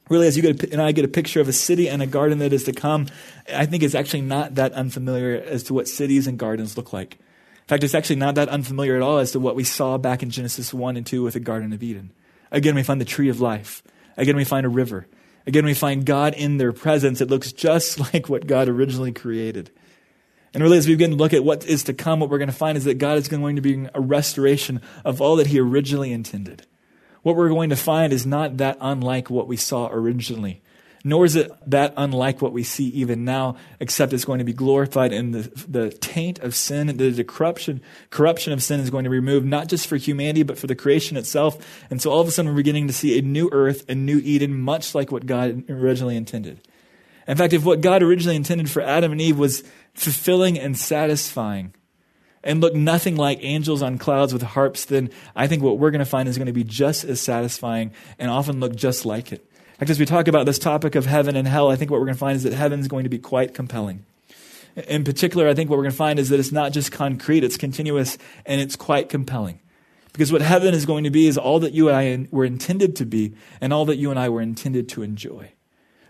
Really, 0.10 0.28
as 0.28 0.36
you 0.36 0.44
get, 0.44 0.74
and 0.74 0.82
I 0.82 0.92
get 0.92 1.06
a 1.06 1.10
picture 1.10 1.40
of 1.40 1.48
a 1.48 1.54
city 1.54 1.88
and 1.88 2.02
a 2.02 2.08
garden 2.08 2.40
that 2.40 2.52
is 2.52 2.66
to 2.66 2.74
come, 2.74 3.08
I 3.54 3.66
think 3.66 3.84
it's 3.84 3.96
actually 3.96 4.22
not 4.22 4.56
that 4.56 4.74
unfamiliar 4.74 5.42
as 5.42 5.64
to 5.64 5.74
what 5.74 5.88
cities 5.88 6.28
and 6.28 6.38
gardens 6.38 6.76
look 6.76 6.92
like. 6.92 7.14
In 7.14 7.68
fact, 7.68 7.84
it's 7.84 7.96
actually 7.96 8.18
not 8.18 8.36
that 8.36 8.50
unfamiliar 8.50 8.96
at 8.96 9.02
all 9.02 9.20
as 9.20 9.32
to 9.32 9.40
what 9.40 9.56
we 9.56 9.64
saw 9.64 9.98
back 9.98 10.22
in 10.22 10.32
Genesis 10.32 10.74
1 10.74 10.98
and 10.98 11.06
2 11.06 11.24
with 11.24 11.36
the 11.36 11.40
Garden 11.40 11.72
of 11.72 11.84
Eden. 11.84 12.12
Again, 12.52 12.76
we 12.76 12.84
find 12.84 13.00
the 13.00 13.06
tree 13.06 13.30
of 13.30 13.40
life. 13.40 13.82
Again, 14.18 14.36
we 14.36 14.44
find 14.44 14.66
a 14.66 14.70
river. 14.70 15.08
Again, 15.46 15.66
we 15.66 15.76
find 15.76 16.06
God 16.06 16.34
in 16.34 16.58
their 16.58 16.74
presence. 16.74 17.22
It 17.22 17.30
looks 17.30 17.54
just 17.54 18.00
like 18.14 18.28
what 18.28 18.48
God 18.48 18.68
originally 18.68 19.14
created. 19.14 19.72
And 20.54 20.64
really, 20.64 20.78
as 20.78 20.88
we 20.88 20.96
begin 20.96 21.12
to 21.12 21.16
look 21.16 21.34
at 21.34 21.44
what 21.44 21.66
is 21.66 21.84
to 21.84 21.94
come, 21.94 22.20
what 22.20 22.30
we're 22.30 22.40
going 22.40 22.50
to 22.50 22.56
find 22.56 22.78
is 22.78 22.86
that 22.86 22.98
God 22.98 23.18
is 23.18 23.28
going 23.28 23.56
to 23.56 23.62
be 23.62 23.88
a 23.94 24.02
restoration 24.02 24.82
of 25.06 25.22
all 25.22 25.36
that 25.36 25.48
He 25.48 25.60
originally 25.60 26.12
intended 26.12 26.66
what 27.22 27.36
we're 27.36 27.50
going 27.50 27.70
to 27.70 27.76
find 27.76 28.14
is 28.14 28.26
not 28.26 28.58
that 28.58 28.78
unlike 28.80 29.30
what 29.30 29.48
we 29.48 29.58
saw 29.58 29.90
originally, 29.92 30.62
nor 31.04 31.26
is 31.26 31.36
it 31.36 31.52
that 31.70 31.94
unlike 31.96 32.42
what 32.42 32.52
we 32.52 32.64
see 32.64 32.88
even 32.88 33.24
now, 33.24 33.56
except 33.80 34.14
it's 34.14 34.26
going 34.26 34.40
to 34.40 34.46
be 34.46 34.54
glorified 34.54 35.14
in 35.14 35.32
the, 35.32 35.66
the 35.68 35.90
taint 35.90 36.40
of 36.40 36.56
sin, 36.56 36.88
the, 36.88 37.10
the 37.10 37.24
corruption, 37.24 37.82
corruption 38.10 38.52
of 38.52 38.62
sin 38.62 38.80
is 38.80 38.90
going 38.90 39.06
to 39.06 39.10
be 39.10 39.18
removed, 39.18 39.46
not 39.46 39.68
just 39.68 39.88
for 39.88 39.98
humanity, 39.98 40.44
but 40.44 40.58
for 40.58 40.68
the 40.68 40.76
creation 40.76 41.18
itself. 41.18 41.58
And 41.90 42.02
so 42.02 42.12
all 42.12 42.22
of 42.22 42.28
a 42.28 42.32
sudden 42.32 42.52
we're 42.52 42.58
beginning 42.58 42.88
to 42.88 42.94
see 42.94 43.18
a 43.18 43.22
new 43.22 43.50
earth, 43.52 43.86
a 43.90 43.96
new 43.96 44.20
Eden, 44.20 44.60
much 44.60 44.94
like 44.94 45.12
what 45.12 45.26
God 45.26 45.70
originally 45.70 46.18
intended. 46.18 46.62
In 47.30 47.38
fact, 47.38 47.54
if 47.54 47.64
what 47.64 47.80
God 47.80 48.02
originally 48.02 48.36
intended 48.36 48.72
for 48.72 48.82
Adam 48.82 49.12
and 49.12 49.22
Eve 49.22 49.38
was 49.38 49.64
fulfilling 49.94 50.58
and 50.60 50.76
satisfying, 50.78 51.74
and 52.44 52.60
look 52.60 52.74
nothing 52.74 53.16
like 53.18 53.38
angels 53.42 53.82
on 53.82 53.98
clouds 53.98 54.34
with 54.34 54.42
harps, 54.42 54.86
then 54.86 55.12
I 55.36 55.46
think 55.46 55.62
what 55.62 55.78
we're 55.78 55.92
going 55.92 56.00
to 56.00 56.06
find 56.06 56.28
is 56.28 56.38
going 56.38 56.48
to 56.48 56.54
be 56.54 56.64
just 56.64 57.04
as 57.04 57.22
satisfying 57.22 57.92
and 58.18 58.32
often 58.32 58.60
look 58.60 58.76
just 58.76 59.06
like 59.06 59.32
it. 59.32 59.46
In 59.74 59.80
fact, 59.80 59.92
as 59.92 60.00
we 60.00 60.06
talk 60.06 60.28
about 60.28 60.46
this 60.46 60.58
topic 60.58 60.96
of 60.96 61.06
heaven 61.06 61.36
and 61.36 61.48
hell, 61.48 61.70
I 61.70 61.76
think 61.76 61.92
what 61.92 62.00
we're 62.00 62.08
going 62.08 62.16
to 62.16 62.20
find 62.20 62.36
is 62.36 62.44
that 62.44 62.54
heaven's 62.54 62.88
going 62.88 63.04
to 63.04 63.10
be 63.10 63.20
quite 63.20 63.54
compelling. 63.54 64.06
In 64.88 65.04
particular, 65.04 65.48
I 65.48 65.54
think 65.54 65.70
what 65.70 65.78
we're 65.78 65.84
going 65.84 65.92
to 65.92 65.98
find 65.98 66.18
is 66.18 66.30
that 66.30 66.40
it's 66.40 66.52
not 66.52 66.72
just 66.72 66.92
concrete, 66.92 67.44
it's 67.44 67.58
continuous, 67.58 68.18
and 68.46 68.60
it's 68.60 68.76
quite 68.76 69.10
compelling. 69.10 69.60
Because 70.14 70.32
what 70.32 70.42
heaven 70.42 70.74
is 70.74 70.86
going 70.86 71.04
to 71.04 71.12
be 71.12 71.28
is 71.28 71.38
all 71.38 71.60
that 71.60 71.74
you 71.74 71.90
and 71.90 71.98
I 71.98 72.28
were 72.32 72.46
intended 72.46 72.96
to 72.96 73.06
be, 73.06 73.36
and 73.62 73.72
all 73.72 73.86
that 73.86 73.98
you 73.98 74.10
and 74.10 74.20
I 74.20 74.30
were 74.30 74.42
intended 74.42 74.90
to 74.90 75.04
enjoy. 75.04 75.52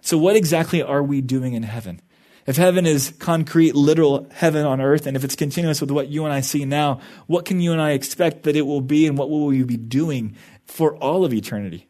So, 0.01 0.17
what 0.17 0.35
exactly 0.35 0.81
are 0.81 1.03
we 1.03 1.21
doing 1.21 1.53
in 1.53 1.63
heaven? 1.63 2.01
If 2.45 2.57
heaven 2.57 2.85
is 2.85 3.13
concrete, 3.19 3.75
literal 3.75 4.27
heaven 4.31 4.65
on 4.65 4.81
earth, 4.81 5.05
and 5.05 5.15
if 5.15 5.23
it's 5.23 5.35
continuous 5.35 5.81
with 5.81 5.91
what 5.91 6.07
you 6.07 6.25
and 6.25 6.33
I 6.33 6.41
see 6.41 6.65
now, 6.65 6.99
what 7.27 7.45
can 7.45 7.59
you 7.59 7.71
and 7.73 7.81
I 7.81 7.91
expect 7.91 8.43
that 8.43 8.55
it 8.55 8.63
will 8.63 8.81
be, 8.81 9.05
and 9.05 9.17
what 9.17 9.29
will 9.29 9.45
we 9.45 9.61
be 9.63 9.77
doing 9.77 10.35
for 10.65 10.95
all 10.97 11.25
of 11.25 11.33
eternity? 11.33 11.87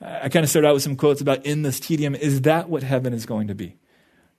I 0.00 0.28
kind 0.28 0.44
of 0.44 0.50
started 0.50 0.68
out 0.68 0.74
with 0.74 0.82
some 0.82 0.96
quotes 0.96 1.20
about 1.20 1.44
in 1.44 1.62
this 1.62 1.80
tedium. 1.80 2.14
Is 2.14 2.42
that 2.42 2.70
what 2.70 2.82
heaven 2.82 3.12
is 3.12 3.26
going 3.26 3.48
to 3.48 3.54
be? 3.54 3.76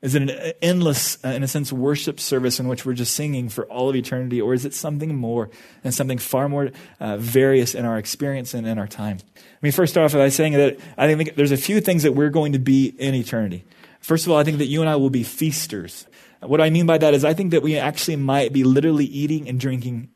Is 0.01 0.15
it 0.15 0.21
an 0.21 0.53
endless, 0.61 1.17
uh, 1.25 1.29
in 1.29 1.43
a 1.43 1.47
sense, 1.47 1.73
worship 1.73 2.21
service 2.21 2.57
in 2.59 2.69
which 2.69 2.85
we're 2.85 2.93
just 2.93 3.13
singing 3.13 3.49
for 3.49 3.65
all 3.65 3.89
of 3.89 3.95
eternity, 3.97 4.39
or 4.39 4.53
is 4.53 4.63
it 4.63 4.73
something 4.73 5.13
more 5.15 5.49
and 5.83 5.93
something 5.93 6.17
far 6.17 6.47
more 6.47 6.71
uh, 7.01 7.17
various 7.17 7.75
in 7.75 7.83
our 7.83 7.97
experience 7.97 8.53
and 8.53 8.65
in 8.65 8.79
our 8.79 8.87
time? 8.87 9.17
Let 9.35 9.63
me 9.63 9.71
first 9.71 9.97
off 9.97 10.13
by 10.13 10.29
saying 10.29 10.53
that 10.53 10.79
I 10.97 11.13
think 11.13 11.35
there's 11.35 11.51
a 11.51 11.57
few 11.57 11.81
things 11.81 12.03
that 12.03 12.13
we're 12.13 12.29
going 12.29 12.53
to 12.53 12.59
be 12.59 12.87
in 12.97 13.13
eternity. 13.13 13.65
First 13.99 14.25
of 14.25 14.31
all, 14.31 14.37
I 14.37 14.45
think 14.45 14.59
that 14.59 14.67
you 14.67 14.79
and 14.79 14.89
I 14.89 14.95
will 14.95 15.09
be 15.09 15.23
feasters. 15.23 16.07
What 16.41 16.61
I 16.61 16.69
mean 16.69 16.85
by 16.85 16.97
that 16.97 17.13
is 17.13 17.25
I 17.25 17.33
think 17.33 17.51
that 17.51 17.61
we 17.61 17.77
actually 17.77 18.15
might 18.15 18.53
be 18.53 18.63
literally 18.63 19.03
eating 19.03 19.49
and 19.49 19.59
drinking 19.59 20.09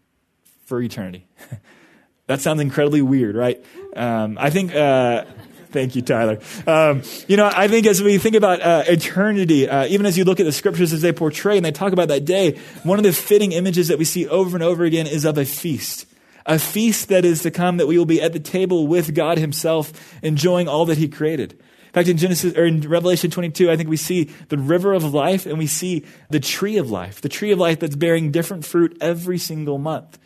for 0.66 0.82
eternity. 0.82 1.28
that 2.28 2.40
sounds 2.40 2.62
incredibly 2.62 3.02
weird, 3.02 3.36
right? 3.36 3.64
Um, 3.98 4.38
I 4.40 4.50
think. 4.50 4.74
Uh, 4.74 5.26
Thank 5.74 5.96
you, 5.96 6.04
Tyler. 6.04 6.38
Um, 6.68 7.02
you 7.28 7.36
know, 7.36 7.50
I 7.52 7.68
think 7.68 7.88
as 7.88 8.02
we 8.02 8.20
think 8.20 8.36
about 8.36 8.62
uh, 8.62 8.84
eternity, 8.88 9.68
uh, 9.68 9.88
even 9.88 10.06
as 10.06 10.16
you 10.20 10.24
look 10.24 10.40
at 10.40 10.46
the 10.46 10.52
scriptures 10.52 10.94
as 10.94 11.02
they 11.02 11.12
portray 11.12 11.58
and 11.58 11.66
they 11.66 11.72
talk 11.72 11.94
about 11.94 12.10
that 12.10 12.26
day, 12.26 12.60
one 12.84 13.00
of 13.00 13.04
the 13.04 13.12
fitting 13.12 13.54
images 13.54 13.88
that 13.88 13.98
we 13.98 14.06
see 14.06 14.28
over 14.28 14.56
and 14.56 14.64
over 14.64 14.84
again 14.84 15.08
is 15.08 15.26
of 15.26 15.40
a 15.40 15.46
feast. 15.46 16.06
A 16.46 16.60
feast 16.60 17.10
that 17.10 17.26
is 17.26 17.42
to 17.42 17.50
come 17.50 17.78
that 17.78 17.88
we 17.88 17.98
will 17.98 18.06
be 18.06 18.22
at 18.22 18.34
the 18.34 18.40
table 18.40 18.86
with 18.86 19.16
God 19.16 19.40
Himself, 19.40 19.92
enjoying 20.22 20.68
all 20.68 20.86
that 20.86 21.00
He 21.00 21.08
created. 21.08 21.54
In 21.54 21.92
fact, 21.92 22.08
in 22.08 22.18
Genesis 22.18 22.56
or 22.56 22.66
in 22.66 22.82
Revelation 22.82 23.32
22, 23.32 23.72
I 23.72 23.76
think 23.76 23.90
we 23.90 23.98
see 23.98 24.26
the 24.50 24.60
river 24.60 24.94
of 24.94 25.12
life 25.12 25.48
and 25.48 25.58
we 25.58 25.68
see 25.68 26.06
the 26.30 26.40
tree 26.40 26.78
of 26.78 26.92
life, 26.92 27.20
the 27.20 27.30
tree 27.30 27.52
of 27.52 27.58
life 27.58 27.80
that's 27.80 27.96
bearing 27.96 28.32
different 28.32 28.64
fruit 28.64 28.96
every 29.02 29.40
single 29.40 29.80
month. 29.80 30.20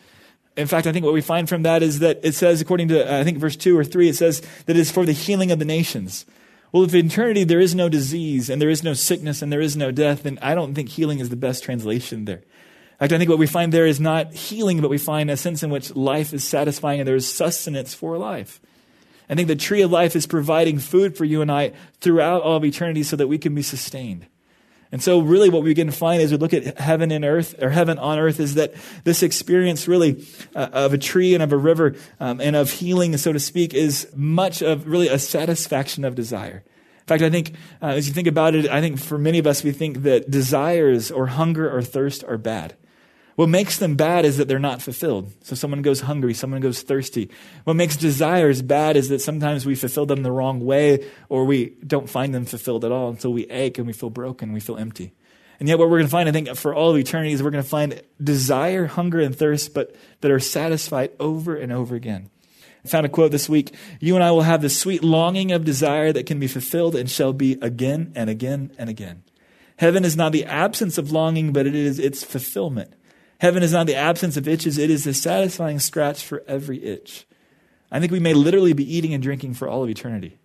In 0.58 0.66
fact, 0.66 0.88
I 0.88 0.92
think 0.92 1.04
what 1.04 1.14
we 1.14 1.20
find 1.20 1.48
from 1.48 1.62
that 1.62 1.84
is 1.84 2.00
that 2.00 2.18
it 2.24 2.34
says, 2.34 2.60
according 2.60 2.88
to, 2.88 3.08
uh, 3.08 3.20
I 3.20 3.22
think 3.22 3.38
verse 3.38 3.54
2 3.54 3.78
or 3.78 3.84
3, 3.84 4.08
it 4.08 4.16
says 4.16 4.40
that 4.66 4.76
it 4.76 4.80
is 4.80 4.90
for 4.90 5.06
the 5.06 5.12
healing 5.12 5.52
of 5.52 5.60
the 5.60 5.64
nations. 5.64 6.26
Well, 6.72 6.82
if 6.82 6.92
in 6.94 7.06
eternity 7.06 7.44
there 7.44 7.60
is 7.60 7.76
no 7.76 7.88
disease 7.88 8.50
and 8.50 8.60
there 8.60 8.68
is 8.68 8.82
no 8.82 8.92
sickness 8.92 9.40
and 9.40 9.52
there 9.52 9.60
is 9.60 9.76
no 9.76 9.92
death, 9.92 10.24
then 10.24 10.36
I 10.42 10.56
don't 10.56 10.74
think 10.74 10.88
healing 10.88 11.20
is 11.20 11.28
the 11.28 11.36
best 11.36 11.62
translation 11.62 12.24
there. 12.24 12.38
In 12.42 12.98
fact, 12.98 13.12
I 13.12 13.18
think 13.18 13.30
what 13.30 13.38
we 13.38 13.46
find 13.46 13.72
there 13.72 13.86
is 13.86 14.00
not 14.00 14.34
healing, 14.34 14.80
but 14.80 14.90
we 14.90 14.98
find 14.98 15.30
a 15.30 15.36
sense 15.36 15.62
in 15.62 15.70
which 15.70 15.94
life 15.94 16.34
is 16.34 16.42
satisfying 16.42 16.98
and 16.98 17.06
there 17.06 17.14
is 17.14 17.32
sustenance 17.32 17.94
for 17.94 18.18
life. 18.18 18.60
I 19.30 19.36
think 19.36 19.46
the 19.46 19.54
tree 19.54 19.82
of 19.82 19.92
life 19.92 20.16
is 20.16 20.26
providing 20.26 20.80
food 20.80 21.16
for 21.16 21.24
you 21.24 21.40
and 21.40 21.52
I 21.52 21.72
throughout 22.00 22.42
all 22.42 22.56
of 22.56 22.64
eternity 22.64 23.04
so 23.04 23.14
that 23.14 23.28
we 23.28 23.38
can 23.38 23.54
be 23.54 23.62
sustained. 23.62 24.26
And 24.90 25.02
so, 25.02 25.20
really, 25.20 25.50
what 25.50 25.62
we 25.62 25.74
to 25.74 25.90
find 25.90 26.22
as 26.22 26.30
we 26.30 26.38
look 26.38 26.54
at 26.54 26.78
heaven 26.78 27.10
and 27.10 27.24
earth, 27.24 27.54
or 27.62 27.68
heaven 27.68 27.98
on 27.98 28.18
earth, 28.18 28.40
is 28.40 28.54
that 28.54 28.74
this 29.04 29.22
experience, 29.22 29.86
really, 29.86 30.24
uh, 30.54 30.68
of 30.72 30.94
a 30.94 30.98
tree 30.98 31.34
and 31.34 31.42
of 31.42 31.52
a 31.52 31.58
river 31.58 31.94
um, 32.20 32.40
and 32.40 32.56
of 32.56 32.70
healing, 32.70 33.16
so 33.18 33.32
to 33.32 33.40
speak, 33.40 33.74
is 33.74 34.10
much 34.16 34.62
of 34.62 34.86
really 34.86 35.08
a 35.08 35.18
satisfaction 35.18 36.04
of 36.04 36.14
desire. 36.14 36.64
In 37.00 37.06
fact, 37.06 37.22
I 37.22 37.30
think 37.30 37.54
uh, 37.82 37.88
as 37.88 38.08
you 38.08 38.14
think 38.14 38.28
about 38.28 38.54
it, 38.54 38.68
I 38.68 38.80
think 38.80 38.98
for 38.98 39.18
many 39.18 39.38
of 39.38 39.46
us, 39.46 39.62
we 39.62 39.72
think 39.72 40.02
that 40.04 40.30
desires 40.30 41.10
or 41.10 41.26
hunger 41.26 41.70
or 41.70 41.82
thirst 41.82 42.24
are 42.24 42.38
bad. 42.38 42.74
What 43.38 43.48
makes 43.48 43.78
them 43.78 43.94
bad 43.94 44.24
is 44.24 44.38
that 44.38 44.48
they're 44.48 44.58
not 44.58 44.82
fulfilled. 44.82 45.32
So 45.44 45.54
someone 45.54 45.80
goes 45.80 46.00
hungry, 46.00 46.34
someone 46.34 46.60
goes 46.60 46.82
thirsty. 46.82 47.30
What 47.62 47.76
makes 47.76 47.96
desires 47.96 48.62
bad 48.62 48.96
is 48.96 49.10
that 49.10 49.20
sometimes 49.20 49.64
we 49.64 49.76
fulfill 49.76 50.06
them 50.06 50.24
the 50.24 50.32
wrong 50.32 50.58
way 50.58 51.08
or 51.28 51.44
we 51.44 51.76
don't 51.86 52.10
find 52.10 52.34
them 52.34 52.46
fulfilled 52.46 52.84
at 52.84 52.90
all 52.90 53.10
until 53.10 53.32
we 53.32 53.46
ache 53.46 53.78
and 53.78 53.86
we 53.86 53.92
feel 53.92 54.10
broken, 54.10 54.52
we 54.52 54.58
feel 54.58 54.76
empty. 54.76 55.12
And 55.60 55.68
yet 55.68 55.78
what 55.78 55.88
we're 55.88 55.98
going 55.98 56.08
to 56.08 56.10
find, 56.10 56.28
I 56.28 56.32
think, 56.32 56.52
for 56.56 56.74
all 56.74 56.90
of 56.90 56.96
eternity 56.96 57.30
is 57.30 57.40
we're 57.40 57.52
going 57.52 57.62
to 57.62 57.70
find 57.70 58.02
desire, 58.20 58.86
hunger, 58.86 59.20
and 59.20 59.38
thirst, 59.38 59.72
but 59.72 59.94
that 60.20 60.32
are 60.32 60.40
satisfied 60.40 61.12
over 61.20 61.54
and 61.54 61.72
over 61.72 61.94
again. 61.94 62.30
I 62.84 62.88
found 62.88 63.06
a 63.06 63.08
quote 63.08 63.30
this 63.30 63.48
week. 63.48 63.72
You 64.00 64.16
and 64.16 64.24
I 64.24 64.32
will 64.32 64.42
have 64.42 64.62
the 64.62 64.68
sweet 64.68 65.04
longing 65.04 65.52
of 65.52 65.64
desire 65.64 66.12
that 66.12 66.26
can 66.26 66.40
be 66.40 66.48
fulfilled 66.48 66.96
and 66.96 67.08
shall 67.08 67.32
be 67.32 67.56
again 67.62 68.10
and 68.16 68.28
again 68.28 68.72
and 68.78 68.90
again. 68.90 69.22
Heaven 69.76 70.04
is 70.04 70.16
not 70.16 70.32
the 70.32 70.44
absence 70.44 70.98
of 70.98 71.12
longing, 71.12 71.52
but 71.52 71.68
it 71.68 71.76
is 71.76 72.00
its 72.00 72.24
fulfillment. 72.24 72.94
Heaven 73.38 73.62
is 73.62 73.72
not 73.72 73.86
the 73.86 73.94
absence 73.94 74.36
of 74.36 74.48
itches, 74.48 74.78
it 74.78 74.90
is 74.90 75.04
the 75.04 75.14
satisfying 75.14 75.78
scratch 75.78 76.24
for 76.24 76.42
every 76.48 76.84
itch. 76.84 77.26
I 77.90 78.00
think 78.00 78.12
we 78.12 78.20
may 78.20 78.34
literally 78.34 78.72
be 78.72 78.96
eating 78.96 79.14
and 79.14 79.22
drinking 79.22 79.54
for 79.54 79.68
all 79.68 79.84
of 79.84 79.90
eternity. 79.90 80.38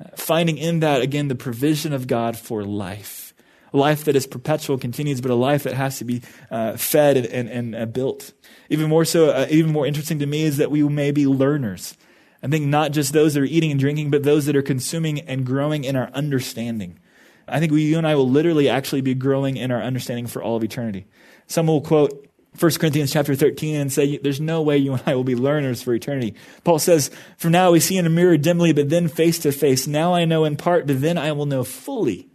Uh, 0.00 0.08
finding 0.16 0.56
in 0.58 0.80
that, 0.80 1.02
again, 1.02 1.28
the 1.28 1.34
provision 1.34 1.92
of 1.92 2.06
God 2.06 2.36
for 2.36 2.64
life. 2.64 3.34
A 3.72 3.76
life 3.76 4.04
that 4.04 4.16
is 4.16 4.26
perpetual, 4.26 4.78
continues, 4.78 5.20
but 5.20 5.30
a 5.30 5.36
life 5.36 5.62
that 5.62 5.74
has 5.74 5.98
to 5.98 6.04
be 6.04 6.22
uh, 6.50 6.76
fed 6.76 7.16
and, 7.18 7.48
and, 7.48 7.76
uh, 7.76 7.86
built. 7.86 8.32
Even 8.68 8.88
more 8.88 9.04
so, 9.04 9.30
uh, 9.30 9.46
even 9.50 9.70
more 9.70 9.86
interesting 9.86 10.18
to 10.18 10.26
me 10.26 10.42
is 10.42 10.56
that 10.56 10.70
we 10.70 10.82
may 10.82 11.12
be 11.12 11.26
learners. 11.26 11.96
I 12.42 12.48
think 12.48 12.66
not 12.66 12.92
just 12.92 13.12
those 13.12 13.34
that 13.34 13.42
are 13.42 13.46
eating 13.46 13.70
and 13.70 13.78
drinking, 13.78 14.10
but 14.10 14.22
those 14.22 14.46
that 14.46 14.56
are 14.56 14.62
consuming 14.62 15.20
and 15.20 15.44
growing 15.44 15.84
in 15.84 15.94
our 15.94 16.10
understanding. 16.14 16.98
I 17.46 17.60
think 17.60 17.70
we, 17.70 17.82
you 17.82 17.98
and 17.98 18.06
I 18.06 18.14
will 18.14 18.28
literally 18.28 18.68
actually 18.68 19.02
be 19.02 19.14
growing 19.14 19.56
in 19.56 19.70
our 19.70 19.82
understanding 19.82 20.26
for 20.26 20.42
all 20.42 20.56
of 20.56 20.64
eternity. 20.64 21.06
Some 21.46 21.66
will 21.66 21.80
quote 21.80 22.29
1 22.58 22.72
Corinthians 22.72 23.12
chapter 23.12 23.34
13 23.34 23.76
and 23.76 23.92
say, 23.92 24.18
There's 24.18 24.40
no 24.40 24.60
way 24.62 24.76
you 24.76 24.92
and 24.92 25.02
I 25.06 25.14
will 25.14 25.24
be 25.24 25.36
learners 25.36 25.82
for 25.82 25.94
eternity. 25.94 26.34
Paul 26.64 26.78
says, 26.78 27.10
For 27.36 27.48
now 27.48 27.70
we 27.70 27.80
see 27.80 27.96
in 27.96 28.06
a 28.06 28.10
mirror 28.10 28.36
dimly, 28.36 28.72
but 28.72 28.90
then 28.90 29.08
face 29.08 29.38
to 29.40 29.52
face. 29.52 29.86
Now 29.86 30.14
I 30.14 30.24
know 30.24 30.44
in 30.44 30.56
part, 30.56 30.86
but 30.86 31.00
then 31.00 31.16
I 31.16 31.32
will 31.32 31.46
know 31.46 31.62
fully. 31.62 32.28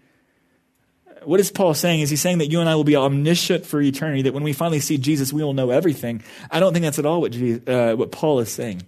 What 1.23 1.39
is 1.39 1.51
Paul 1.51 1.73
saying? 1.73 2.01
Is 2.01 2.09
he 2.09 2.15
saying 2.15 2.37
that 2.37 2.51
you 2.51 2.59
and 2.59 2.69
I 2.69 2.75
will 2.75 2.83
be 2.83 2.95
omniscient 2.95 3.65
for 3.65 3.81
eternity, 3.81 4.21
that 4.23 4.33
when 4.33 4.43
we 4.43 4.53
finally 4.53 4.79
see 4.79 4.97
Jesus, 4.97 5.33
we 5.33 5.43
will 5.43 5.53
know 5.53 5.71
everything? 5.71 6.23
I 6.51 6.59
don't 6.59 6.71
think 6.71 6.83
that's 6.83 6.99
at 6.99 7.05
all 7.05 7.19
what, 7.19 7.31
Jesus, 7.31 7.67
uh, 7.67 7.95
what 7.95 8.11
Paul 8.11 8.39
is 8.39 8.51
saying. 8.51 8.83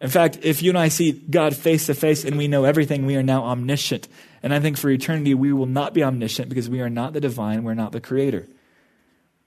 In 0.00 0.10
fact, 0.10 0.40
if 0.42 0.62
you 0.62 0.70
and 0.70 0.78
I 0.78 0.88
see 0.88 1.12
God 1.12 1.56
face 1.56 1.86
to 1.86 1.94
face 1.94 2.24
and 2.24 2.36
we 2.36 2.48
know 2.48 2.64
everything, 2.64 3.06
we 3.06 3.16
are 3.16 3.22
now 3.22 3.44
omniscient. 3.44 4.06
And 4.42 4.52
I 4.52 4.60
think 4.60 4.76
for 4.76 4.90
eternity, 4.90 5.32
we 5.32 5.52
will 5.52 5.66
not 5.66 5.94
be 5.94 6.02
omniscient 6.02 6.48
because 6.48 6.68
we 6.68 6.80
are 6.80 6.90
not 6.90 7.14
the 7.14 7.20
divine, 7.20 7.62
we're 7.62 7.74
not 7.74 7.92
the 7.92 8.00
creator. 8.00 8.46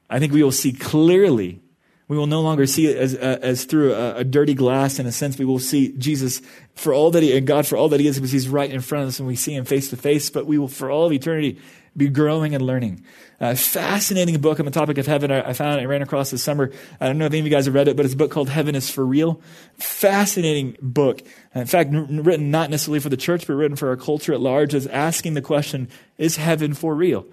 I 0.08 0.18
think 0.18 0.32
we 0.32 0.42
will 0.42 0.52
see 0.52 0.72
clearly 0.72 1.60
We 2.08 2.16
will 2.16 2.28
no 2.28 2.40
longer 2.40 2.66
see 2.66 2.86
it 2.86 2.96
as, 2.96 3.16
uh, 3.16 3.38
as 3.42 3.64
through 3.64 3.92
a, 3.92 4.18
a, 4.18 4.24
dirty 4.24 4.54
glass. 4.54 5.00
In 5.00 5.06
a 5.06 5.12
sense, 5.12 5.38
we 5.38 5.44
will 5.44 5.58
see 5.58 5.92
Jesus 5.98 6.40
for 6.76 6.94
all 6.94 7.10
that 7.10 7.22
he, 7.22 7.36
and 7.36 7.46
God 7.46 7.66
for 7.66 7.76
all 7.76 7.88
that 7.88 7.98
he 7.98 8.06
is, 8.06 8.16
because 8.16 8.30
he's 8.30 8.48
right 8.48 8.70
in 8.70 8.80
front 8.80 9.02
of 9.02 9.08
us 9.08 9.18
and 9.18 9.26
we 9.26 9.34
see 9.34 9.54
him 9.54 9.64
face 9.64 9.90
to 9.90 9.96
face. 9.96 10.30
But 10.30 10.46
we 10.46 10.56
will, 10.56 10.68
for 10.68 10.88
all 10.88 11.06
of 11.06 11.12
eternity, 11.12 11.60
be 11.96 12.08
growing 12.08 12.54
and 12.54 12.64
learning. 12.64 13.02
Uh, 13.40 13.56
fascinating 13.56 14.40
book 14.40 14.60
on 14.60 14.66
the 14.66 14.70
topic 14.70 14.98
of 14.98 15.06
heaven. 15.06 15.32
I, 15.32 15.48
I 15.48 15.52
found 15.52 15.80
it, 15.80 15.82
I 15.82 15.86
ran 15.86 16.00
across 16.00 16.30
this 16.30 16.44
summer. 16.44 16.70
I 17.00 17.06
don't 17.06 17.18
know 17.18 17.26
if 17.26 17.32
any 17.32 17.40
of 17.40 17.46
you 17.46 17.50
guys 17.50 17.64
have 17.64 17.74
read 17.74 17.88
it, 17.88 17.96
but 17.96 18.04
it's 18.04 18.14
a 18.14 18.16
book 18.16 18.30
called 18.30 18.50
Heaven 18.50 18.76
is 18.76 18.88
for 18.88 19.04
Real. 19.04 19.40
Fascinating 19.76 20.76
book. 20.80 21.22
In 21.56 21.66
fact, 21.66 21.92
n- 21.92 22.22
written 22.22 22.52
not 22.52 22.70
necessarily 22.70 23.00
for 23.00 23.08
the 23.08 23.16
church, 23.16 23.48
but 23.48 23.54
written 23.54 23.76
for 23.76 23.88
our 23.88 23.96
culture 23.96 24.32
at 24.32 24.40
large, 24.40 24.74
is 24.74 24.86
asking 24.86 25.34
the 25.34 25.42
question, 25.42 25.88
is 26.18 26.36
heaven 26.36 26.72
for 26.72 26.94
real? 26.94 27.26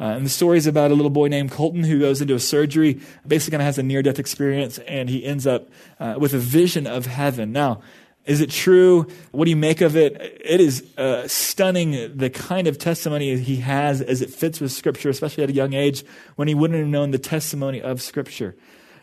Uh, 0.00 0.04
and 0.04 0.24
the 0.24 0.30
story 0.30 0.56
is 0.56 0.66
about 0.66 0.90
a 0.90 0.94
little 0.94 1.10
boy 1.10 1.28
named 1.28 1.50
Colton 1.50 1.84
who 1.84 2.00
goes 2.00 2.22
into 2.22 2.34
a 2.34 2.40
surgery, 2.40 2.98
basically 3.26 3.52
kind 3.52 3.62
of 3.62 3.66
has 3.66 3.78
a 3.78 3.82
near 3.82 4.02
death 4.02 4.18
experience, 4.18 4.78
and 4.88 5.10
he 5.10 5.24
ends 5.24 5.46
up 5.46 5.68
uh, 5.98 6.14
with 6.18 6.32
a 6.32 6.38
vision 6.38 6.86
of 6.86 7.04
heaven. 7.04 7.52
Now, 7.52 7.82
is 8.24 8.40
it 8.40 8.50
true? 8.50 9.06
What 9.32 9.44
do 9.44 9.50
you 9.50 9.56
make 9.56 9.82
of 9.82 9.96
it? 9.96 10.14
It 10.42 10.60
is 10.60 10.84
uh, 10.96 11.28
stunning 11.28 12.16
the 12.16 12.30
kind 12.30 12.66
of 12.66 12.78
testimony 12.78 13.36
he 13.36 13.56
has 13.56 14.00
as 14.00 14.22
it 14.22 14.30
fits 14.30 14.60
with 14.60 14.72
Scripture, 14.72 15.10
especially 15.10 15.44
at 15.44 15.50
a 15.50 15.54
young 15.54 15.74
age 15.74 16.04
when 16.36 16.48
he 16.48 16.54
wouldn't 16.54 16.78
have 16.78 16.88
known 16.88 17.10
the 17.10 17.18
testimony 17.18 17.82
of 17.82 18.00
Scripture. 18.00 18.56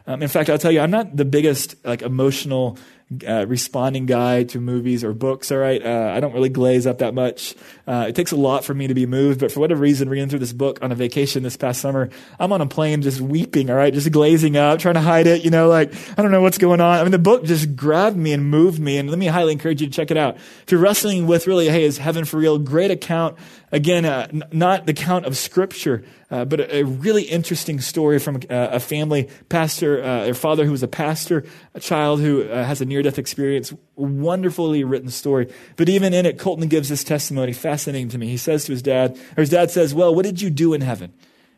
Um, 0.08 0.24
in 0.24 0.30
fact, 0.30 0.50
I'll 0.50 0.58
tell 0.58 0.72
you, 0.72 0.80
I'm 0.80 0.92
not 0.92 1.16
the 1.16 1.26
biggest 1.26 1.76
like 1.86 2.02
emotional 2.02 2.78
uh, 3.26 3.46
responding 3.48 4.06
guy 4.06 4.44
to 4.44 4.60
movies 4.60 5.04
or 5.04 5.14
books. 5.14 5.52
All 5.52 5.58
right, 5.58 5.84
uh, 5.84 6.12
I 6.14 6.20
don't 6.20 6.34
really 6.34 6.50
glaze 6.50 6.86
up 6.86 6.98
that 6.98 7.14
much. 7.14 7.56
Uh, 7.88 8.06
it 8.10 8.16
takes 8.16 8.32
a 8.32 8.36
lot 8.36 8.66
for 8.66 8.74
me 8.74 8.88
to 8.88 8.94
be 8.94 9.06
moved, 9.06 9.40
but 9.40 9.52
for 9.52 9.62
whatever 9.62 9.82
reason, 9.82 10.10
reading 10.10 10.28
through 10.28 10.40
this 10.40 10.52
book 10.52 10.80
on 10.82 10.92
a 10.92 10.96
vacation 10.96 11.42
this 11.44 11.56
past 11.56 11.80
summer, 11.80 12.10
I'm 12.38 12.52
on 12.52 12.60
a 12.60 12.68
plane 12.68 13.02
just 13.02 13.22
weeping. 13.22 13.70
All 13.70 13.78
right, 13.78 13.94
just 13.94 14.12
glazing 14.12 14.58
up, 14.58 14.80
trying 14.80 14.96
to 14.96 15.02
hide 15.02 15.26
it. 15.26 15.46
You 15.46 15.52
know, 15.52 15.70
like 15.70 15.94
I 16.18 16.22
don't 16.22 16.32
know 16.32 16.42
what's 16.42 16.58
going 16.58 16.82
on. 16.82 17.00
I 17.00 17.04
mean, 17.04 17.12
the 17.12 17.20
book 17.20 17.46
just 17.46 17.76
grabbed 17.76 18.18
me 18.18 18.34
and 18.34 18.50
moved 18.50 18.80
me, 18.80 18.98
and 18.98 19.10
let 19.10 19.20
me 19.20 19.28
highly 19.28 19.54
encourage 19.54 19.82
you 19.82 19.88
to 19.88 19.94
check 19.94 20.12
it 20.12 20.18
out. 20.18 20.36
If 20.36 20.72
you're 20.72 20.82
wrestling 20.82 21.28
with 21.28 21.48
really, 21.48 21.70
hey, 21.70 21.84
is 21.84 21.98
heaven 21.98 22.26
for 22.26 22.38
real? 22.38 22.60
Great 22.60 22.92
account. 22.92 23.38
Again, 23.72 24.06
uh, 24.06 24.28
n- 24.32 24.44
not 24.52 24.86
the 24.86 24.94
count 24.94 25.26
of 25.26 25.36
Scripture, 25.36 26.04
uh, 26.32 26.46
but 26.46 26.60
a, 26.62 26.78
a, 26.78 26.84
really 26.84 27.24
interesting 27.24 27.82
story 27.82 28.18
from 28.18 28.38
uh, 28.38 28.40
a 28.50 28.80
family 28.80 29.30
pastor, 29.50 30.02
uh, 30.02 30.24
their 30.24 30.34
father 30.34 30.64
who 30.64 30.72
was 30.72 30.84
a 30.84 30.88
pastor, 30.88 31.46
a 31.74 31.80
child 31.80 32.22
who 32.22 32.42
has 32.42 32.80
a 32.80 32.86
near-death 32.98 33.20
experience. 33.20 33.74
Wonderfully 33.96 34.84
written 34.84 35.10
story. 35.10 35.52
But 35.76 35.88
even 35.90 36.14
in 36.14 36.26
it, 36.26 36.40
Colton 36.40 36.68
gives 36.68 36.90
this 36.90 37.04
testimony, 37.04 37.54
fascinating 37.54 38.10
to 38.10 38.18
me. 38.18 38.28
He 38.28 38.38
says 38.38 38.66
to 38.66 38.72
his 38.72 38.82
dad, 38.82 39.18
or 39.38 39.42
his 39.42 39.50
dad 39.50 39.72
says, 39.72 39.94
"Well, 39.94 40.14
what 40.14 40.26
did 40.26 40.42
you 40.42 40.50
do 40.50 40.74
in 40.74 40.82
heaven? 40.82 41.14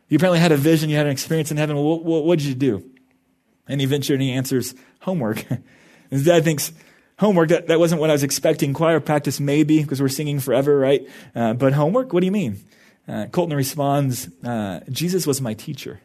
You 0.10 0.18
apparently 0.18 0.40
had 0.40 0.52
a 0.52 0.58
vision, 0.58 0.90
you 0.90 0.98
had 0.98 1.06
an 1.06 1.12
experience 1.12 1.52
in 1.52 1.58
heaven. 1.58 1.76
Well, 1.76 2.00
what, 2.00 2.26
what, 2.26 2.40
did 2.40 2.48
you 2.48 2.56
do?" 2.56 2.90
And 3.68 3.80
he 3.80 3.88
ventured 3.88 4.16
and 4.16 4.24
he 4.24 4.34
answers, 4.34 4.76
"Homework." 5.02 5.46
his 6.10 6.26
dad 6.26 6.44
thinks 6.44 6.74
Homework, 7.20 7.50
that, 7.50 7.68
that 7.68 7.80
wasn't 7.80 8.00
what 8.00 8.10
I 8.10 8.14
was 8.14 8.24
expecting. 8.24 8.74
Choir 8.74 9.02
practice, 9.02 9.42
maybe, 9.42 9.82
because 9.82 10.02
we're 10.02 10.08
singing 10.08 10.40
forever, 10.40 10.80
right? 10.80 11.06
Uh, 11.36 11.54
but 11.54 11.74
homework, 11.74 12.14
what 12.14 12.22
do 12.22 12.26
you 12.26 12.32
mean? 12.32 12.60
Uh, 13.10 13.26
Colton 13.26 13.58
responds, 13.58 14.30
uh, 14.42 14.80
Jesus 14.90 15.28
was 15.28 15.42
my 15.42 15.54
teacher. 15.54 16.00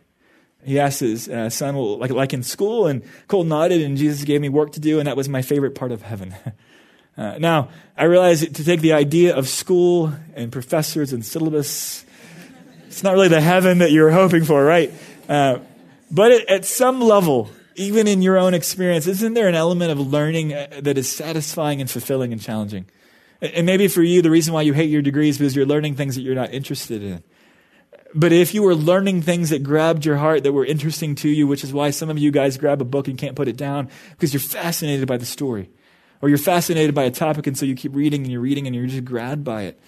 He 0.64 0.81
asked 0.81 1.00
his 1.00 1.29
uh, 1.29 1.50
son, 1.50 1.77
well, 1.77 1.98
like, 1.98 2.11
like 2.11 2.33
in 2.33 2.42
school, 2.42 2.87
and 2.87 3.03
Cole 3.29 3.44
nodded, 3.44 3.83
and 3.83 3.96
Jesus 3.96 4.24
gave 4.24 4.40
me 4.40 4.48
work 4.48 4.72
to 4.72 4.81
do, 4.81 4.98
and 4.98 5.07
that 5.07 5.16
was 5.16 5.29
my 5.29 5.42
favorite 5.42 5.74
part 5.74 5.92
of 5.92 6.03
heaven. 6.03 6.35
Uh, 7.16 7.38
now, 7.38 7.68
I 7.96 8.07
realize 8.07 8.40
to 8.40 8.64
take 8.64 8.81
the 8.81 8.94
idea 8.94 9.37
of 9.37 9.48
school 9.48 10.12
and 10.35 10.50
professors 10.50 11.12
and 11.12 11.24
syllabus, 11.24 12.05
it's 12.88 13.05
not 13.05 13.12
really 13.12 13.29
the 13.29 13.40
heaven 13.40 13.79
that 13.79 13.92
you're 13.92 14.11
hoping 14.11 14.42
for, 14.42 14.64
right? 14.64 14.92
Uh, 15.29 15.59
but 16.11 16.33
at, 16.33 16.48
at 16.48 16.64
some 16.64 17.00
level, 17.00 17.50
even 17.77 18.09
in 18.09 18.22
your 18.22 18.37
own 18.37 18.53
experience, 18.53 19.07
isn't 19.07 19.35
there 19.35 19.48
an 19.48 19.55
element 19.55 19.92
of 19.92 20.00
learning 20.00 20.55
uh, 20.55 20.81
that 20.83 20.98
is 20.98 21.09
satisfying 21.09 21.81
and 21.81 21.88
fulfilling 21.88 22.33
and 22.33 22.40
challenging? 22.40 22.87
And 23.40 23.66
maybe 23.66 23.88
for 23.88 24.03
you, 24.03 24.22
the 24.22 24.31
reason 24.31 24.55
why 24.55 24.62
you 24.62 24.72
hate 24.72 24.90
your 24.90 25.03
degree 25.03 25.29
is 25.29 25.38
because 25.38 25.55
you're 25.55 25.66
learning 25.66 25.96
things 25.96 26.14
that 26.14 26.22
you're 26.22 26.35
not 26.35 26.53
interested 26.53 27.03
in. 27.03 27.22
But 28.14 28.33
if 28.33 28.55
you 28.55 28.62
were 28.62 28.77
learning 28.77 29.22
things 29.22 29.50
that 29.50 29.64
grabbed 29.64 30.05
your 30.05 30.16
heart, 30.16 30.44
that 30.44 30.53
were 30.53 30.64
interesting 30.64 31.16
to 31.16 31.29
you, 31.29 31.48
which 31.48 31.64
is 31.64 31.72
why 31.72 31.90
some 31.90 32.11
of 32.11 32.18
you 32.18 32.31
guys 32.31 32.57
grab 32.57 32.81
a 32.81 32.85
book 32.85 33.09
and 33.09 33.18
can't 33.18 33.35
put 33.35 33.48
it 33.48 33.57
down 33.57 33.88
because 34.12 34.33
you're 34.33 34.40
fascinated 34.40 35.09
by 35.09 35.16
the 35.16 35.27
story. 35.27 35.70
Or 36.22 36.29
you're 36.29 36.38
fascinated 36.38 36.94
by 36.94 37.03
a 37.03 37.11
topic, 37.11 37.46
and 37.46 37.59
so 37.59 37.66
you 37.66 37.74
keep 37.74 37.94
reading 37.94 38.22
and 38.22 38.31
you're 38.31 38.40
reading 38.40 38.66
and 38.66 38.74
you're 38.74 38.87
just 38.87 39.05
grabbed 39.05 39.44
by 39.44 39.62
it. 39.62 39.81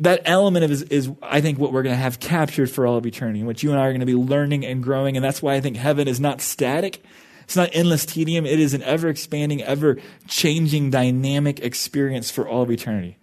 That 0.00 0.22
element 0.24 0.64
of 0.64 0.70
is, 0.70 0.82
is 0.82 1.10
I 1.22 1.40
think, 1.40 1.58
what 1.58 1.72
we're 1.72 1.82
going 1.82 1.94
to 1.94 2.02
have 2.02 2.20
captured 2.20 2.68
for 2.70 2.86
all 2.86 2.96
of 2.96 3.06
eternity, 3.06 3.40
in 3.40 3.46
which 3.46 3.62
you 3.62 3.70
and 3.70 3.80
I 3.80 3.86
are 3.86 3.90
going 3.90 4.00
to 4.00 4.06
be 4.06 4.14
learning 4.14 4.66
and 4.66 4.82
growing. 4.82 5.16
And 5.16 5.24
that's 5.24 5.40
why 5.40 5.54
I 5.54 5.60
think 5.60 5.76
heaven 5.76 6.08
is 6.08 6.20
not 6.20 6.40
static. 6.40 7.02
It's 7.44 7.56
not 7.56 7.70
endless 7.72 8.04
tedium. 8.04 8.44
It 8.44 8.60
is 8.60 8.74
an 8.74 8.82
ever 8.82 9.08
expanding, 9.08 9.62
ever 9.62 9.98
changing, 10.28 10.90
dynamic 10.90 11.60
experience 11.60 12.30
for 12.30 12.46
all 12.46 12.62
of 12.62 12.70
eternity. 12.70 13.16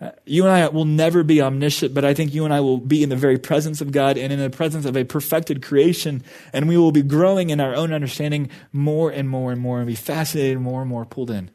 Uh, 0.00 0.12
you 0.24 0.44
and 0.44 0.52
I 0.52 0.66
will 0.68 0.86
never 0.86 1.22
be 1.22 1.42
omniscient, 1.42 1.92
but 1.92 2.06
I 2.06 2.14
think 2.14 2.32
you 2.32 2.44
and 2.46 2.54
I 2.54 2.60
will 2.60 2.78
be 2.78 3.02
in 3.02 3.10
the 3.10 3.16
very 3.16 3.38
presence 3.38 3.82
of 3.82 3.92
God 3.92 4.16
and 4.16 4.32
in 4.32 4.38
the 4.38 4.48
presence 4.48 4.86
of 4.86 4.96
a 4.96 5.04
perfected 5.04 5.62
creation, 5.62 6.22
and 6.54 6.68
we 6.68 6.78
will 6.78 6.92
be 6.92 7.02
growing 7.02 7.50
in 7.50 7.60
our 7.60 7.74
own 7.74 7.92
understanding 7.92 8.48
more 8.72 9.10
and 9.10 9.28
more 9.28 9.52
and 9.52 9.60
more, 9.60 9.78
and 9.78 9.86
be 9.86 9.94
fascinated 9.94 10.58
more 10.58 10.80
and 10.80 10.88
more 10.88 11.04
pulled 11.04 11.30
in. 11.30 11.50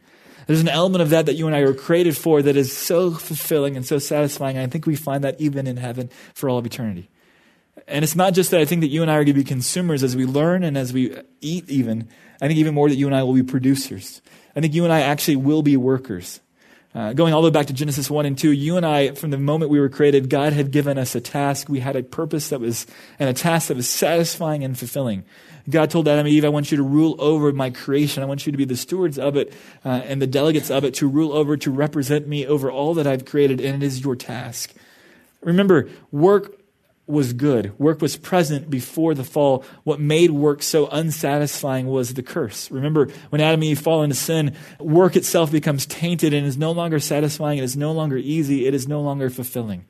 There's 0.46 0.62
an 0.62 0.70
element 0.70 1.02
of 1.02 1.10
that 1.10 1.26
that 1.26 1.34
you 1.34 1.48
and 1.48 1.56
I 1.56 1.64
were 1.64 1.74
created 1.74 2.16
for 2.16 2.44
that 2.44 2.56
is 2.56 2.72
so 2.72 3.12
fulfilling 3.12 3.76
and 3.76 3.86
so 3.86 3.98
satisfying. 3.98 4.60
I 4.60 4.68
think 4.68 4.86
we 4.86 4.96
find 4.96 5.24
that 5.24 5.42
even 5.42 5.66
in 5.66 5.78
heaven 5.78 6.12
for 6.36 6.48
all 6.48 6.60
of 6.60 6.66
eternity. 6.68 7.10
And 7.88 8.04
it's 8.04 8.16
not 8.16 8.34
just 8.34 8.52
that 8.52 8.62
I 8.62 8.66
think 8.66 8.82
that 8.82 8.88
you 8.88 9.02
and 9.02 9.10
I 9.10 9.16
are 9.16 9.24
going 9.24 9.28
to 9.28 9.34
be 9.34 9.44
consumers 9.44 10.04
as 10.04 10.16
we 10.16 10.26
learn 10.26 10.64
and 10.64 10.78
as 10.78 10.94
we 10.94 11.18
eat, 11.42 11.68
even. 11.68 12.08
I 12.42 12.48
think 12.48 12.60
even 12.60 12.76
more 12.76 12.90
that 12.90 12.96
you 12.96 13.08
and 13.08 13.16
I 13.16 13.24
will 13.24 13.34
be 13.34 13.44
producers. 13.44 14.22
I 14.56 14.62
think 14.62 14.74
you 14.74 14.84
and 14.84 14.94
I 14.94 15.02
actually 15.02 15.38
will 15.38 15.64
be 15.64 15.78
workers. 15.78 16.42
Uh, 16.96 17.12
going 17.12 17.34
all 17.34 17.42
the 17.42 17.50
way 17.50 17.52
back 17.52 17.66
to 17.66 17.74
Genesis 17.74 18.10
1 18.10 18.26
and 18.26 18.38
2, 18.38 18.52
you 18.52 18.78
and 18.78 18.86
I, 18.86 19.12
from 19.12 19.30
the 19.30 19.38
moment 19.38 19.70
we 19.70 19.82
were 19.82 19.90
created, 19.90 20.30
God 20.30 20.54
had 20.54 20.72
given 20.72 20.98
us 20.98 21.14
a 21.14 21.20
task. 21.20 21.68
We 21.68 21.82
had 21.82 21.98
a 21.98 22.04
purpose 22.04 22.48
that 22.50 22.62
was, 22.62 22.88
and 23.20 23.30
a 23.30 23.34
task 23.34 23.68
that 23.68 23.76
was 23.76 23.90
satisfying 23.90 24.64
and 24.64 24.80
fulfilling. 24.80 25.26
God 25.70 25.90
told 25.90 26.08
Adam 26.08 26.26
and 26.26 26.30
Eve, 26.30 26.46
I 26.46 26.50
want 26.50 26.72
you 26.72 26.78
to 26.78 26.84
rule 26.84 27.18
over 27.20 27.52
my 27.52 27.70
creation. 27.70 28.24
I 28.24 28.28
want 28.28 28.46
you 28.46 28.54
to 28.54 28.58
be 28.58 28.64
the 28.64 28.78
stewards 28.78 29.20
of 29.20 29.36
it 29.36 29.52
uh, 29.84 29.90
and 30.06 30.22
the 30.22 30.28
delegates 30.28 30.72
of 30.72 30.86
it, 30.86 30.94
to 30.96 31.10
rule 31.10 31.34
over, 31.34 31.58
to 31.58 31.70
represent 31.70 32.30
me 32.30 32.48
over 32.48 32.72
all 32.72 32.94
that 32.94 33.06
I've 33.06 33.26
created, 33.26 33.60
and 33.60 33.84
it 33.84 33.86
is 33.86 34.02
your 34.02 34.16
task. 34.16 34.74
Remember, 35.42 35.90
work 36.14 36.62
was 37.08 37.34
good. 37.34 37.78
Work 37.80 38.02
was 38.02 38.18
present 38.18 38.70
before 38.70 39.14
the 39.14 39.24
fall. 39.24 39.64
What 39.84 40.00
made 40.00 40.32
work 40.32 40.64
so 40.64 40.88
unsatisfying 40.88 41.88
was 41.88 42.14
the 42.14 42.24
curse. 42.24 42.72
Remember, 42.72 43.10
when 43.30 43.42
Adam 43.42 43.62
and 43.62 43.66
Eve 43.66 43.80
fall 43.80 44.04
into 44.04 44.16
sin, 44.16 44.56
work 44.80 45.16
itself 45.16 45.52
becomes 45.52 45.86
tainted 45.86 46.34
and 46.34 46.48
is 46.48 46.58
no 46.58 46.72
longer 46.72 47.00
satisfying. 47.00 47.60
It 47.60 47.64
is 47.64 47.78
no 47.78 47.92
longer 47.92 48.18
easy. 48.18 48.66
It 48.66 48.74
is 48.74 48.88
no 48.88 49.02
longer 49.02 49.30
fulfilling. 49.30 49.86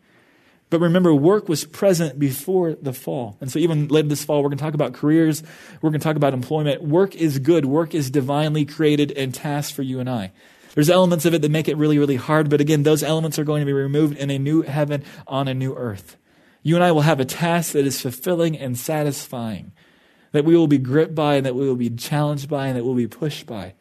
But 0.70 0.82
remember, 0.82 1.14
work 1.14 1.48
was 1.48 1.64
present 1.64 2.20
before 2.20 2.74
the 2.74 2.92
fall. 2.92 3.38
And 3.40 3.52
so, 3.52 3.60
even 3.60 3.88
later 3.88 4.10
this 4.10 4.26
fall, 4.26 4.42
we're 4.42 4.50
going 4.50 4.58
to 4.58 4.64
talk 4.64 4.74
about 4.74 4.94
careers. 4.94 5.44
We're 5.82 5.92
going 5.92 6.02
to 6.02 6.04
talk 6.04 6.18
about 6.18 6.34
employment. 6.34 6.84
Work 6.84 7.16
is 7.16 7.40
good. 7.40 7.66
Work 7.66 7.94
is 7.94 8.10
divinely 8.10 8.66
created 8.66 9.12
and 9.12 9.34
tasked 9.34 9.76
for 9.76 9.84
you 9.84 10.00
and 10.00 10.10
I. 10.10 10.32
There's 10.74 10.90
elements 10.90 11.24
of 11.24 11.34
it 11.34 11.42
that 11.44 11.52
make 11.52 11.70
it 11.70 11.78
really, 11.78 12.00
really 12.00 12.18
hard. 12.18 12.50
But 12.50 12.60
again, 12.60 12.84
those 12.84 13.04
elements 13.04 13.40
are 13.40 13.46
going 13.46 13.62
to 13.62 13.66
be 13.66 13.74
removed 13.74 14.18
in 14.18 14.30
a 14.32 14.40
new 14.40 14.64
heaven 14.64 15.04
on 15.28 15.48
a 15.48 15.54
new 15.54 15.74
earth 15.76 16.18
you 16.66 16.74
and 16.74 16.84
I 16.84 16.92
will 16.92 17.02
have 17.02 17.20
a 17.20 17.26
task 17.26 17.74
that 17.74 17.86
is 17.86 18.02
fulfilling 18.02 18.58
and 18.58 18.76
satisfying, 18.76 19.72
that 20.32 20.46
we 20.46 20.58
will 20.58 20.66
be 20.66 20.80
gripped 20.80 21.14
by, 21.14 21.36
and 21.36 21.46
that 21.46 21.54
we 21.54 21.68
will 21.68 21.76
be 21.76 21.92
challenged 21.92 22.50
by, 22.50 22.66
and 22.66 22.76
that 22.76 22.84
we'll 22.84 22.96
be 22.96 23.08
pushed 23.08 23.46
by. 23.46 23.76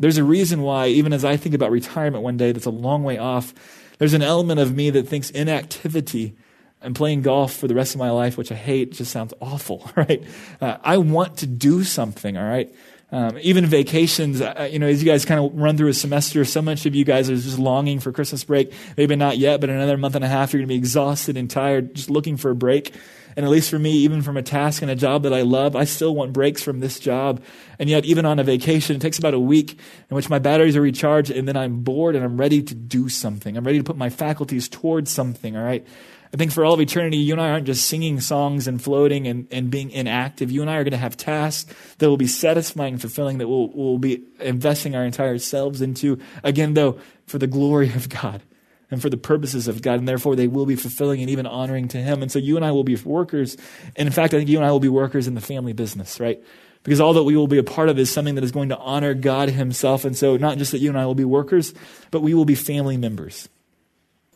There's 0.00 0.18
a 0.18 0.24
reason 0.24 0.62
why, 0.62 0.88
even 0.88 1.12
as 1.12 1.24
I 1.24 1.36
think 1.36 1.54
about 1.54 1.70
retirement 1.70 2.24
one 2.24 2.36
day 2.36 2.50
that's 2.50 2.66
a 2.66 2.70
long 2.70 3.04
way 3.04 3.18
off, 3.18 3.54
there's 3.98 4.14
an 4.14 4.22
element 4.22 4.58
of 4.58 4.74
me 4.74 4.90
that 4.90 5.06
thinks 5.06 5.30
inactivity 5.30 6.34
and 6.82 6.96
playing 6.96 7.22
golf 7.22 7.54
for 7.54 7.68
the 7.68 7.74
rest 7.76 7.94
of 7.94 8.00
my 8.00 8.10
life, 8.10 8.36
which 8.36 8.50
I 8.50 8.56
hate, 8.56 8.90
just 8.90 9.12
sounds 9.12 9.32
awful, 9.40 9.88
right? 9.96 10.24
Uh, 10.60 10.78
I 10.82 10.98
want 10.98 11.36
to 11.38 11.46
do 11.46 11.84
something, 11.84 12.36
all 12.36 12.48
right? 12.48 12.74
Um, 13.10 13.38
even 13.40 13.64
vacations, 13.64 14.42
uh, 14.42 14.68
you 14.70 14.78
know, 14.78 14.86
as 14.86 15.02
you 15.02 15.10
guys 15.10 15.24
kind 15.24 15.40
of 15.40 15.58
run 15.58 15.78
through 15.78 15.88
a 15.88 15.94
semester, 15.94 16.44
so 16.44 16.60
much 16.60 16.84
of 16.84 16.94
you 16.94 17.06
guys 17.06 17.30
are 17.30 17.36
just 17.36 17.58
longing 17.58 18.00
for 18.00 18.12
Christmas 18.12 18.44
break. 18.44 18.70
Maybe 18.98 19.16
not 19.16 19.38
yet, 19.38 19.62
but 19.62 19.70
in 19.70 19.76
another 19.76 19.96
month 19.96 20.14
and 20.14 20.24
a 20.24 20.28
half, 20.28 20.52
you're 20.52 20.60
going 20.60 20.68
to 20.68 20.74
be 20.74 20.76
exhausted 20.76 21.38
and 21.38 21.50
tired, 21.50 21.94
just 21.94 22.10
looking 22.10 22.36
for 22.36 22.50
a 22.50 22.54
break. 22.54 22.92
And 23.34 23.46
at 23.46 23.50
least 23.50 23.70
for 23.70 23.78
me, 23.78 23.92
even 23.98 24.20
from 24.20 24.36
a 24.36 24.42
task 24.42 24.82
and 24.82 24.90
a 24.90 24.96
job 24.96 25.22
that 25.22 25.32
I 25.32 25.42
love, 25.42 25.76
I 25.76 25.84
still 25.84 26.14
want 26.14 26.32
breaks 26.32 26.62
from 26.62 26.80
this 26.80 26.98
job. 26.98 27.40
And 27.78 27.88
yet, 27.88 28.04
even 28.04 28.26
on 28.26 28.38
a 28.40 28.44
vacation, 28.44 28.96
it 28.96 28.98
takes 29.00 29.18
about 29.18 29.32
a 29.32 29.38
week 29.38 29.78
in 30.10 30.16
which 30.16 30.28
my 30.28 30.38
batteries 30.38 30.76
are 30.76 30.80
recharged, 30.80 31.30
and 31.30 31.46
then 31.46 31.56
I'm 31.56 31.82
bored 31.82 32.16
and 32.16 32.24
I'm 32.24 32.36
ready 32.36 32.62
to 32.62 32.74
do 32.74 33.08
something. 33.08 33.56
I'm 33.56 33.64
ready 33.64 33.78
to 33.78 33.84
put 33.84 33.96
my 33.96 34.10
faculties 34.10 34.68
towards 34.68 35.10
something, 35.10 35.56
all 35.56 35.62
right? 35.62 35.86
I 36.32 36.36
think 36.36 36.52
for 36.52 36.64
all 36.64 36.74
of 36.74 36.80
eternity, 36.80 37.16
you 37.16 37.32
and 37.32 37.40
I 37.40 37.50
aren't 37.50 37.66
just 37.66 37.86
singing 37.86 38.20
songs 38.20 38.66
and 38.66 38.82
floating 38.82 39.26
and, 39.26 39.48
and 39.50 39.70
being 39.70 39.90
inactive. 39.90 40.50
You 40.50 40.60
and 40.60 40.70
I 40.70 40.76
are 40.76 40.84
going 40.84 40.92
to 40.92 40.98
have 40.98 41.16
tasks 41.16 41.74
that 41.98 42.08
will 42.08 42.18
be 42.18 42.26
satisfying 42.26 42.94
and 42.94 43.00
fulfilling, 43.00 43.38
that 43.38 43.48
we'll, 43.48 43.68
we'll 43.68 43.98
be 43.98 44.22
investing 44.40 44.94
our 44.94 45.04
entire 45.04 45.38
selves 45.38 45.80
into, 45.80 46.18
again, 46.44 46.74
though, 46.74 46.98
for 47.26 47.38
the 47.38 47.46
glory 47.46 47.88
of 47.94 48.08
God 48.08 48.42
and 48.90 49.00
for 49.00 49.10
the 49.10 49.16
purposes 49.16 49.68
of 49.68 49.82
God, 49.82 49.98
and 49.98 50.08
therefore 50.08 50.36
they 50.36 50.48
will 50.48 50.66
be 50.66 50.76
fulfilling 50.76 51.20
and 51.20 51.30
even 51.30 51.46
honoring 51.46 51.88
to 51.88 51.98
Him. 51.98 52.22
And 52.22 52.32
so 52.32 52.38
you 52.38 52.56
and 52.56 52.64
I 52.64 52.72
will 52.72 52.84
be 52.84 52.96
workers. 52.96 53.56
And 53.96 54.06
in 54.06 54.12
fact, 54.12 54.34
I 54.34 54.38
think 54.38 54.50
you 54.50 54.58
and 54.58 54.66
I 54.66 54.70
will 54.70 54.80
be 54.80 54.88
workers 54.88 55.26
in 55.26 55.34
the 55.34 55.40
family 55.40 55.72
business, 55.72 56.20
right? 56.20 56.42
because 56.82 57.00
all 57.00 57.12
that 57.14 57.24
we 57.24 57.36
will 57.36 57.48
be 57.48 57.58
a 57.58 57.62
part 57.62 57.90
of 57.90 57.98
is 57.98 58.10
something 58.10 58.36
that 58.36 58.44
is 58.44 58.52
going 58.52 58.70
to 58.70 58.78
honor 58.78 59.12
God 59.12 59.50
Himself. 59.50 60.06
And 60.06 60.16
so, 60.16 60.36
not 60.36 60.56
just 60.56 60.72
that 60.72 60.78
you 60.78 60.88
and 60.88 60.98
I 60.98 61.04
will 61.04 61.14
be 61.14 61.24
workers, 61.24 61.74
but 62.10 62.22
we 62.22 62.32
will 62.32 62.46
be 62.46 62.54
family 62.54 62.96
members. 62.96 63.48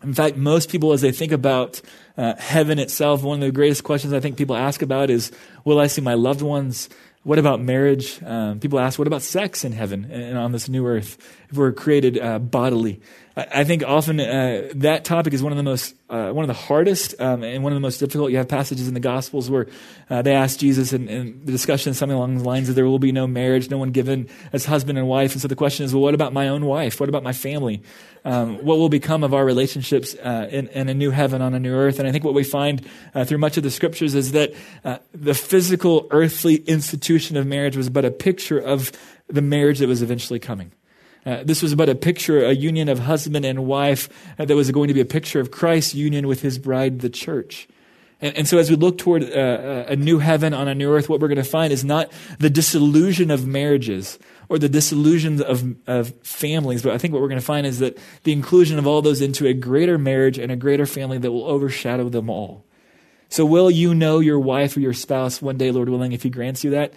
In 0.03 0.15
fact, 0.15 0.37
most 0.37 0.71
people, 0.71 0.93
as 0.93 1.01
they 1.01 1.13
think 1.13 1.33
about 1.33 1.81
uh, 2.17 2.35
heaven 2.37 2.79
itself, 2.79 3.23
one 3.23 3.41
of 3.43 3.47
the 3.47 3.53
greatest 3.53 3.85
questions 3.85 4.13
I 4.13 4.21
think 4.21 4.37
people 4.37 4.57
ask 4.57 4.83
about 4.83 5.11
is 5.11 5.33
Will 5.65 5.79
I 5.79 5.87
see 5.87 6.01
my 6.01 6.15
loved 6.15 6.43
ones? 6.43 6.89
What 7.25 7.39
about 7.39 7.61
marriage? 7.61 8.21
Um, 8.25 8.59
people 8.59 8.81
ask, 8.81 8.99
What 8.99 9.07
about 9.07 9.23
sex 9.23 9.65
in 9.65 9.73
heaven 9.73 10.11
and 10.11 10.37
on 10.37 10.53
this 10.53 10.69
new 10.69 10.87
earth 10.87 11.19
if 11.51 11.57
we're 11.57 11.73
created 11.73 12.19
uh, 12.19 12.39
bodily? 12.39 13.01
I 13.35 13.65
think 13.65 13.83
often 13.83 14.21
uh, 14.21 14.69
that 14.75 15.05
topic 15.05 15.33
is 15.33 15.43
one 15.43 15.53
of 15.53 15.57
the 15.57 15.63
most, 15.63 15.95
uh, 16.11 16.33
one 16.33 16.43
of 16.43 16.49
the 16.49 16.63
hardest 16.63 17.19
um, 17.19 17.43
and 17.43 17.63
one 17.63 17.73
of 17.73 17.77
the 17.77 17.81
most 17.81 17.97
difficult. 17.99 18.31
You 18.31 18.37
have 18.37 18.49
passages 18.49 18.89
in 18.89 18.95
the 18.95 19.01
Gospels 19.01 19.49
where 19.49 19.69
uh, 20.11 20.21
they 20.21 20.35
ask 20.35 20.59
Jesus, 20.59 20.93
and, 20.93 21.09
and, 21.09 21.47
the 21.47 21.51
discussion 21.51 21.91
is 21.91 21.99
something 21.99 22.17
along 22.17 22.37
the 22.37 22.45
lines 22.45 22.69
of 22.69 22.75
there 22.75 22.85
will 22.85 22.99
be 22.99 23.11
no 23.11 23.27
marriage, 23.27 23.71
no 23.71 23.79
one 23.79 23.91
given 23.91 24.29
as 24.53 24.67
husband 24.67 24.99
and 24.99 25.09
wife. 25.09 25.33
And 25.33 25.41
so 25.41 25.49
the 25.49 25.57
question 25.57 25.87
is, 25.87 25.95
well, 25.95 26.03
what 26.03 26.13
about 26.13 26.35
my 26.35 26.49
own 26.49 26.67
wife? 26.67 27.01
What 27.01 27.09
about 27.09 27.23
my 27.23 27.33
family? 27.33 27.83
Um, 28.25 28.59
what 28.59 28.77
will 28.77 28.91
become 28.91 29.25
of 29.25 29.33
our 29.33 29.47
relationships 29.47 30.15
uh, 30.15 30.49
in, 30.51 30.69
in, 30.69 30.91
a 30.91 30.95
new 30.95 31.11
heaven 31.11 31.41
on 31.41 31.55
a 31.55 31.59
new 31.59 31.75
earth? 31.75 31.99
And 31.99 32.07
I 32.07 32.13
think 32.13 32.25
what 32.25 32.35
we 32.35 32.45
find 32.45 32.87
uh, 33.15 33.25
through 33.25 33.39
much 33.39 33.57
of 33.57 33.63
the 33.63 33.71
scriptures 33.71 34.15
is 34.15 34.33
that 34.33 34.53
uh, 34.85 34.99
the 35.13 35.35
physical, 35.35 36.07
earthly 36.11 36.57
institution 36.57 37.39
of 37.39 37.47
marriage 37.47 37.79
was 37.79 37.89
but 37.89 38.05
a 38.05 38.11
picture 38.11 38.59
of 38.59 38.93
the 39.29 39.43
marriage 39.43 39.79
that 39.79 39.89
was 39.89 40.03
eventually 40.03 40.39
coming. 40.39 40.73
Uh, 41.25 41.43
this 41.45 41.63
was 41.63 41.73
about 41.73 41.89
a 41.89 41.95
picture, 41.95 42.45
a 42.45 42.53
union 42.53 42.89
of 42.89 42.99
husband 43.01 43.45
and 43.45 43.65
wife 43.65 44.09
uh, 44.39 44.45
that 44.45 44.57
was 44.57 44.71
going 44.71 44.89
to 44.89 44.95
be 44.95 45.01
a 45.01 45.05
picture 45.05 45.41
of 45.41 45.51
Christ's 45.51 45.95
union 45.95 46.27
with 46.27 46.43
his 46.43 46.59
bride, 46.59 47.01
the 47.01 47.11
church. 47.11 47.69
And, 48.21 48.37
and 48.39 48.49
so, 48.49 48.59
as 48.59 48.71
we 48.71 48.77
look 48.77 48.99
toward 48.99 49.23
uh, 49.25 49.27
uh 49.27 49.85
a 49.89 49.97
new 49.97 50.19
heaven 50.19 50.53
on 50.55 50.69
a 50.69 50.75
new 50.75 50.93
earth, 50.93 51.09
what 51.09 51.21
we're 51.21 51.29
going 51.29 51.37
to 51.37 51.45
find 51.45 51.73
is 51.73 51.85
not 51.85 52.11
the 52.39 52.51
disillusion 52.51 53.31
of 53.31 53.47
marriages 53.47 54.19
or 54.49 54.59
the 54.59 54.69
disillusion 54.69 55.43
of, 55.43 55.77
of 55.87 56.13
families, 56.23 56.83
but 56.83 56.93
I 56.93 56.99
think 56.99 57.13
what 57.13 57.23
we're 57.23 57.29
going 57.29 57.41
to 57.41 57.47
find 57.47 57.67
is 57.67 57.79
that 57.79 57.99
the 58.25 58.33
inclusion 58.33 58.79
of 58.79 58.87
all 58.87 59.01
those 59.01 59.21
into 59.21 59.47
a 59.47 59.55
greater 59.55 59.99
marriage 59.99 60.39
and 60.39 60.51
a 60.51 60.57
greater 60.57 60.87
family 60.87 61.19
that 61.19 61.33
will 61.33 61.45
overshadow 61.45 62.09
them 62.09 62.29
all. 62.29 62.65
So, 63.29 63.47
will 63.47 63.71
you 63.71 63.95
know 63.95 64.19
your 64.19 64.39
wife 64.41 64.77
or 64.77 64.81
your 64.81 64.93
spouse 64.93 65.41
one 65.41 65.57
day, 65.57 65.71
Lord 65.71 65.89
willing, 65.89 66.13
if 66.13 66.23
He 66.23 66.31
grants 66.31 66.65
you 66.65 66.71
that? 66.71 66.93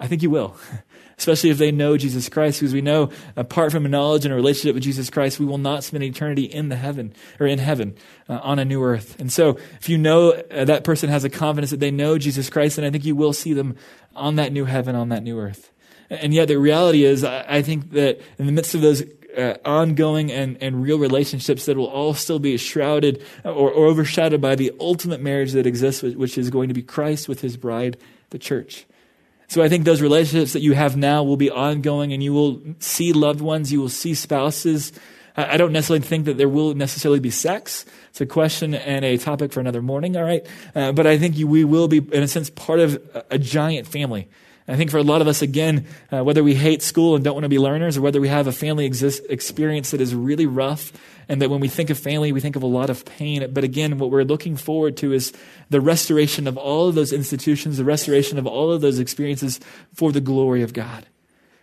I 0.00 0.08
think 0.08 0.22
you 0.22 0.30
will. 0.30 0.56
especially 1.18 1.50
if 1.50 1.58
they 1.58 1.72
know 1.72 1.96
Jesus 1.96 2.28
Christ, 2.28 2.60
because 2.60 2.74
we 2.74 2.82
know 2.82 3.10
apart 3.36 3.72
from 3.72 3.86
a 3.86 3.88
knowledge 3.88 4.24
and 4.24 4.32
a 4.32 4.36
relationship 4.36 4.74
with 4.74 4.84
Jesus 4.84 5.08
Christ, 5.08 5.40
we 5.40 5.46
will 5.46 5.58
not 5.58 5.82
spend 5.82 6.04
eternity 6.04 6.44
in 6.44 6.68
the 6.68 6.76
heaven 6.76 7.14
or 7.40 7.46
in 7.46 7.58
heaven 7.58 7.96
uh, 8.28 8.40
on 8.42 8.58
a 8.58 8.64
new 8.64 8.82
earth. 8.82 9.18
And 9.18 9.32
so, 9.32 9.58
if 9.80 9.88
you 9.88 9.98
know 9.98 10.30
uh, 10.30 10.64
that 10.64 10.84
person 10.84 11.08
has 11.08 11.24
a 11.24 11.30
confidence 11.30 11.70
that 11.70 11.80
they 11.80 11.90
know 11.90 12.18
Jesus 12.18 12.50
Christ, 12.50 12.76
then 12.76 12.84
I 12.84 12.90
think 12.90 13.04
you 13.04 13.16
will 13.16 13.32
see 13.32 13.52
them 13.52 13.76
on 14.14 14.36
that 14.36 14.52
new 14.52 14.66
heaven, 14.66 14.94
on 14.94 15.08
that 15.08 15.22
new 15.22 15.38
earth. 15.38 15.70
And 16.10 16.32
yet, 16.32 16.48
the 16.48 16.56
reality 16.56 17.04
is, 17.04 17.24
I 17.24 17.62
think 17.62 17.90
that 17.90 18.20
in 18.38 18.46
the 18.46 18.52
midst 18.52 18.74
of 18.74 18.80
those 18.80 19.02
uh, 19.36 19.56
ongoing 19.64 20.30
and, 20.30 20.56
and 20.62 20.82
real 20.82 20.98
relationships 20.98 21.66
that 21.66 21.76
will 21.76 21.86
all 21.86 22.14
still 22.14 22.38
be 22.38 22.56
shrouded 22.56 23.22
or, 23.44 23.70
or 23.70 23.86
overshadowed 23.86 24.40
by 24.40 24.54
the 24.54 24.72
ultimate 24.80 25.20
marriage 25.20 25.52
that 25.52 25.66
exists, 25.66 26.02
which 26.02 26.38
is 26.38 26.48
going 26.48 26.68
to 26.68 26.74
be 26.74 26.82
Christ 26.82 27.28
with 27.28 27.40
his 27.40 27.56
bride, 27.56 27.96
the 28.30 28.38
church. 28.38 28.86
So 29.48 29.62
I 29.62 29.68
think 29.68 29.84
those 29.84 30.02
relationships 30.02 30.52
that 30.54 30.60
you 30.60 30.72
have 30.72 30.96
now 30.96 31.22
will 31.22 31.36
be 31.36 31.50
ongoing 31.50 32.12
and 32.12 32.22
you 32.22 32.32
will 32.32 32.60
see 32.78 33.12
loved 33.12 33.40
ones, 33.40 33.72
you 33.72 33.80
will 33.80 33.88
see 33.88 34.14
spouses. 34.14 34.92
I 35.36 35.58
don't 35.58 35.72
necessarily 35.72 36.04
think 36.04 36.24
that 36.24 36.38
there 36.38 36.48
will 36.48 36.74
necessarily 36.74 37.20
be 37.20 37.30
sex. 37.30 37.84
It's 38.08 38.22
a 38.22 38.26
question 38.26 38.74
and 38.74 39.04
a 39.04 39.18
topic 39.18 39.52
for 39.52 39.60
another 39.60 39.82
morning, 39.82 40.16
all 40.16 40.24
right? 40.24 40.46
Uh, 40.74 40.92
but 40.92 41.06
I 41.06 41.18
think 41.18 41.36
you, 41.36 41.46
we 41.46 41.62
will 41.62 41.88
be, 41.88 41.98
in 41.98 42.22
a 42.22 42.28
sense, 42.28 42.48
part 42.48 42.80
of 42.80 42.94
a, 43.14 43.24
a 43.32 43.38
giant 43.38 43.86
family. 43.86 44.28
I 44.68 44.76
think 44.76 44.90
for 44.90 44.98
a 44.98 45.02
lot 45.02 45.20
of 45.20 45.28
us, 45.28 45.42
again, 45.42 45.86
uh, 46.12 46.24
whether 46.24 46.42
we 46.42 46.54
hate 46.54 46.82
school 46.82 47.14
and 47.14 47.22
don't 47.22 47.34
want 47.34 47.44
to 47.44 47.48
be 47.48 47.58
learners, 47.58 47.96
or 47.96 48.00
whether 48.00 48.20
we 48.20 48.28
have 48.28 48.48
a 48.48 48.52
family 48.52 48.84
exist, 48.84 49.22
experience 49.30 49.92
that 49.92 50.00
is 50.00 50.12
really 50.12 50.46
rough, 50.46 50.92
and 51.28 51.40
that 51.40 51.50
when 51.50 51.60
we 51.60 51.68
think 51.68 51.88
of 51.88 51.98
family, 51.98 52.32
we 52.32 52.40
think 52.40 52.56
of 52.56 52.64
a 52.64 52.66
lot 52.66 52.90
of 52.90 53.04
pain. 53.04 53.48
But 53.52 53.62
again, 53.62 53.98
what 53.98 54.10
we're 54.10 54.24
looking 54.24 54.56
forward 54.56 54.96
to 54.98 55.12
is 55.12 55.32
the 55.70 55.80
restoration 55.80 56.48
of 56.48 56.56
all 56.56 56.88
of 56.88 56.96
those 56.96 57.12
institutions, 57.12 57.76
the 57.76 57.84
restoration 57.84 58.38
of 58.38 58.46
all 58.46 58.72
of 58.72 58.80
those 58.80 58.98
experiences 58.98 59.60
for 59.94 60.10
the 60.10 60.20
glory 60.20 60.62
of 60.62 60.72
God. 60.72 61.06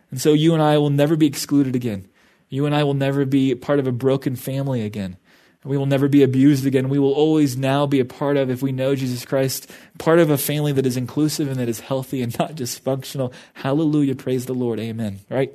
And 0.10 0.22
so 0.22 0.32
you 0.32 0.54
and 0.54 0.64
I 0.64 0.78
will 0.78 0.90
never 0.90 1.18
be 1.18 1.28
excluded 1.28 1.76
again. 1.76 2.08
You 2.48 2.66
and 2.66 2.76
I 2.76 2.84
will 2.84 2.94
never 2.94 3.26
be 3.26 3.56
part 3.56 3.80
of 3.80 3.88
a 3.88 3.92
broken 3.92 4.36
family 4.36 4.82
again. 4.84 5.18
We 5.64 5.78
will 5.78 5.86
never 5.86 6.08
be 6.08 6.24
abused 6.24 6.66
again. 6.66 6.90
We 6.90 7.00
will 7.00 7.14
always 7.14 7.56
now 7.56 7.86
be 7.86 8.00
a 8.00 8.06
part 8.06 8.36
of, 8.36 8.50
if 8.50 8.62
we 8.62 8.72
know 8.72 8.96
Jesus 8.96 9.26
Christ, 9.26 9.72
part 9.98 10.20
of 10.20 10.30
a 10.30 10.38
family 10.38 10.74
that 10.74 10.86
is 10.86 10.98
inclusive 10.98 11.48
and 11.48 11.60
that 11.60 11.70
is 11.70 11.80
healthy 11.80 12.22
and 12.22 12.38
not 12.38 12.56
dysfunctional. 12.56 13.34
Hallelujah. 13.54 14.16
Praise 14.16 14.46
the 14.46 14.54
Lord. 14.54 14.80
Amen. 14.80 15.20
Right? 15.30 15.54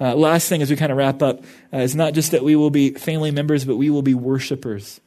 Uh, 0.00 0.14
last 0.14 0.48
thing 0.48 0.62
as 0.62 0.70
we 0.70 0.76
kind 0.76 0.92
of 0.92 0.98
wrap 0.98 1.22
up 1.22 1.42
uh, 1.72 1.78
is 1.78 1.96
not 1.96 2.12
just 2.12 2.30
that 2.32 2.44
we 2.44 2.56
will 2.56 2.70
be 2.70 2.90
family 2.90 3.30
members, 3.30 3.64
but 3.64 3.76
we 3.76 3.90
will 3.90 4.02
be 4.02 4.14
worshipers. 4.14 5.00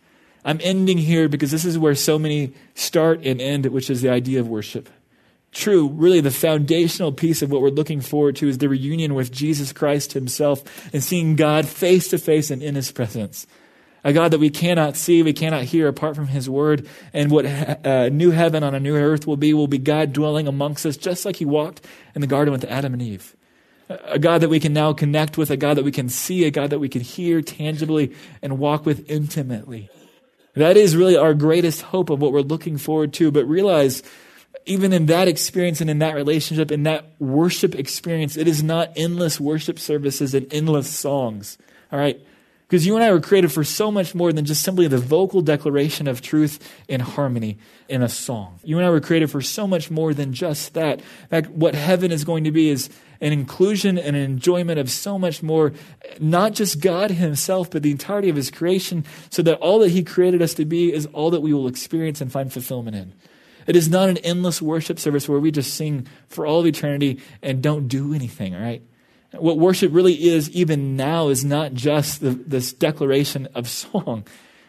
I'm 0.43 0.59
ending 0.63 0.97
here 0.97 1.29
because 1.29 1.51
this 1.51 1.65
is 1.65 1.77
where 1.77 1.93
so 1.93 2.17
many 2.17 2.53
start 2.73 3.21
and 3.23 3.39
end, 3.39 3.67
which 3.67 3.89
is 3.89 4.01
the 4.01 4.09
idea 4.09 4.39
of 4.39 4.47
worship. 4.47 4.89
True, 5.51 5.87
really, 5.87 6.21
the 6.21 6.31
foundational 6.31 7.11
piece 7.11 7.41
of 7.41 7.51
what 7.51 7.61
we're 7.61 7.69
looking 7.69 8.01
forward 8.01 8.37
to 8.37 8.47
is 8.47 8.57
the 8.57 8.69
reunion 8.69 9.13
with 9.13 9.31
Jesus 9.31 9.71
Christ 9.71 10.13
Himself 10.13 10.63
and 10.93 11.03
seeing 11.03 11.35
God 11.35 11.67
face 11.67 12.07
to 12.07 12.17
face 12.17 12.49
and 12.49 12.63
in 12.63 12.75
His 12.75 12.91
presence 12.91 13.45
a 14.03 14.13
God 14.13 14.31
that 14.31 14.39
we 14.39 14.49
cannot 14.49 14.95
see, 14.95 15.21
we 15.21 15.33
cannot 15.33 15.63
hear 15.63 15.87
apart 15.87 16.15
from 16.15 16.27
His 16.27 16.49
Word. 16.49 16.87
And 17.13 17.29
what 17.29 17.45
a 17.45 17.89
uh, 17.89 18.09
new 18.09 18.31
heaven 18.31 18.63
on 18.63 18.73
a 18.73 18.79
new 18.79 18.95
earth 18.95 19.27
will 19.27 19.37
be 19.37 19.53
will 19.53 19.67
be 19.67 19.77
God 19.77 20.13
dwelling 20.13 20.47
amongst 20.47 20.85
us, 20.85 20.97
just 20.97 21.25
like 21.25 21.35
He 21.37 21.45
walked 21.45 21.85
in 22.15 22.21
the 22.21 22.27
garden 22.27 22.51
with 22.51 22.63
Adam 22.65 22.93
and 22.93 23.01
Eve. 23.01 23.35
A 23.89 24.17
God 24.17 24.41
that 24.41 24.49
we 24.49 24.59
can 24.59 24.73
now 24.73 24.93
connect 24.93 25.37
with, 25.37 25.51
a 25.51 25.57
God 25.57 25.75
that 25.75 25.83
we 25.83 25.91
can 25.91 26.07
see, 26.07 26.45
a 26.45 26.51
God 26.51 26.69
that 26.69 26.79
we 26.79 26.89
can 26.89 27.01
hear 27.01 27.41
tangibly 27.41 28.13
and 28.41 28.57
walk 28.57 28.85
with 28.85 29.09
intimately. 29.09 29.89
That 30.53 30.77
is 30.77 30.95
really 30.95 31.17
our 31.17 31.33
greatest 31.33 31.81
hope 31.81 32.09
of 32.09 32.21
what 32.21 32.31
we're 32.31 32.41
looking 32.41 32.77
forward 32.77 33.13
to. 33.13 33.31
But 33.31 33.45
realize, 33.45 34.01
even 34.65 34.93
in 34.93 35.07
that 35.07 35.27
experience 35.27 35.81
and 35.81 35.89
in 35.89 35.99
that 35.99 36.15
relationship, 36.15 36.71
in 36.71 36.83
that 36.83 37.05
worship 37.19 37.75
experience, 37.75 38.37
it 38.37 38.47
is 38.47 38.63
not 38.63 38.91
endless 38.95 39.39
worship 39.39 39.77
services 39.77 40.33
and 40.33 40.51
endless 40.53 40.89
songs. 40.89 41.57
All 41.91 41.99
right? 41.99 42.19
Because 42.71 42.87
you 42.87 42.95
and 42.95 43.03
I 43.03 43.11
were 43.11 43.19
created 43.19 43.51
for 43.51 43.65
so 43.65 43.91
much 43.91 44.15
more 44.15 44.31
than 44.31 44.45
just 44.45 44.63
simply 44.63 44.87
the 44.87 44.97
vocal 44.97 45.41
declaration 45.41 46.07
of 46.07 46.21
truth 46.21 46.57
in 46.87 47.01
harmony 47.01 47.57
in 47.89 48.01
a 48.01 48.07
song. 48.07 48.61
You 48.63 48.77
and 48.77 48.85
I 48.85 48.89
were 48.89 49.01
created 49.01 49.29
for 49.29 49.41
so 49.41 49.67
much 49.67 49.91
more 49.91 50.13
than 50.13 50.31
just 50.31 50.73
that. 50.73 50.99
In 50.99 51.27
fact, 51.27 51.49
what 51.49 51.75
heaven 51.75 52.13
is 52.13 52.23
going 52.23 52.45
to 52.45 52.51
be 52.51 52.69
is 52.69 52.89
an 53.19 53.33
inclusion 53.33 53.97
and 53.97 54.15
an 54.15 54.21
enjoyment 54.21 54.79
of 54.79 54.89
so 54.89 55.19
much 55.19 55.43
more, 55.43 55.73
not 56.17 56.53
just 56.53 56.79
God 56.79 57.11
Himself, 57.11 57.69
but 57.69 57.83
the 57.83 57.91
entirety 57.91 58.29
of 58.29 58.37
His 58.37 58.49
creation, 58.49 59.03
so 59.29 59.41
that 59.41 59.57
all 59.57 59.79
that 59.79 59.91
He 59.91 60.01
created 60.01 60.41
us 60.41 60.53
to 60.53 60.63
be 60.63 60.93
is 60.93 61.07
all 61.07 61.29
that 61.31 61.41
we 61.41 61.53
will 61.53 61.67
experience 61.67 62.21
and 62.21 62.31
find 62.31 62.53
fulfillment 62.53 62.95
in. 62.95 63.11
It 63.67 63.75
is 63.75 63.89
not 63.89 64.07
an 64.07 64.15
endless 64.19 64.61
worship 64.61 64.97
service 64.97 65.27
where 65.27 65.41
we 65.41 65.51
just 65.51 65.73
sing 65.73 66.07
for 66.29 66.45
all 66.45 66.61
of 66.61 66.65
eternity 66.65 67.19
and 67.41 67.61
don't 67.61 67.89
do 67.89 68.13
anything, 68.13 68.55
all 68.55 68.61
right? 68.61 68.81
What 69.33 69.57
worship 69.57 69.93
really 69.93 70.27
is, 70.29 70.49
even 70.49 70.95
now, 70.95 71.29
is 71.29 71.45
not 71.45 71.73
just 71.73 72.21
the, 72.21 72.31
this 72.31 72.73
declaration 72.73 73.47
of 73.55 73.69
song. 73.69 74.25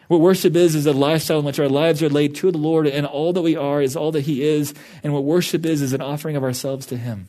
What 0.07 0.21
worship 0.21 0.55
is, 0.55 0.75
is 0.75 0.85
a 0.85 0.93
lifestyle 0.93 1.39
in 1.39 1.45
which 1.45 1.59
our 1.59 1.69
lives 1.69 2.01
are 2.01 2.09
laid 2.09 2.35
to 2.35 2.51
the 2.51 2.57
Lord, 2.57 2.87
and 2.87 3.05
all 3.05 3.33
that 3.33 3.41
we 3.41 3.55
are 3.55 3.81
is 3.81 3.95
all 3.95 4.11
that 4.11 4.21
He 4.21 4.43
is. 4.43 4.73
And 5.03 5.13
what 5.13 5.23
worship 5.23 5.65
is, 5.65 5.81
is 5.81 5.93
an 5.93 6.01
offering 6.01 6.35
of 6.35 6.43
ourselves 6.43 6.85
to 6.87 6.97
Him. 6.97 7.27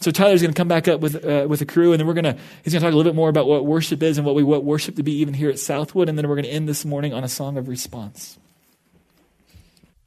So 0.00 0.10
Tyler's 0.10 0.42
going 0.42 0.52
to 0.52 0.58
come 0.58 0.68
back 0.68 0.88
up 0.88 1.00
with 1.00 1.24
uh, 1.24 1.46
with 1.48 1.60
the 1.60 1.66
crew, 1.66 1.92
and 1.92 2.00
then 2.00 2.06
we're 2.06 2.14
going 2.14 2.24
to 2.24 2.36
he's 2.62 2.72
going 2.74 2.80
to 2.80 2.86
talk 2.86 2.92
a 2.92 2.96
little 2.96 3.10
bit 3.10 3.16
more 3.16 3.30
about 3.30 3.46
what 3.46 3.64
worship 3.64 4.02
is 4.02 4.18
and 4.18 4.26
what 4.26 4.34
we 4.34 4.42
want 4.42 4.64
worship 4.64 4.96
to 4.96 5.02
be, 5.02 5.12
even 5.12 5.32
here 5.32 5.48
at 5.48 5.58
Southwood, 5.58 6.08
and 6.08 6.18
then 6.18 6.28
we're 6.28 6.34
going 6.34 6.44
to 6.44 6.50
end 6.50 6.68
this 6.68 6.84
morning 6.84 7.14
on 7.14 7.24
a 7.24 7.28
song 7.28 7.56
of 7.56 7.68
response. 7.68 8.38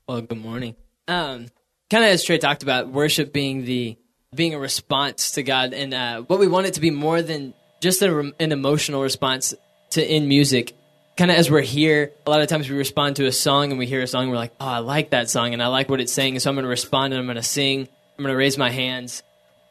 Well, 0.08 0.22
good 0.22 0.42
morning. 0.42 0.76
Um, 1.08 1.48
kind 1.90 2.04
of 2.04 2.12
as 2.12 2.24
Trey 2.24 2.38
talked 2.38 2.62
about, 2.62 2.90
worship 2.90 3.34
being 3.34 3.66
the 3.66 3.98
being 4.34 4.54
a 4.54 4.60
response 4.60 5.32
to 5.32 5.44
God, 5.44 5.74
and 5.74 5.94
uh, 5.94 6.22
what 6.22 6.40
we 6.40 6.48
want 6.48 6.68
it 6.68 6.76
to 6.76 6.82
be 6.82 6.92
more 6.92 7.22
than 7.22 7.54
just 7.80 8.02
a, 8.02 8.34
an 8.40 8.52
emotional 8.52 9.02
response 9.02 9.54
to 9.92 10.16
in 10.16 10.28
music. 10.28 10.76
Kind 11.18 11.32
of 11.32 11.38
as 11.38 11.52
we're 11.52 11.62
here, 11.62 12.14
a 12.26 12.30
lot 12.30 12.42
of 12.42 12.48
times 12.48 12.70
we 12.70 12.78
respond 12.78 13.18
to 13.18 13.26
a 13.26 13.32
song 13.32 13.72
and 13.72 13.80
we 13.80 13.86
hear 13.86 14.02
a 14.02 14.08
song, 14.08 14.24
and 14.24 14.32
we're 14.32 14.38
like, 14.38 14.54
"Oh, 14.60 14.68
I 14.68 14.78
like 14.80 15.10
that 15.10 15.30
song, 15.30 15.54
and 15.54 15.62
I 15.62 15.68
like 15.68 15.90
what 15.90 16.00
it's 16.00 16.14
saying," 16.14 16.40
so 16.40 16.50
I'm 16.50 16.56
going 16.56 16.64
to 16.64 16.70
respond 16.70 17.14
and 17.14 17.20
I'm 17.20 17.26
going 17.26 17.36
to 17.36 17.44
sing. 17.44 17.88
I'm 18.18 18.24
going 18.24 18.34
to 18.34 18.38
raise 18.38 18.58
my 18.58 18.70
hands, 18.70 19.24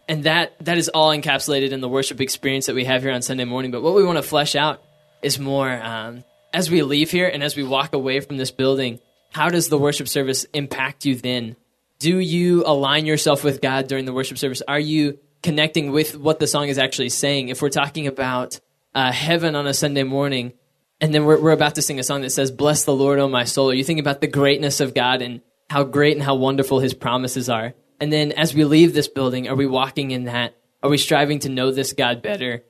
and 0.08 0.24
that 0.24 0.58
that 0.64 0.76
is 0.76 0.88
all 0.88 1.10
encapsulated 1.10 1.70
in 1.70 1.80
the 1.80 1.88
worship 1.88 2.20
experience 2.20 2.66
that 2.66 2.74
we 2.74 2.84
have 2.84 3.02
here 3.02 3.12
on 3.12 3.22
Sunday 3.22 3.44
morning. 3.44 3.70
But 3.70 3.82
what 3.82 3.94
we 3.94 4.04
want 4.04 4.18
to 4.18 4.22
flesh 4.22 4.56
out 4.56 4.82
is 5.22 5.38
more 5.38 5.70
um, 5.70 6.24
as 6.52 6.70
we 6.70 6.82
leave 6.82 7.10
here 7.10 7.28
and 7.28 7.42
as 7.42 7.56
we 7.56 7.62
walk 7.62 7.94
away 7.94 8.20
from 8.20 8.36
this 8.36 8.50
building. 8.50 9.00
How 9.30 9.50
does 9.50 9.68
the 9.68 9.78
worship 9.78 10.08
service 10.08 10.44
impact 10.54 11.04
you 11.04 11.14
then? 11.14 11.56
Do 11.98 12.18
you 12.18 12.64
align 12.64 13.06
yourself 13.06 13.42
with 13.44 13.60
God 13.60 13.88
during 13.88 14.04
the 14.04 14.12
worship 14.12 14.38
service? 14.38 14.62
Are 14.66 14.78
you 14.78 15.18
connecting 15.42 15.90
with 15.92 16.16
what 16.16 16.38
the 16.38 16.46
song 16.46 16.68
is 16.68 16.78
actually 16.78 17.08
saying? 17.08 17.48
If 17.48 17.60
we're 17.60 17.70
talking 17.70 18.06
about 18.06 18.60
uh, 18.94 19.12
heaven 19.12 19.54
on 19.54 19.66
a 19.66 19.74
Sunday 19.74 20.04
morning, 20.04 20.52
and 21.00 21.12
then 21.14 21.24
we're, 21.24 21.40
we're 21.40 21.52
about 21.52 21.74
to 21.76 21.82
sing 21.82 21.98
a 21.98 22.02
song 22.02 22.22
that 22.22 22.30
says, 22.30 22.50
Bless 22.50 22.84
the 22.84 22.94
Lord, 22.94 23.18
O 23.18 23.28
my 23.28 23.44
soul, 23.44 23.70
are 23.70 23.74
you 23.74 23.84
thinking 23.84 24.04
about 24.04 24.20
the 24.20 24.26
greatness 24.26 24.80
of 24.80 24.94
God 24.94 25.22
and 25.22 25.40
how 25.70 25.84
great 25.84 26.16
and 26.16 26.24
how 26.24 26.34
wonderful 26.34 26.80
his 26.80 26.94
promises 26.94 27.48
are? 27.48 27.74
And 28.00 28.12
then 28.12 28.32
as 28.32 28.54
we 28.54 28.64
leave 28.64 28.94
this 28.94 29.08
building, 29.08 29.48
are 29.48 29.56
we 29.56 29.66
walking 29.66 30.10
in 30.12 30.24
that? 30.24 30.56
Are 30.82 30.90
we 30.90 30.98
striving 30.98 31.40
to 31.40 31.48
know 31.48 31.72
this 31.72 31.92
God 31.92 32.22
better? 32.22 32.62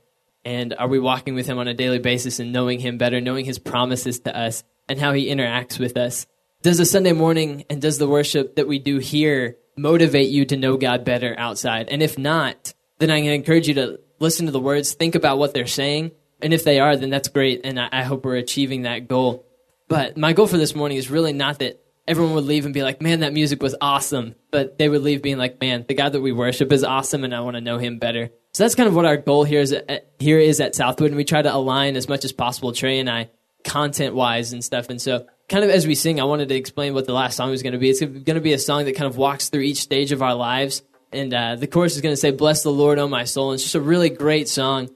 And 0.44 0.74
are 0.78 0.88
we 0.88 0.98
walking 0.98 1.34
with 1.34 1.46
Him 1.46 1.58
on 1.58 1.68
a 1.68 1.74
daily 1.74 1.98
basis 1.98 2.40
and 2.40 2.52
knowing 2.52 2.80
Him 2.80 2.96
better, 2.96 3.20
knowing 3.20 3.44
His 3.44 3.58
promises 3.58 4.20
to 4.20 4.34
us 4.34 4.64
and 4.88 4.98
how 4.98 5.12
He 5.12 5.28
interacts 5.28 5.78
with 5.78 5.96
us? 5.98 6.26
Does 6.60 6.78
the 6.78 6.84
Sunday 6.84 7.12
morning 7.12 7.64
and 7.70 7.80
does 7.80 7.98
the 7.98 8.08
worship 8.08 8.56
that 8.56 8.66
we 8.66 8.80
do 8.80 8.98
here 8.98 9.56
motivate 9.76 10.28
you 10.28 10.44
to 10.46 10.56
know 10.56 10.76
God 10.76 11.04
better 11.04 11.32
outside? 11.38 11.88
And 11.88 12.02
if 12.02 12.18
not, 12.18 12.74
then 12.98 13.10
going 13.10 13.26
to 13.26 13.32
encourage 13.32 13.68
you 13.68 13.74
to 13.74 14.00
listen 14.18 14.46
to 14.46 14.52
the 14.52 14.58
words, 14.58 14.92
think 14.92 15.14
about 15.14 15.38
what 15.38 15.54
they're 15.54 15.68
saying. 15.68 16.10
And 16.42 16.52
if 16.52 16.64
they 16.64 16.80
are, 16.80 16.96
then 16.96 17.10
that's 17.10 17.28
great. 17.28 17.60
And 17.62 17.78
I, 17.78 17.88
I 17.92 18.02
hope 18.02 18.24
we're 18.24 18.34
achieving 18.34 18.82
that 18.82 19.06
goal. 19.06 19.46
But 19.86 20.16
my 20.16 20.32
goal 20.32 20.48
for 20.48 20.58
this 20.58 20.74
morning 20.74 20.98
is 20.98 21.10
really 21.10 21.32
not 21.32 21.60
that 21.60 21.80
everyone 22.08 22.34
would 22.34 22.44
leave 22.44 22.64
and 22.64 22.74
be 22.74 22.82
like, 22.82 23.00
man, 23.00 23.20
that 23.20 23.32
music 23.32 23.62
was 23.62 23.76
awesome. 23.80 24.34
But 24.50 24.78
they 24.78 24.88
would 24.88 25.02
leave 25.02 25.22
being 25.22 25.38
like, 25.38 25.60
man, 25.60 25.84
the 25.86 25.94
God 25.94 26.12
that 26.12 26.22
we 26.22 26.32
worship 26.32 26.72
is 26.72 26.82
awesome 26.82 27.22
and 27.22 27.32
I 27.32 27.40
want 27.40 27.54
to 27.54 27.60
know 27.60 27.78
him 27.78 28.00
better. 28.00 28.30
So 28.52 28.64
that's 28.64 28.74
kind 28.74 28.88
of 28.88 28.96
what 28.96 29.06
our 29.06 29.16
goal 29.16 29.44
here 29.44 29.60
is 29.60 29.72
at, 29.72 30.10
here 30.18 30.40
is 30.40 30.60
at 30.60 30.74
Southwood. 30.74 31.10
And 31.10 31.16
we 31.16 31.24
try 31.24 31.40
to 31.40 31.54
align 31.54 31.94
as 31.94 32.08
much 32.08 32.24
as 32.24 32.32
possible, 32.32 32.72
Trey 32.72 32.98
and 32.98 33.08
I, 33.08 33.30
content 33.62 34.16
wise 34.16 34.52
and 34.52 34.64
stuff. 34.64 34.88
And 34.90 35.00
so 35.00 35.24
kind 35.48 35.64
of 35.64 35.70
as 35.70 35.86
we 35.86 35.94
sing, 35.94 36.20
I 36.20 36.24
wanted 36.24 36.48
to 36.50 36.54
explain 36.54 36.94
what 36.94 37.06
the 37.06 37.12
last 37.12 37.36
song 37.36 37.50
was 37.50 37.62
going 37.62 37.72
to 37.72 37.78
be. 37.78 37.90
It's 37.90 38.00
going 38.00 38.24
to 38.24 38.40
be 38.40 38.52
a 38.52 38.58
song 38.58 38.84
that 38.84 38.96
kind 38.96 39.10
of 39.10 39.16
walks 39.16 39.48
through 39.48 39.62
each 39.62 39.78
stage 39.78 40.12
of 40.12 40.22
our 40.22 40.34
lives. 40.34 40.82
And 41.12 41.32
uh, 41.32 41.56
the 41.56 41.66
chorus 41.66 41.96
is 41.96 42.02
going 42.02 42.12
to 42.12 42.20
say, 42.20 42.30
Bless 42.30 42.62
the 42.62 42.72
Lord, 42.72 42.98
O 42.98 43.08
my 43.08 43.24
soul. 43.24 43.50
And 43.50 43.54
it's 43.54 43.62
just 43.62 43.74
a 43.74 43.80
really 43.80 44.10
great 44.10 44.48
song 44.48 44.90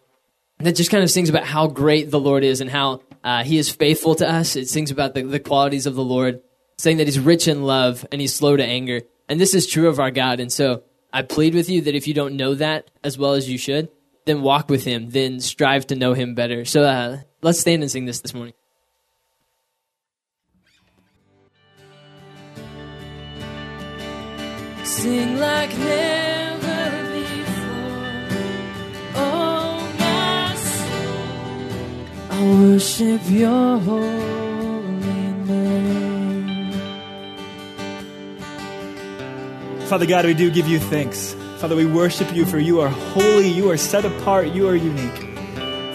that 0.59 0.77
just 0.77 0.91
kind 0.91 1.03
of 1.03 1.11
sings 1.11 1.29
about 1.29 1.45
how 1.45 1.67
great 1.67 2.11
the 2.11 2.21
Lord 2.21 2.45
is 2.45 2.61
and 2.61 2.71
how 2.71 3.01
uh, 3.25 3.45
he 3.45 3.59
is 3.59 3.71
faithful 3.71 4.15
to 4.17 4.29
us. 4.29 4.55
It 4.57 4.69
sings 4.69 4.91
about 4.91 5.15
the, 5.15 5.23
the 5.23 5.41
qualities 5.41 5.87
of 5.87 5.95
the 5.95 6.05
Lord, 6.05 6.43
saying 6.77 6.99
that 6.99 7.07
he's 7.07 7.19
rich 7.19 7.49
in 7.49 7.63
love 7.63 8.07
and 8.13 8.21
he's 8.21 8.35
slow 8.35 8.57
to 8.57 8.65
anger. 8.65 9.03
And 9.29 9.41
this 9.41 9.55
is 9.55 9.67
true 9.67 9.89
of 9.89 9.99
our 9.99 10.11
God. 10.11 10.39
And 10.39 10.53
so 10.53 10.83
I 11.13 11.23
plead 11.23 11.55
with 11.55 11.71
you 11.71 11.81
that 11.83 11.95
if 11.95 12.07
you 12.07 12.15
don't 12.15 12.37
know 12.37 12.55
that 12.55 12.91
as 13.03 13.17
well 13.17 13.33
as 13.33 13.49
you 13.49 13.59
should, 13.59 13.89
then 14.27 14.43
walk 14.43 14.69
with 14.69 14.85
him, 14.85 15.11
then 15.11 15.41
strive 15.41 15.87
to 15.89 15.97
know 15.97 16.13
him 16.13 16.35
better. 16.35 16.65
So 16.65 16.85
uh, 16.85 17.19
let's 17.41 17.59
stand 17.59 17.83
and 17.83 17.91
sing 17.91 18.05
this 18.05 18.21
this 18.21 18.35
morning. 18.35 18.55
Sing 24.93 25.39
like 25.39 25.77
never 25.79 26.83
before. 27.13 28.29
Oh, 29.17 29.81
my 29.99 30.55
soul, 30.55 31.25
I 32.31 32.39
worship 32.61 33.23
your 33.27 33.79
holy 33.79 35.33
name. 35.49 36.73
Father 39.87 40.05
God, 40.07 40.27
we 40.27 40.35
do 40.35 40.51
give 40.51 40.69
you 40.69 40.79
thanks. 40.79 41.35
Father, 41.57 41.75
we 41.75 41.87
worship 41.87 42.35
you 42.35 42.45
for 42.45 42.59
you 42.59 42.81
are 42.81 42.89
holy, 42.89 43.49
you 43.49 43.71
are 43.71 43.79
set 43.79 44.05
apart, 44.05 44.49
you 44.49 44.69
are 44.69 44.77
unique. 44.77 45.21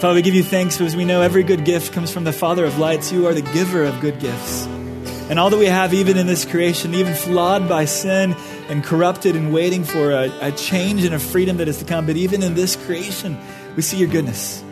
Father, 0.00 0.14
we 0.14 0.22
give 0.22 0.34
you 0.34 0.42
thanks 0.42 0.76
because 0.76 0.96
we 0.96 1.04
know 1.04 1.22
every 1.22 1.44
good 1.44 1.64
gift 1.64 1.92
comes 1.92 2.10
from 2.10 2.24
the 2.24 2.32
Father 2.32 2.64
of 2.64 2.78
lights. 2.78 3.12
You 3.12 3.28
are 3.28 3.34
the 3.34 3.42
giver 3.42 3.84
of 3.84 4.00
good 4.00 4.18
gifts. 4.18 4.66
And 5.30 5.38
all 5.38 5.50
that 5.50 5.58
we 5.58 5.66
have, 5.66 5.92
even 5.92 6.16
in 6.16 6.26
this 6.26 6.44
creation, 6.44 6.94
even 6.94 7.14
flawed 7.14 7.68
by 7.68 7.84
sin 7.84 8.34
and 8.68 8.84
corrupted 8.84 9.34
and 9.34 9.52
waiting 9.52 9.82
for 9.82 10.12
a, 10.12 10.30
a, 10.40 10.52
change 10.52 11.04
and 11.04 11.14
a 11.14 11.18
freedom 11.18 11.56
that 11.56 11.68
is 11.68 11.78
to 11.78 11.84
come, 11.84 12.06
but 12.06 12.16
even 12.16 12.42
in 12.42 12.54
this 12.54 12.76
creation, 12.76 13.38
we 13.76 13.82
see 13.82 13.96
your 13.96 14.08
goodness. 14.08 14.62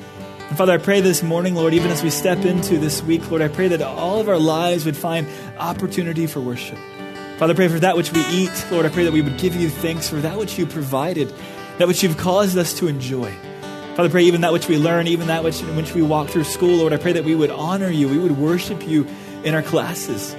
And 0.48 0.56
Father, 0.56 0.72
I 0.72 0.78
pray 0.78 1.00
this 1.00 1.22
morning, 1.22 1.54
Lord, 1.54 1.74
even 1.74 1.90
as 1.90 2.02
we 2.02 2.10
step 2.10 2.44
into 2.44 2.78
this 2.78 3.02
week, 3.02 3.28
Lord, 3.30 3.42
I 3.42 3.48
pray 3.48 3.68
that 3.68 3.82
all 3.82 4.20
of 4.20 4.28
our 4.28 4.38
lives 4.38 4.84
would 4.84 4.96
find 4.96 5.26
opportunity 5.58 6.26
for 6.26 6.40
worship. 6.40 6.78
Father, 7.38 7.52
I 7.52 7.56
pray 7.56 7.68
for 7.68 7.80
that 7.80 7.96
which 7.96 8.12
we 8.12 8.20
eat. 8.26 8.66
Lord, 8.70 8.86
I 8.86 8.90
pray 8.90 9.04
that 9.04 9.12
we 9.12 9.22
would 9.22 9.38
give 9.38 9.56
you 9.56 9.68
thanks 9.68 10.08
for 10.08 10.16
that 10.16 10.38
which 10.38 10.58
you 10.58 10.66
provided, 10.66 11.32
that 11.78 11.88
which 11.88 12.02
you've 12.02 12.16
caused 12.16 12.56
us 12.56 12.74
to 12.78 12.88
enjoy. 12.88 13.32
Father, 13.96 14.08
I 14.08 14.12
pray 14.12 14.24
even 14.24 14.42
that 14.42 14.52
which 14.52 14.68
we 14.68 14.76
learn, 14.76 15.06
even 15.06 15.26
that 15.28 15.42
which, 15.42 15.60
which 15.62 15.94
we 15.94 16.02
walk 16.02 16.28
through 16.28 16.44
school, 16.44 16.76
Lord, 16.76 16.92
I 16.92 16.98
pray 16.98 17.12
that 17.12 17.24
we 17.24 17.34
would 17.34 17.50
honor 17.50 17.90
you, 17.90 18.08
we 18.08 18.18
would 18.18 18.38
worship 18.38 18.86
you 18.86 19.06
in 19.42 19.54
our 19.54 19.62
classes. 19.62 20.36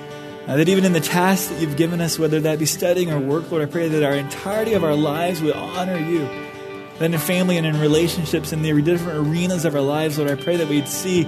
Uh, 0.48 0.56
that 0.56 0.70
even 0.70 0.86
in 0.86 0.94
the 0.94 1.02
tasks 1.02 1.48
that 1.50 1.60
you've 1.60 1.76
given 1.76 2.00
us, 2.00 2.18
whether 2.18 2.40
that 2.40 2.58
be 2.58 2.66
studying 2.66 3.12
or 3.12 3.20
work, 3.20 3.52
Lord, 3.52 3.68
I 3.68 3.70
pray 3.70 3.90
that 3.90 4.02
our 4.02 4.14
entirety 4.14 4.76
of 4.76 4.84
our 4.86 4.96
lives 4.96 5.42
would 5.42 5.54
honor 5.54 5.98
you. 5.98 6.26
Then 7.00 7.14
in 7.14 7.20
family 7.20 7.58
and 7.58 7.68
in 7.68 7.78
relationships 7.82 8.54
in 8.54 8.62
the 8.62 8.82
different 8.82 9.28
arenas 9.28 9.66
of 9.66 9.76
our 9.76 9.82
lives, 9.82 10.18
Lord, 10.18 10.32
I 10.32 10.42
pray 10.42 10.56
that 10.56 10.70
we'd 10.70 10.88
see 10.88 11.26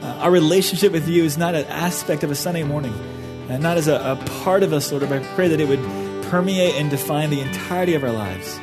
uh, 0.00 0.06
our 0.20 0.30
relationship 0.30 0.90
with 0.90 1.06
you 1.06 1.22
is 1.22 1.36
not 1.36 1.54
an 1.54 1.66
aspect 1.66 2.24
of 2.24 2.30
a 2.30 2.34
Sunday 2.34 2.62
morning, 2.62 2.94
and 3.50 3.62
not 3.62 3.76
as 3.76 3.88
a, 3.88 3.96
a 3.96 4.16
part 4.42 4.62
of 4.62 4.72
us, 4.72 4.90
Lord, 4.90 5.06
but 5.06 5.20
I 5.20 5.34
pray 5.34 5.48
that 5.48 5.60
it 5.60 5.68
would 5.68 5.82
permeate 6.30 6.74
and 6.76 6.88
define 6.88 7.28
the 7.28 7.40
entirety 7.40 7.92
of 7.92 8.02
our 8.02 8.10
lives. 8.12 8.58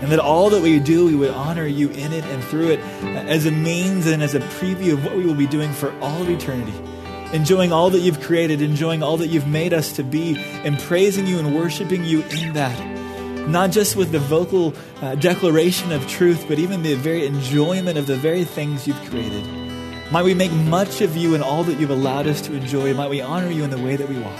And 0.00 0.10
that 0.10 0.18
all 0.18 0.48
that 0.48 0.62
we 0.62 0.80
do, 0.80 1.04
we 1.04 1.14
would 1.14 1.30
honor 1.30 1.66
you 1.66 1.90
in 1.90 2.14
it 2.14 2.24
and 2.24 2.42
through 2.42 2.70
it 2.70 2.80
uh, 2.80 3.28
as 3.28 3.44
a 3.44 3.50
means 3.50 4.06
and 4.06 4.22
as 4.22 4.34
a 4.34 4.40
preview 4.40 4.94
of 4.94 5.04
what 5.04 5.14
we 5.14 5.26
will 5.26 5.34
be 5.34 5.46
doing 5.46 5.74
for 5.74 5.92
all 6.00 6.22
of 6.22 6.30
eternity 6.30 6.72
enjoying 7.32 7.72
all 7.72 7.90
that 7.90 8.00
you've 8.00 8.20
created, 8.20 8.62
enjoying 8.62 9.02
all 9.02 9.16
that 9.16 9.28
you've 9.28 9.46
made 9.46 9.72
us 9.72 9.92
to 9.92 10.04
be, 10.04 10.36
and 10.64 10.78
praising 10.78 11.26
you 11.26 11.38
and 11.38 11.54
worshiping 11.54 12.04
you 12.04 12.22
in 12.22 12.52
that. 12.52 12.78
Not 13.48 13.70
just 13.70 13.96
with 13.96 14.12
the 14.12 14.18
vocal 14.18 14.74
uh, 15.00 15.16
declaration 15.16 15.90
of 15.92 16.06
truth, 16.06 16.44
but 16.46 16.58
even 16.58 16.82
the 16.82 16.94
very 16.94 17.26
enjoyment 17.26 17.98
of 17.98 18.06
the 18.06 18.16
very 18.16 18.44
things 18.44 18.86
you've 18.86 19.04
created. 19.10 19.44
Might 20.12 20.24
we 20.24 20.34
make 20.34 20.52
much 20.52 21.00
of 21.00 21.16
you 21.16 21.34
and 21.34 21.42
all 21.42 21.64
that 21.64 21.80
you've 21.80 21.90
allowed 21.90 22.26
us 22.26 22.42
to 22.42 22.54
enjoy. 22.54 22.92
Might 22.94 23.10
we 23.10 23.20
honor 23.20 23.50
you 23.50 23.64
in 23.64 23.70
the 23.70 23.82
way 23.82 23.96
that 23.96 24.08
we 24.08 24.18
walk. 24.18 24.38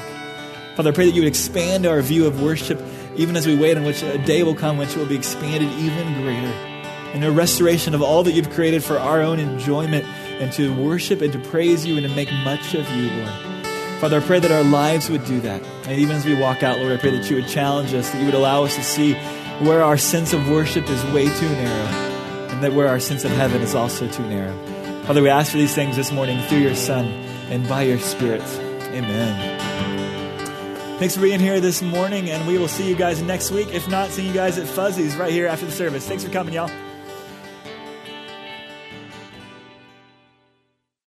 Father, 0.76 0.90
I 0.90 0.92
pray 0.94 1.06
that 1.06 1.14
you 1.14 1.22
would 1.22 1.28
expand 1.28 1.86
our 1.86 2.00
view 2.00 2.26
of 2.26 2.42
worship 2.42 2.80
even 3.16 3.36
as 3.36 3.46
we 3.46 3.56
wait 3.56 3.76
on 3.76 3.84
which 3.84 4.02
a 4.02 4.18
day 4.18 4.42
will 4.42 4.54
come 4.54 4.78
which 4.78 4.96
will 4.96 5.06
be 5.06 5.16
expanded 5.16 5.70
even 5.78 6.22
greater. 6.22 6.52
And 7.12 7.24
a 7.24 7.30
restoration 7.30 7.94
of 7.94 8.02
all 8.02 8.22
that 8.22 8.32
you've 8.32 8.50
created 8.50 8.82
for 8.82 8.98
our 8.98 9.20
own 9.20 9.38
enjoyment 9.38 10.06
and 10.40 10.52
to 10.52 10.74
worship 10.74 11.20
and 11.22 11.32
to 11.32 11.38
praise 11.38 11.86
you 11.86 11.96
and 11.96 12.06
to 12.06 12.14
make 12.14 12.30
much 12.44 12.74
of 12.74 12.88
you, 12.90 13.10
Lord. 13.10 13.66
Father, 14.00 14.18
I 14.18 14.20
pray 14.20 14.40
that 14.40 14.50
our 14.50 14.64
lives 14.64 15.08
would 15.08 15.24
do 15.26 15.40
that. 15.42 15.62
And 15.86 16.00
even 16.00 16.16
as 16.16 16.24
we 16.24 16.34
walk 16.34 16.62
out, 16.62 16.78
Lord, 16.78 16.92
I 16.92 16.96
pray 16.96 17.10
that 17.10 17.30
you 17.30 17.36
would 17.36 17.46
challenge 17.46 17.94
us, 17.94 18.10
that 18.10 18.18
you 18.18 18.26
would 18.26 18.34
allow 18.34 18.64
us 18.64 18.74
to 18.74 18.82
see 18.82 19.14
where 19.60 19.82
our 19.82 19.96
sense 19.96 20.32
of 20.32 20.50
worship 20.50 20.88
is 20.90 21.04
way 21.12 21.24
too 21.24 21.48
narrow, 21.48 21.86
and 22.50 22.64
that 22.64 22.72
where 22.72 22.88
our 22.88 22.98
sense 22.98 23.24
of 23.24 23.30
heaven 23.30 23.62
is 23.62 23.74
also 23.74 24.08
too 24.08 24.26
narrow. 24.28 24.56
Father, 25.04 25.22
we 25.22 25.28
ask 25.28 25.52
for 25.52 25.58
these 25.58 25.74
things 25.74 25.96
this 25.96 26.10
morning 26.10 26.40
through 26.48 26.58
your 26.58 26.74
Son 26.74 27.06
and 27.50 27.68
by 27.68 27.82
your 27.82 27.98
Spirit. 27.98 28.42
Amen. 28.92 29.60
Thanks 30.98 31.16
for 31.16 31.22
being 31.22 31.40
here 31.40 31.60
this 31.60 31.82
morning, 31.82 32.30
and 32.30 32.46
we 32.46 32.58
will 32.58 32.68
see 32.68 32.88
you 32.88 32.94
guys 32.94 33.22
next 33.22 33.50
week. 33.50 33.72
If 33.72 33.88
not, 33.88 34.10
see 34.10 34.26
you 34.26 34.32
guys 34.32 34.58
at 34.58 34.66
Fuzzy's 34.66 35.16
right 35.16 35.32
here 35.32 35.46
after 35.46 35.66
the 35.66 35.72
service. 35.72 36.06
Thanks 36.06 36.24
for 36.24 36.30
coming, 36.30 36.54
y'all. 36.54 36.70